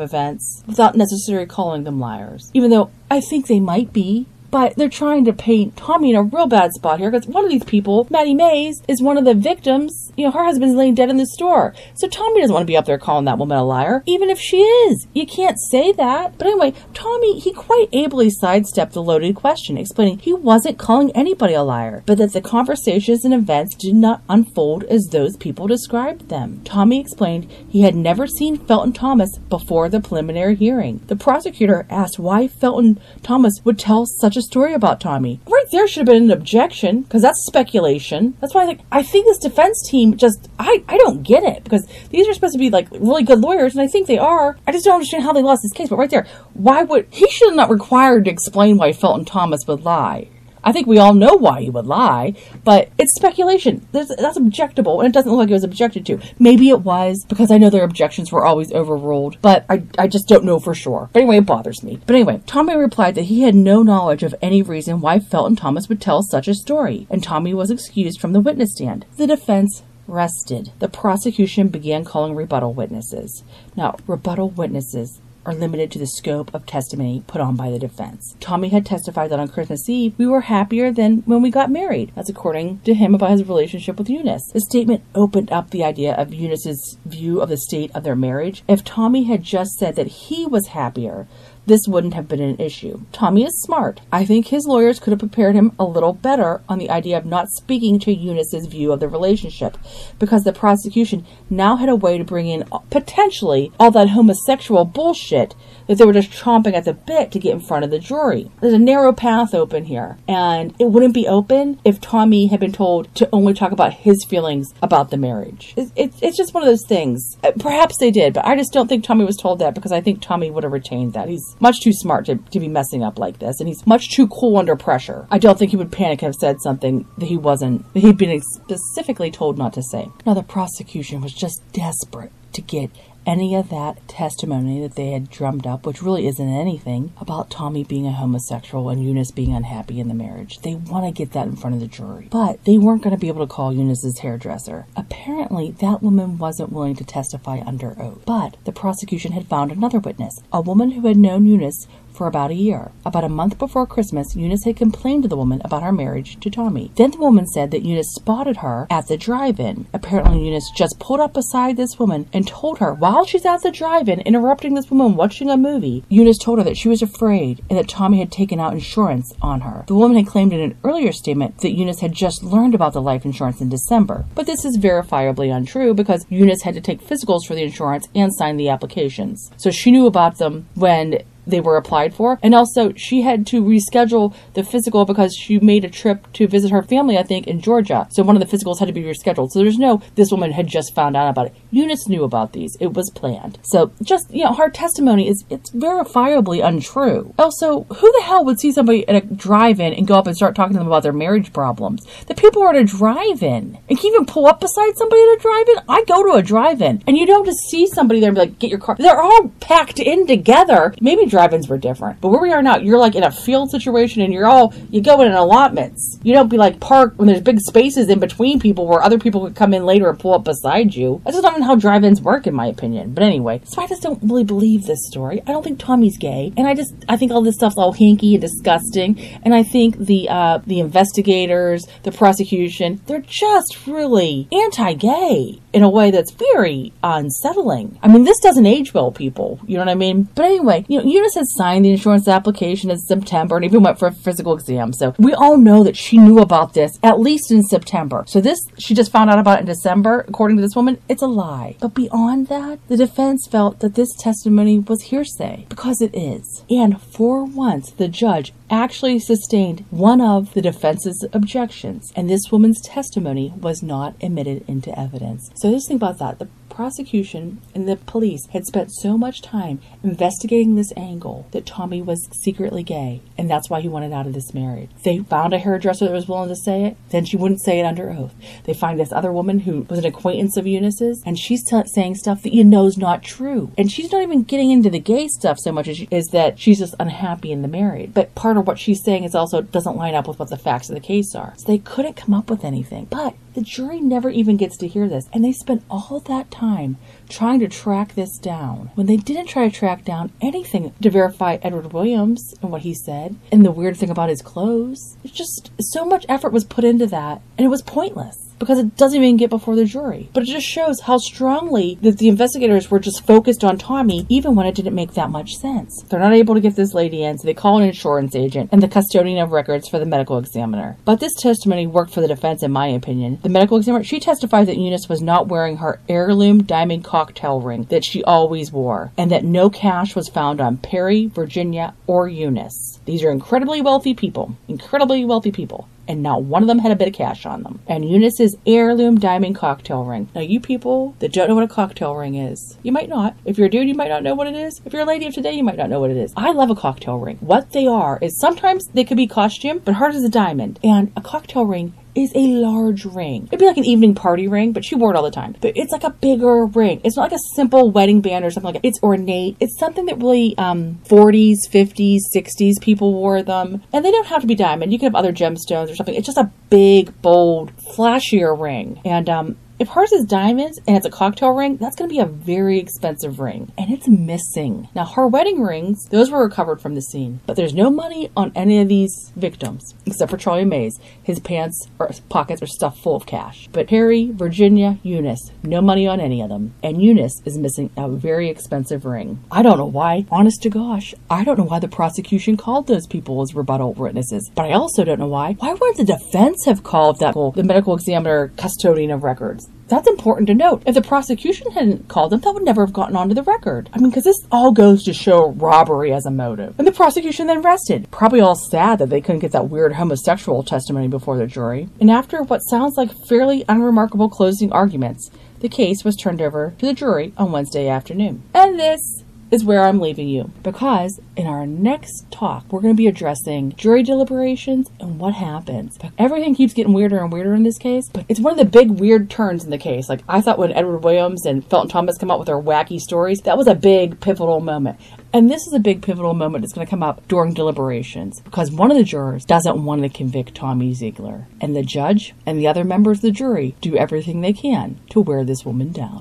events 0.00 0.64
without 0.66 0.96
necessarily 0.96 1.46
calling 1.46 1.84
them 1.84 2.00
liars, 2.00 2.50
even 2.54 2.70
though 2.70 2.90
I 3.10 3.20
think 3.20 3.48
they 3.48 3.60
might 3.60 3.92
be. 3.92 4.26
But 4.52 4.76
they're 4.76 4.90
trying 4.90 5.24
to 5.24 5.32
paint 5.32 5.78
Tommy 5.78 6.10
in 6.10 6.16
a 6.16 6.22
real 6.22 6.46
bad 6.46 6.72
spot 6.74 7.00
here 7.00 7.10
because 7.10 7.26
one 7.26 7.42
of 7.42 7.50
these 7.50 7.64
people, 7.64 8.06
Maddie 8.10 8.34
Mays, 8.34 8.82
is 8.86 9.00
one 9.00 9.16
of 9.16 9.24
the 9.24 9.32
victims. 9.32 10.12
You 10.14 10.26
know, 10.26 10.30
her 10.32 10.44
husband's 10.44 10.76
laying 10.76 10.94
dead 10.94 11.08
in 11.08 11.16
the 11.16 11.24
store. 11.24 11.74
So 11.94 12.06
Tommy 12.06 12.42
doesn't 12.42 12.52
want 12.52 12.62
to 12.62 12.70
be 12.70 12.76
up 12.76 12.84
there 12.84 12.98
calling 12.98 13.24
that 13.24 13.38
woman 13.38 13.56
a 13.56 13.64
liar, 13.64 14.02
even 14.06 14.28
if 14.28 14.38
she 14.38 14.58
is. 14.58 15.06
You 15.14 15.26
can't 15.26 15.56
say 15.70 15.90
that. 15.92 16.36
But 16.36 16.48
anyway, 16.48 16.74
Tommy, 16.92 17.40
he 17.40 17.50
quite 17.54 17.86
ably 17.94 18.28
sidestepped 18.28 18.92
the 18.92 19.02
loaded 19.02 19.36
question, 19.36 19.78
explaining 19.78 20.18
he 20.18 20.34
wasn't 20.34 20.78
calling 20.78 21.10
anybody 21.12 21.54
a 21.54 21.62
liar, 21.62 22.02
but 22.04 22.18
that 22.18 22.34
the 22.34 22.42
conversations 22.42 23.24
and 23.24 23.32
events 23.32 23.74
did 23.74 23.94
not 23.94 24.22
unfold 24.28 24.84
as 24.84 25.06
those 25.06 25.34
people 25.38 25.66
described 25.66 26.28
them. 26.28 26.60
Tommy 26.62 27.00
explained 27.00 27.50
he 27.70 27.80
had 27.80 27.96
never 27.96 28.26
seen 28.26 28.58
Felton 28.58 28.92
Thomas 28.92 29.38
before 29.48 29.88
the 29.88 30.00
preliminary 30.00 30.56
hearing. 30.56 31.00
The 31.06 31.16
prosecutor 31.16 31.86
asked 31.88 32.18
why 32.18 32.48
Felton 32.48 33.00
Thomas 33.22 33.54
would 33.64 33.78
tell 33.78 34.04
such 34.04 34.36
a 34.36 34.41
story 34.42 34.74
about 34.74 35.00
Tommy. 35.00 35.40
Right 35.46 35.64
there 35.72 35.88
should 35.88 36.06
have 36.06 36.14
been 36.14 36.24
an 36.24 36.30
objection 36.30 37.02
because 37.02 37.22
that's 37.22 37.44
speculation. 37.46 38.36
That's 38.40 38.54
why 38.54 38.62
I 38.62 38.66
think 38.66 38.80
I 38.90 39.02
think 39.02 39.26
this 39.26 39.38
defense 39.38 39.88
team 39.88 40.16
just 40.16 40.48
I 40.58 40.82
I 40.88 40.98
don't 40.98 41.22
get 41.22 41.42
it 41.42 41.64
because 41.64 41.86
these 42.10 42.28
are 42.28 42.34
supposed 42.34 42.52
to 42.54 42.58
be 42.58 42.70
like 42.70 42.88
really 42.90 43.22
good 43.22 43.40
lawyers 43.40 43.72
and 43.72 43.82
I 43.82 43.86
think 43.86 44.06
they 44.06 44.18
are. 44.18 44.56
I 44.66 44.72
just 44.72 44.84
don't 44.84 44.94
understand 44.94 45.24
how 45.24 45.32
they 45.32 45.42
lost 45.42 45.62
this 45.62 45.72
case. 45.72 45.88
But 45.88 45.96
right 45.96 46.10
there, 46.10 46.26
why 46.54 46.82
would 46.82 47.06
he 47.10 47.28
should 47.30 47.48
have 47.48 47.56
not 47.56 47.70
required 47.70 48.24
to 48.26 48.30
explain 48.30 48.76
why 48.76 48.92
Felton 48.92 49.24
Thomas 49.24 49.66
would 49.66 49.82
lie? 49.84 50.28
I 50.64 50.72
think 50.72 50.86
we 50.86 50.98
all 50.98 51.14
know 51.14 51.34
why 51.34 51.62
he 51.62 51.70
would 51.70 51.86
lie, 51.86 52.34
but 52.64 52.90
it's 52.98 53.14
speculation. 53.14 53.86
That's 53.92 54.38
objectable, 54.38 55.00
and 55.00 55.08
it 55.08 55.12
doesn't 55.12 55.30
look 55.30 55.38
like 55.38 55.50
it 55.50 55.54
was 55.54 55.64
objected 55.64 56.06
to. 56.06 56.20
Maybe 56.38 56.68
it 56.68 56.80
was 56.80 57.24
because 57.28 57.50
I 57.50 57.58
know 57.58 57.70
their 57.70 57.84
objections 57.84 58.30
were 58.30 58.44
always 58.44 58.72
overruled, 58.72 59.38
but 59.42 59.64
I, 59.68 59.82
I 59.98 60.06
just 60.06 60.28
don't 60.28 60.44
know 60.44 60.60
for 60.60 60.74
sure. 60.74 61.10
But 61.12 61.20
anyway, 61.20 61.38
it 61.38 61.46
bothers 61.46 61.82
me. 61.82 62.00
But 62.06 62.16
anyway, 62.16 62.42
Tommy 62.46 62.76
replied 62.76 63.14
that 63.16 63.22
he 63.22 63.42
had 63.42 63.54
no 63.54 63.82
knowledge 63.82 64.22
of 64.22 64.34
any 64.40 64.62
reason 64.62 65.00
why 65.00 65.18
Felton 65.18 65.56
Thomas 65.56 65.88
would 65.88 66.00
tell 66.00 66.22
such 66.22 66.48
a 66.48 66.54
story, 66.54 67.06
and 67.10 67.22
Tommy 67.22 67.54
was 67.54 67.70
excused 67.70 68.20
from 68.20 68.32
the 68.32 68.40
witness 68.40 68.72
stand. 68.74 69.06
The 69.16 69.26
defense 69.26 69.82
rested. 70.06 70.72
The 70.78 70.88
prosecution 70.88 71.68
began 71.68 72.04
calling 72.04 72.34
rebuttal 72.34 72.74
witnesses. 72.74 73.44
Now, 73.76 73.96
rebuttal 74.06 74.50
witnesses 74.50 75.20
are 75.44 75.54
limited 75.54 75.90
to 75.90 75.98
the 75.98 76.06
scope 76.06 76.54
of 76.54 76.66
testimony 76.66 77.24
put 77.26 77.40
on 77.40 77.56
by 77.56 77.70
the 77.70 77.78
defense. 77.78 78.36
Tommy 78.40 78.68
had 78.68 78.86
testified 78.86 79.30
that 79.30 79.40
on 79.40 79.48
Christmas 79.48 79.88
Eve, 79.88 80.14
we 80.18 80.26
were 80.26 80.42
happier 80.42 80.90
than 80.92 81.18
when 81.22 81.42
we 81.42 81.50
got 81.50 81.70
married. 81.70 82.12
That's 82.14 82.30
according 82.30 82.80
to 82.80 82.94
him 82.94 83.14
about 83.14 83.30
his 83.30 83.48
relationship 83.48 83.98
with 83.98 84.10
Eunice. 84.10 84.50
The 84.52 84.60
statement 84.60 85.02
opened 85.14 85.50
up 85.50 85.70
the 85.70 85.84
idea 85.84 86.14
of 86.14 86.32
Eunice's 86.32 86.98
view 87.04 87.40
of 87.40 87.48
the 87.48 87.56
state 87.56 87.90
of 87.94 88.04
their 88.04 88.16
marriage. 88.16 88.62
If 88.68 88.84
Tommy 88.84 89.24
had 89.24 89.42
just 89.42 89.72
said 89.72 89.96
that 89.96 90.06
he 90.06 90.46
was 90.46 90.68
happier, 90.68 91.26
this 91.66 91.86
wouldn't 91.86 92.14
have 92.14 92.28
been 92.28 92.40
an 92.40 92.58
issue. 92.58 93.02
Tommy 93.12 93.44
is 93.44 93.62
smart. 93.62 94.00
I 94.10 94.24
think 94.24 94.48
his 94.48 94.66
lawyers 94.66 94.98
could 94.98 95.12
have 95.12 95.20
prepared 95.20 95.54
him 95.54 95.72
a 95.78 95.84
little 95.84 96.12
better 96.12 96.60
on 96.68 96.78
the 96.78 96.90
idea 96.90 97.16
of 97.16 97.24
not 97.24 97.48
speaking 97.48 97.98
to 98.00 98.12
Eunice's 98.12 98.66
view 98.66 98.92
of 98.92 99.00
the 99.00 99.08
relationship 99.08 99.78
because 100.18 100.42
the 100.42 100.52
prosecution 100.52 101.24
now 101.48 101.76
had 101.76 101.88
a 101.88 101.96
way 101.96 102.18
to 102.18 102.24
bring 102.24 102.48
in 102.48 102.64
potentially 102.90 103.70
all 103.78 103.90
that 103.92 104.10
homosexual 104.10 104.84
bullshit 104.84 105.54
that 105.86 105.98
they 105.98 106.04
were 106.04 106.12
just 106.12 106.30
chomping 106.30 106.74
at 106.74 106.84
the 106.84 106.94
bit 106.94 107.32
to 107.32 107.38
get 107.38 107.52
in 107.52 107.60
front 107.60 107.84
of 107.84 107.90
the 107.90 107.98
jury. 107.98 108.50
There's 108.60 108.74
a 108.74 108.78
narrow 108.78 109.12
path 109.12 109.54
open 109.54 109.84
here, 109.84 110.18
and 110.28 110.74
it 110.78 110.86
wouldn't 110.86 111.14
be 111.14 111.28
open 111.28 111.80
if 111.84 112.00
Tommy 112.00 112.46
had 112.46 112.60
been 112.60 112.72
told 112.72 113.14
to 113.16 113.28
only 113.32 113.54
talk 113.54 113.72
about 113.72 113.92
his 113.92 114.24
feelings 114.24 114.72
about 114.82 115.10
the 115.10 115.16
marriage. 115.16 115.74
It's, 115.76 115.92
it's, 115.96 116.36
just 116.36 116.54
one 116.54 116.62
of 116.62 116.68
those 116.68 116.86
things. 116.86 117.36
Uh, 117.44 117.52
Perhaps 117.58 117.98
they 117.98 118.10
did, 118.10 118.34
but 118.34 118.46
I 118.46 118.56
just 118.56 118.72
don't 118.72 118.88
think 118.88 119.04
Tommy 119.04 119.24
was 119.24 119.36
told 119.36 119.58
that 119.58 119.74
because 119.74 119.92
I 119.92 120.00
think 120.00 120.20
Tommy 120.20 120.50
would 120.50 120.64
have 120.64 120.72
retained 120.72 121.12
that. 121.12 121.28
He's 121.28 121.56
much 121.60 121.80
too 121.80 121.92
smart 121.92 122.26
to, 122.26 122.36
to 122.36 122.60
be 122.60 122.68
messing 122.68 123.02
up 123.02 123.18
like 123.18 123.38
this, 123.38 123.60
and 123.60 123.68
he's 123.68 123.86
much 123.86 124.10
too 124.10 124.26
cool 124.28 124.56
under 124.56 124.76
pressure. 124.76 125.26
I 125.30 125.38
don't 125.38 125.58
think 125.58 125.70
he 125.70 125.76
would 125.76 125.92
panic 125.92 126.22
and 126.22 126.28
have 126.28 126.40
said 126.40 126.60
something 126.60 127.06
that 127.18 127.26
he 127.26 127.36
wasn't, 127.36 127.92
that 127.94 128.00
he'd 128.00 128.16
been 128.16 128.40
specifically 128.40 129.30
told 129.30 129.58
not 129.58 129.74
to 129.74 129.82
say. 129.82 130.08
Now, 130.26 130.34
the 130.34 130.42
prosecution 130.42 131.20
was 131.20 131.32
just 131.32 131.60
desperate 131.72 132.32
to 132.54 132.62
get 132.62 132.90
any 133.26 133.54
of 133.54 133.68
that 133.70 134.06
testimony 134.08 134.80
that 134.80 134.94
they 134.94 135.10
had 135.10 135.30
drummed 135.30 135.66
up, 135.66 135.86
which 135.86 136.02
really 136.02 136.26
isn't 136.26 136.48
anything, 136.48 137.12
about 137.20 137.50
Tommy 137.50 137.84
being 137.84 138.06
a 138.06 138.12
homosexual 138.12 138.88
and 138.88 139.04
Eunice 139.04 139.30
being 139.30 139.54
unhappy 139.54 140.00
in 140.00 140.08
the 140.08 140.14
marriage. 140.14 140.58
They 140.60 140.74
want 140.74 141.06
to 141.06 141.12
get 141.12 141.32
that 141.32 141.46
in 141.46 141.56
front 141.56 141.74
of 141.74 141.80
the 141.80 141.86
jury. 141.86 142.28
But 142.30 142.64
they 142.64 142.78
weren't 142.78 143.02
going 143.02 143.14
to 143.14 143.20
be 143.20 143.28
able 143.28 143.46
to 143.46 143.52
call 143.52 143.72
Eunice's 143.72 144.18
hairdresser. 144.18 144.86
Apparently, 144.96 145.70
that 145.80 146.02
woman 146.02 146.38
wasn't 146.38 146.72
willing 146.72 146.96
to 146.96 147.04
testify 147.04 147.60
under 147.64 148.00
oath. 148.00 148.22
But 148.24 148.56
the 148.64 148.72
prosecution 148.72 149.32
had 149.32 149.46
found 149.46 149.70
another 149.70 149.98
witness, 149.98 150.40
a 150.52 150.60
woman 150.60 150.92
who 150.92 151.06
had 151.06 151.16
known 151.16 151.46
Eunice 151.46 151.86
for 152.14 152.26
about 152.26 152.50
a 152.50 152.54
year. 152.54 152.90
About 153.04 153.24
a 153.24 153.28
month 153.28 153.58
before 153.58 153.86
Christmas, 153.86 154.36
Eunice 154.36 154.64
had 154.64 154.76
complained 154.76 155.22
to 155.22 155.28
the 155.28 155.36
woman 155.36 155.60
about 155.64 155.82
her 155.82 155.92
marriage 155.92 156.38
to 156.40 156.50
Tommy. 156.50 156.90
Then 156.96 157.10
the 157.12 157.18
woman 157.18 157.46
said 157.46 157.70
that 157.70 157.82
Eunice 157.82 158.14
spotted 158.14 158.58
her 158.58 158.86
at 158.90 159.08
the 159.08 159.16
drive-in. 159.16 159.86
Apparently, 159.92 160.44
Eunice 160.44 160.70
just 160.76 160.98
pulled 160.98 161.20
up 161.20 161.34
beside 161.34 161.76
this 161.76 161.98
woman 161.98 162.28
and 162.32 162.46
told 162.46 162.78
her 162.78 162.94
while 162.94 163.24
she's 163.24 163.46
at 163.46 163.62
the 163.62 163.70
drive-in, 163.70 164.20
interrupting 164.20 164.74
this 164.74 164.90
woman 164.90 165.16
watching 165.16 165.50
a 165.50 165.56
movie, 165.56 166.04
Eunice 166.08 166.38
told 166.38 166.58
her 166.58 166.64
that 166.64 166.76
she 166.76 166.88
was 166.88 167.02
afraid 167.02 167.62
and 167.68 167.78
that 167.78 167.88
Tommy 167.88 168.18
had 168.18 168.30
taken 168.30 168.60
out 168.60 168.72
insurance 168.72 169.32
on 169.40 169.62
her. 169.62 169.84
The 169.86 169.94
woman 169.94 170.16
had 170.16 170.26
claimed 170.26 170.52
in 170.52 170.60
an 170.60 170.78
earlier 170.84 171.12
statement 171.12 171.58
that 171.58 171.76
Eunice 171.76 172.00
had 172.00 172.12
just 172.12 172.42
learned 172.42 172.74
about 172.74 172.92
the 172.92 173.02
life 173.02 173.24
insurance 173.24 173.60
in 173.60 173.68
December. 173.68 174.24
But 174.34 174.46
this 174.46 174.64
is 174.64 174.78
verifiably 174.78 175.54
untrue 175.54 175.94
because 175.94 176.26
Eunice 176.28 176.62
had 176.62 176.74
to 176.74 176.80
take 176.80 177.00
physicals 177.00 177.46
for 177.46 177.54
the 177.54 177.62
insurance 177.62 178.06
and 178.14 178.32
sign 178.34 178.56
the 178.56 178.68
applications. 178.68 179.50
So 179.56 179.70
she 179.70 179.90
knew 179.90 180.06
about 180.06 180.38
them 180.38 180.66
when 180.74 181.22
they 181.46 181.60
were 181.60 181.76
applied 181.76 182.14
for. 182.14 182.38
And 182.42 182.54
also, 182.54 182.92
she 182.94 183.22
had 183.22 183.46
to 183.48 183.62
reschedule 183.62 184.34
the 184.54 184.62
physical 184.62 185.04
because 185.04 185.34
she 185.34 185.58
made 185.58 185.84
a 185.84 185.90
trip 185.90 186.32
to 186.34 186.46
visit 186.46 186.70
her 186.70 186.82
family, 186.82 187.18
I 187.18 187.22
think, 187.22 187.46
in 187.46 187.60
Georgia. 187.60 188.06
So 188.10 188.22
one 188.22 188.36
of 188.36 188.48
the 188.48 188.56
physicals 188.56 188.78
had 188.78 188.86
to 188.86 188.92
be 188.92 189.02
rescheduled. 189.02 189.50
So 189.50 189.60
there's 189.60 189.78
no, 189.78 190.02
this 190.14 190.30
woman 190.30 190.52
had 190.52 190.66
just 190.66 190.94
found 190.94 191.16
out 191.16 191.28
about 191.28 191.46
it. 191.46 191.54
Eunice 191.70 192.08
knew 192.08 192.24
about 192.24 192.52
these. 192.52 192.76
It 192.80 192.94
was 192.94 193.10
planned. 193.10 193.58
So 193.62 193.92
just, 194.02 194.30
you 194.30 194.44
know, 194.44 194.54
her 194.54 194.70
testimony 194.70 195.28
is, 195.28 195.44
it's 195.50 195.70
verifiably 195.70 196.64
untrue. 196.64 197.34
Also, 197.38 197.84
who 197.84 198.12
the 198.12 198.22
hell 198.24 198.44
would 198.44 198.60
see 198.60 198.72
somebody 198.72 199.06
at 199.08 199.22
a 199.22 199.26
drive-in 199.26 199.94
and 199.94 200.06
go 200.06 200.14
up 200.14 200.26
and 200.26 200.36
start 200.36 200.54
talking 200.54 200.74
to 200.74 200.78
them 200.78 200.86
about 200.86 201.02
their 201.02 201.12
marriage 201.12 201.52
problems? 201.52 202.06
The 202.26 202.34
people 202.34 202.62
are 202.62 202.70
at 202.70 202.76
a 202.76 202.84
drive-in 202.84 203.78
and 203.88 203.98
can 203.98 204.06
even 204.06 204.26
pull 204.26 204.46
up 204.46 204.60
beside 204.60 204.96
somebody 204.96 205.22
at 205.22 205.38
a 205.38 205.40
drive-in. 205.40 205.76
I 205.88 206.04
go 206.04 206.22
to 206.22 206.38
a 206.38 206.42
drive-in 206.42 207.02
and 207.06 207.16
you 207.16 207.26
don't 207.26 207.44
just 207.44 207.60
see 207.68 207.86
somebody 207.86 208.20
there 208.20 208.28
and 208.28 208.36
be 208.36 208.40
like, 208.42 208.58
get 208.58 208.70
your 208.70 208.78
car. 208.78 208.96
They're 208.98 209.20
all 209.20 209.48
packed 209.60 209.98
in 209.98 210.26
together. 210.26 210.94
Maybe 211.00 211.26
drive-ins 211.32 211.68
were 211.68 211.78
different. 211.78 212.20
But 212.20 212.28
where 212.28 212.40
we 212.40 212.52
are 212.52 212.62
now, 212.62 212.76
you're 212.76 212.98
like 212.98 213.16
in 213.16 213.24
a 213.24 213.32
field 213.32 213.70
situation 213.72 214.22
and 214.22 214.32
you're 214.32 214.46
all, 214.46 214.72
you 214.90 215.00
go 215.00 215.20
in 215.22 215.32
allotments. 215.32 216.18
You 216.22 216.32
don't 216.34 216.48
be 216.48 216.56
like 216.56 216.78
parked 216.78 217.18
when 217.18 217.26
there's 217.26 217.40
big 217.40 217.58
spaces 217.58 218.08
in 218.08 218.20
between 218.20 218.60
people 218.60 218.86
where 218.86 219.02
other 219.02 219.18
people 219.18 219.44
could 219.44 219.56
come 219.56 219.74
in 219.74 219.84
later 219.84 220.08
and 220.08 220.18
pull 220.20 220.34
up 220.34 220.44
beside 220.44 220.94
you. 220.94 221.20
That's 221.24 221.36
just 221.36 221.42
not 221.42 221.58
know 221.58 221.66
how 221.66 221.74
drive-ins 221.74 222.20
work 222.20 222.46
in 222.46 222.54
my 222.54 222.66
opinion. 222.66 223.14
But 223.14 223.24
anyway, 223.24 223.60
so 223.64 223.82
I 223.82 223.88
just 223.88 224.02
don't 224.02 224.22
really 224.22 224.44
believe 224.44 224.84
this 224.84 225.06
story. 225.08 225.42
I 225.42 225.52
don't 225.52 225.64
think 225.64 225.80
Tommy's 225.80 226.18
gay. 226.18 226.52
And 226.56 226.68
I 226.68 226.74
just, 226.74 226.94
I 227.08 227.16
think 227.16 227.32
all 227.32 227.42
this 227.42 227.56
stuff's 227.56 227.76
all 227.76 227.92
hinky 227.92 228.34
and 228.34 228.40
disgusting. 228.40 229.18
And 229.42 229.54
I 229.54 229.62
think 229.62 229.96
the, 229.98 230.28
uh, 230.28 230.60
the 230.66 230.78
investigators, 230.78 231.86
the 232.04 232.12
prosecution, 232.12 233.00
they're 233.06 233.20
just 233.20 233.86
really 233.86 234.48
anti-gay 234.52 235.60
in 235.72 235.82
a 235.82 235.88
way 235.88 236.10
that's 236.10 236.30
very 236.30 236.92
unsettling. 237.02 237.98
I 238.02 238.08
mean, 238.08 238.24
this 238.24 238.38
doesn't 238.40 238.66
age 238.66 238.92
well, 238.92 239.10
people. 239.10 239.58
You 239.66 239.78
know 239.78 239.84
what 239.84 239.90
I 239.90 239.94
mean? 239.94 240.28
But 240.34 240.44
anyway, 240.44 240.84
you 240.88 240.98
know, 240.98 241.04
Eunice 241.22 241.34
had 241.36 241.46
signed 241.46 241.84
the 241.84 241.92
insurance 241.92 242.26
application 242.26 242.90
in 242.90 242.98
September 242.98 243.54
and 243.54 243.64
even 243.64 243.84
went 243.84 243.96
for 243.96 244.08
a 244.08 244.12
physical 244.12 244.54
exam. 244.54 244.92
So 244.92 245.14
we 245.20 245.32
all 245.32 245.56
know 245.56 245.84
that 245.84 245.96
she 245.96 246.18
knew 246.18 246.40
about 246.40 246.74
this 246.74 246.98
at 247.00 247.20
least 247.20 247.52
in 247.52 247.62
September. 247.62 248.24
So 248.26 248.40
this, 248.40 248.58
she 248.76 248.92
just 248.92 249.12
found 249.12 249.30
out 249.30 249.38
about 249.38 249.58
it 249.58 249.60
in 249.60 249.66
December. 249.66 250.24
According 250.26 250.56
to 250.56 250.62
this 250.62 250.74
woman, 250.74 250.98
it's 251.08 251.22
a 251.22 251.26
lie. 251.26 251.76
But 251.80 251.94
beyond 251.94 252.48
that, 252.48 252.80
the 252.88 252.96
defense 252.96 253.46
felt 253.46 253.78
that 253.78 253.94
this 253.94 254.12
testimony 254.18 254.80
was 254.80 255.02
hearsay 255.02 255.66
because 255.68 256.02
it 256.02 256.12
is. 256.12 256.64
And 256.68 257.00
for 257.00 257.44
once, 257.44 257.92
the 257.92 258.08
judge 258.08 258.52
actually 258.68 259.20
sustained 259.20 259.84
one 259.90 260.20
of 260.20 260.54
the 260.54 260.62
defense's 260.62 261.24
objections, 261.34 262.10
and 262.16 262.28
this 262.28 262.50
woman's 262.50 262.80
testimony 262.80 263.52
was 263.60 263.82
not 263.82 264.16
admitted 264.22 264.64
into 264.66 264.98
evidence. 264.98 265.50
So 265.54 265.70
just 265.70 265.86
think 265.86 265.98
about 265.98 266.18
that. 266.18 266.38
The 266.38 266.48
prosecution 266.72 267.60
and 267.74 267.86
the 267.86 267.96
police 267.96 268.46
had 268.46 268.64
spent 268.64 268.90
so 268.92 269.18
much 269.18 269.42
time 269.42 269.80
investigating 270.02 270.74
this 270.74 270.92
angle 270.96 271.46
that 271.52 271.66
Tommy 271.66 272.00
was 272.00 272.28
secretly 272.32 272.82
gay, 272.82 273.20
and 273.36 273.48
that's 273.48 273.68
why 273.68 273.80
he 273.80 273.88
wanted 273.88 274.12
out 274.12 274.26
of 274.26 274.32
this 274.32 274.54
marriage. 274.54 274.90
They 275.04 275.18
found 275.18 275.52
a 275.52 275.58
hairdresser 275.58 276.06
that 276.06 276.12
was 276.12 276.26
willing 276.26 276.48
to 276.48 276.56
say 276.56 276.84
it, 276.84 276.96
then 277.10 277.24
she 277.24 277.36
wouldn't 277.36 277.62
say 277.62 277.78
it 277.78 277.84
under 277.84 278.10
oath. 278.10 278.34
They 278.64 278.74
find 278.74 278.98
this 278.98 279.12
other 279.12 279.32
woman 279.32 279.60
who 279.60 279.82
was 279.82 279.98
an 279.98 280.06
acquaintance 280.06 280.56
of 280.56 280.66
Eunice's, 280.66 281.22
and 281.26 281.38
she's 281.38 281.62
t- 281.62 281.82
saying 281.86 282.16
stuff 282.16 282.42
that 282.42 282.54
you 282.54 282.64
know 282.64 282.86
is 282.86 282.96
not 282.96 283.22
true. 283.22 283.70
And 283.76 283.92
she's 283.92 284.10
not 284.10 284.22
even 284.22 284.42
getting 284.42 284.70
into 284.70 284.90
the 284.90 284.98
gay 284.98 285.28
stuff 285.28 285.58
so 285.58 285.72
much 285.72 285.88
as 285.88 285.98
she, 285.98 286.08
is 286.10 286.28
that 286.28 286.58
she's 286.58 286.78
just 286.78 286.94
unhappy 286.98 287.52
in 287.52 287.62
the 287.62 287.68
marriage. 287.68 288.12
But 288.14 288.34
part 288.34 288.56
of 288.56 288.66
what 288.66 288.78
she's 288.78 289.04
saying 289.04 289.24
is 289.24 289.34
also 289.34 289.60
doesn't 289.60 289.96
line 289.96 290.14
up 290.14 290.26
with 290.26 290.38
what 290.38 290.48
the 290.48 290.56
facts 290.56 290.88
of 290.88 290.94
the 290.94 291.00
case 291.00 291.34
are. 291.34 291.52
So 291.58 291.66
they 291.66 291.78
couldn't 291.78 292.16
come 292.16 292.32
up 292.32 292.48
with 292.48 292.64
anything. 292.64 293.06
But 293.10 293.34
the 293.54 293.60
jury 293.60 294.00
never 294.00 294.30
even 294.30 294.56
gets 294.56 294.76
to 294.78 294.88
hear 294.88 295.08
this, 295.08 295.28
and 295.32 295.44
they 295.44 295.52
spent 295.52 295.82
all 295.90 296.20
that 296.20 296.50
time 296.50 296.96
trying 297.28 297.60
to 297.60 297.68
track 297.68 298.14
this 298.14 298.38
down 298.38 298.90
when 298.94 299.06
they 299.06 299.16
didn't 299.16 299.46
try 299.46 299.68
to 299.68 299.74
track 299.74 300.04
down 300.04 300.32
anything 300.40 300.92
to 301.00 301.10
verify 301.10 301.58
Edward 301.62 301.92
Williams 301.92 302.54
and 302.62 302.70
what 302.70 302.82
he 302.82 302.94
said, 302.94 303.36
and 303.50 303.64
the 303.64 303.70
weird 303.70 303.96
thing 303.96 304.10
about 304.10 304.28
his 304.28 304.42
clothes. 304.42 305.16
It's 305.24 305.32
just 305.32 305.70
so 305.80 306.04
much 306.04 306.26
effort 306.28 306.52
was 306.52 306.64
put 306.64 306.84
into 306.84 307.06
that, 307.08 307.42
and 307.58 307.64
it 307.64 307.70
was 307.70 307.82
pointless 307.82 308.51
because 308.62 308.78
it 308.78 308.96
doesn't 308.96 309.20
even 309.20 309.36
get 309.36 309.50
before 309.50 309.74
the 309.74 309.84
jury. 309.84 310.28
But 310.32 310.44
it 310.44 310.46
just 310.46 310.64
shows 310.64 311.00
how 311.00 311.18
strongly 311.18 311.98
that 312.00 312.18
the 312.18 312.28
investigators 312.28 312.92
were 312.92 313.00
just 313.00 313.26
focused 313.26 313.64
on 313.64 313.76
Tommy, 313.76 314.24
even 314.28 314.54
when 314.54 314.66
it 314.66 314.76
didn't 314.76 314.94
make 314.94 315.14
that 315.14 315.30
much 315.30 315.56
sense. 315.56 316.04
They're 316.08 316.20
not 316.20 316.32
able 316.32 316.54
to 316.54 316.60
get 316.60 316.76
this 316.76 316.94
lady 316.94 317.24
in, 317.24 317.38
so 317.38 317.44
they 317.44 317.54
call 317.54 317.78
an 317.78 317.88
insurance 317.88 318.36
agent 318.36 318.70
and 318.70 318.80
the 318.80 318.86
custodian 318.86 319.42
of 319.42 319.50
records 319.50 319.88
for 319.88 319.98
the 319.98 320.06
medical 320.06 320.38
examiner. 320.38 320.96
But 321.04 321.18
this 321.18 321.34
testimony 321.34 321.88
worked 321.88 322.14
for 322.14 322.20
the 322.20 322.28
defense, 322.28 322.62
in 322.62 322.70
my 322.70 322.86
opinion. 322.86 323.40
The 323.42 323.48
medical 323.48 323.78
examiner, 323.78 324.04
she 324.04 324.20
testified 324.20 324.68
that 324.68 324.78
Eunice 324.78 325.08
was 325.08 325.20
not 325.20 325.48
wearing 325.48 325.78
her 325.78 325.98
heirloom 326.08 326.62
diamond 326.62 327.02
cocktail 327.02 327.60
ring 327.60 327.88
that 327.90 328.04
she 328.04 328.22
always 328.22 328.70
wore, 328.70 329.10
and 329.18 329.32
that 329.32 329.44
no 329.44 329.70
cash 329.70 330.14
was 330.14 330.28
found 330.28 330.60
on 330.60 330.76
Perry, 330.76 331.26
Virginia, 331.26 331.94
or 332.06 332.28
Eunice. 332.28 333.00
These 333.06 333.24
are 333.24 333.32
incredibly 333.32 333.82
wealthy 333.82 334.14
people. 334.14 334.56
Incredibly 334.68 335.24
wealthy 335.24 335.50
people 335.50 335.88
and 336.12 336.22
not 336.22 336.42
one 336.42 336.62
of 336.62 336.68
them 336.68 336.78
had 336.78 336.92
a 336.92 336.96
bit 336.96 337.08
of 337.08 337.14
cash 337.14 337.46
on 337.46 337.62
them. 337.62 337.80
And 337.86 338.08
Eunice's 338.08 338.54
heirloom 338.66 339.18
diamond 339.18 339.56
cocktail 339.56 340.04
ring. 340.04 340.28
Now, 340.34 340.42
you 340.42 340.60
people 340.60 341.16
that 341.20 341.32
don't 341.32 341.48
know 341.48 341.54
what 341.54 341.64
a 341.64 341.68
cocktail 341.68 342.14
ring 342.14 342.34
is, 342.34 342.78
you 342.82 342.92
might 342.92 343.08
not. 343.08 343.34
If 343.46 343.56
you're 343.56 343.68
a 343.68 343.70
dude, 343.70 343.88
you 343.88 343.94
might 343.94 344.10
not 344.10 344.22
know 344.22 344.34
what 344.34 344.46
it 344.46 344.54
is. 344.54 344.82
If 344.84 344.92
you're 344.92 345.02
a 345.02 345.06
lady 345.06 345.26
of 345.26 345.32
today, 345.34 345.54
you 345.54 345.64
might 345.64 345.78
not 345.78 345.88
know 345.88 346.00
what 346.00 346.10
it 346.10 346.18
is. 346.18 346.34
I 346.36 346.52
love 346.52 346.68
a 346.68 346.74
cocktail 346.74 347.16
ring. 347.16 347.38
What 347.40 347.72
they 347.72 347.86
are 347.86 348.18
is 348.20 348.38
sometimes 348.38 348.86
they 348.88 349.04
could 349.04 349.16
be 349.16 349.26
costume, 349.26 349.78
but 349.78 349.94
hard 349.94 350.14
as 350.14 350.22
a 350.22 350.28
diamond. 350.28 350.78
And 350.84 351.12
a 351.16 351.22
cocktail 351.22 351.64
ring 351.64 351.94
is 352.14 352.32
a 352.34 352.46
large 352.46 353.04
ring. 353.04 353.46
It'd 353.46 353.58
be 353.58 353.66
like 353.66 353.76
an 353.76 353.84
evening 353.84 354.14
party 354.14 354.48
ring, 354.48 354.72
but 354.72 354.84
she 354.84 354.94
wore 354.94 355.12
it 355.12 355.16
all 355.16 355.22
the 355.22 355.30
time. 355.30 355.56
But 355.60 355.76
it's 355.76 355.92
like 355.92 356.04
a 356.04 356.10
bigger 356.10 356.66
ring. 356.66 357.00
It's 357.04 357.16
not 357.16 357.22
like 357.30 357.32
a 357.32 357.54
simple 357.54 357.90
wedding 357.90 358.20
band 358.20 358.44
or 358.44 358.50
something 358.50 358.74
like 358.74 358.82
that. 358.82 358.88
It's 358.88 359.02
ornate. 359.02 359.56
It's 359.60 359.78
something 359.78 360.06
that 360.06 360.18
really 360.18 360.56
um 360.58 361.00
40s, 361.08 361.68
50s, 361.70 362.18
60s 362.34 362.80
people 362.80 363.12
wore 363.12 363.42
them. 363.42 363.82
And 363.92 364.04
they 364.04 364.10
don't 364.10 364.26
have 364.26 364.42
to 364.42 364.46
be 364.46 364.54
diamond. 364.54 364.92
You 364.92 364.98
can 364.98 365.06
have 365.06 365.14
other 365.14 365.32
gemstones 365.32 365.90
or 365.90 365.94
something. 365.94 366.14
It's 366.14 366.26
just 366.26 366.38
a 366.38 366.50
big, 366.70 367.20
bold, 367.22 367.72
flashier 367.94 368.58
ring. 368.58 369.00
And 369.04 369.28
um 369.28 369.56
if 369.78 369.88
hers 369.88 370.12
is 370.12 370.24
diamonds 370.24 370.80
and 370.86 370.96
it's 370.96 371.06
a 371.06 371.10
cocktail 371.10 371.50
ring, 371.50 371.76
that's 371.76 371.96
going 371.96 372.08
to 372.08 372.14
be 372.14 372.20
a 372.20 372.26
very 372.26 372.78
expensive 372.78 373.40
ring. 373.40 373.72
And 373.76 373.90
it's 373.90 374.06
missing. 374.06 374.88
Now, 374.94 375.04
her 375.04 375.26
wedding 375.26 375.60
rings, 375.60 376.06
those 376.10 376.30
were 376.30 376.44
recovered 376.44 376.80
from 376.80 376.94
the 376.94 377.02
scene, 377.02 377.40
but 377.46 377.56
there's 377.56 377.74
no 377.74 377.90
money 377.90 378.30
on 378.36 378.52
any 378.54 378.80
of 378.80 378.88
these 378.88 379.32
victims 379.34 379.94
except 380.06 380.30
for 380.30 380.36
Charlie 380.36 380.64
Mays. 380.64 380.98
His 381.22 381.40
pants 381.40 381.88
or 381.98 382.10
pockets 382.28 382.62
are 382.62 382.66
stuffed 382.66 383.02
full 383.02 383.16
of 383.16 383.26
cash. 383.26 383.68
But 383.72 383.90
Harry, 383.90 384.30
Virginia, 384.32 384.98
Eunice, 385.02 385.50
no 385.62 385.80
money 385.80 386.06
on 386.06 386.20
any 386.20 386.40
of 386.42 386.48
them. 386.48 386.74
And 386.82 387.02
Eunice 387.02 387.42
is 387.44 387.58
missing 387.58 387.90
a 387.96 388.08
very 388.08 388.48
expensive 388.48 389.04
ring. 389.04 389.42
I 389.50 389.62
don't 389.62 389.78
know 389.78 389.86
why. 389.86 390.26
Honest 390.30 390.62
to 390.62 390.70
gosh, 390.70 391.14
I 391.30 391.44
don't 391.44 391.58
know 391.58 391.64
why 391.64 391.78
the 391.80 391.88
prosecution 391.88 392.56
called 392.56 392.86
those 392.86 393.06
people 393.06 393.42
as 393.42 393.54
rebuttal 393.54 393.94
witnesses. 393.94 394.50
But 394.54 394.66
I 394.66 394.72
also 394.72 395.04
don't 395.04 395.18
know 395.18 395.28
why. 395.28 395.54
Why 395.54 395.72
wouldn't 395.72 395.96
the 395.96 396.16
defense 396.16 396.64
have 396.66 396.82
called 396.82 397.18
that 397.20 397.34
the 397.34 397.64
medical 397.64 397.94
examiner 397.94 398.52
custodian 398.56 399.10
of 399.10 399.24
records? 399.24 399.68
That's 399.92 400.08
important 400.08 400.46
to 400.46 400.54
note. 400.54 400.82
If 400.86 400.94
the 400.94 401.02
prosecution 401.02 401.70
hadn't 401.72 402.08
called 402.08 402.32
them, 402.32 402.40
that 402.40 402.54
would 402.54 402.62
never 402.62 402.86
have 402.86 402.94
gotten 402.94 403.14
onto 403.14 403.34
the 403.34 403.42
record. 403.42 403.90
I 403.92 403.98
mean, 403.98 404.08
because 404.08 404.24
this 404.24 404.40
all 404.50 404.72
goes 404.72 405.04
to 405.04 405.12
show 405.12 405.50
robbery 405.50 406.14
as 406.14 406.24
a 406.24 406.30
motive. 406.30 406.74
And 406.78 406.86
the 406.86 406.92
prosecution 406.92 407.46
then 407.46 407.60
rested, 407.60 408.10
probably 408.10 408.40
all 408.40 408.54
sad 408.54 409.00
that 409.00 409.10
they 409.10 409.20
couldn't 409.20 409.40
get 409.40 409.52
that 409.52 409.68
weird 409.68 409.92
homosexual 409.92 410.62
testimony 410.62 411.08
before 411.08 411.36
the 411.36 411.46
jury. 411.46 411.90
And 412.00 412.10
after 412.10 412.42
what 412.42 412.60
sounds 412.60 412.96
like 412.96 413.12
fairly 413.28 413.66
unremarkable 413.68 414.30
closing 414.30 414.72
arguments, 414.72 415.30
the 415.60 415.68
case 415.68 416.04
was 416.04 416.16
turned 416.16 416.40
over 416.40 416.72
to 416.78 416.86
the 416.86 416.94
jury 416.94 417.34
on 417.36 417.52
Wednesday 417.52 417.86
afternoon. 417.86 418.44
And 418.54 418.80
this 418.80 419.21
is 419.52 419.64
where 419.64 419.82
I'm 419.82 420.00
leaving 420.00 420.28
you 420.28 420.50
because 420.62 421.20
in 421.36 421.46
our 421.46 421.66
next 421.66 422.30
talk, 422.32 422.64
we're 422.72 422.80
going 422.80 422.94
to 422.94 423.00
be 423.00 423.06
addressing 423.06 423.74
jury 423.76 424.02
deliberations 424.02 424.90
and 424.98 425.20
what 425.20 425.34
happens. 425.34 425.98
Everything 426.18 426.54
keeps 426.54 426.72
getting 426.72 426.94
weirder 426.94 427.18
and 427.18 427.30
weirder 427.30 427.54
in 427.54 427.62
this 427.62 427.76
case, 427.76 428.08
but 428.08 428.24
it's 428.30 428.40
one 428.40 428.52
of 428.52 428.58
the 428.58 428.64
big 428.64 428.90
weird 428.90 429.28
turns 429.28 429.62
in 429.62 429.70
the 429.70 429.76
case. 429.76 430.08
Like, 430.08 430.22
I 430.26 430.40
thought 430.40 430.58
when 430.58 430.72
Edward 430.72 431.04
Williams 431.04 431.44
and 431.44 431.64
Felton 431.66 431.90
Thomas 431.90 432.16
come 432.16 432.30
out 432.30 432.38
with 432.38 432.46
their 432.46 432.60
wacky 432.60 432.98
stories, 432.98 433.42
that 433.42 433.58
was 433.58 433.66
a 433.66 433.74
big 433.74 434.20
pivotal 434.20 434.60
moment. 434.60 434.98
And 435.34 435.50
this 435.50 435.66
is 435.66 435.72
a 435.74 435.80
big 435.80 436.02
pivotal 436.02 436.34
moment 436.34 436.62
that's 436.62 436.72
going 436.72 436.86
to 436.86 436.90
come 436.90 437.02
up 437.02 437.26
during 437.28 437.54
deliberations 437.54 438.40
because 438.40 438.70
one 438.70 438.90
of 438.90 438.96
the 438.96 439.04
jurors 439.04 439.44
doesn't 439.44 439.84
want 439.84 440.02
to 440.02 440.08
convict 440.08 440.54
Tommy 440.54 440.94
Zeigler. 440.94 441.46
And 441.60 441.76
the 441.76 441.82
judge 441.82 442.34
and 442.46 442.58
the 442.58 442.68
other 442.68 442.84
members 442.84 443.18
of 443.18 443.22
the 443.22 443.30
jury 443.30 443.74
do 443.80 443.96
everything 443.96 444.40
they 444.40 444.52
can 444.52 444.98
to 445.10 445.20
wear 445.20 445.44
this 445.44 445.64
woman 445.64 445.92
down. 445.92 446.20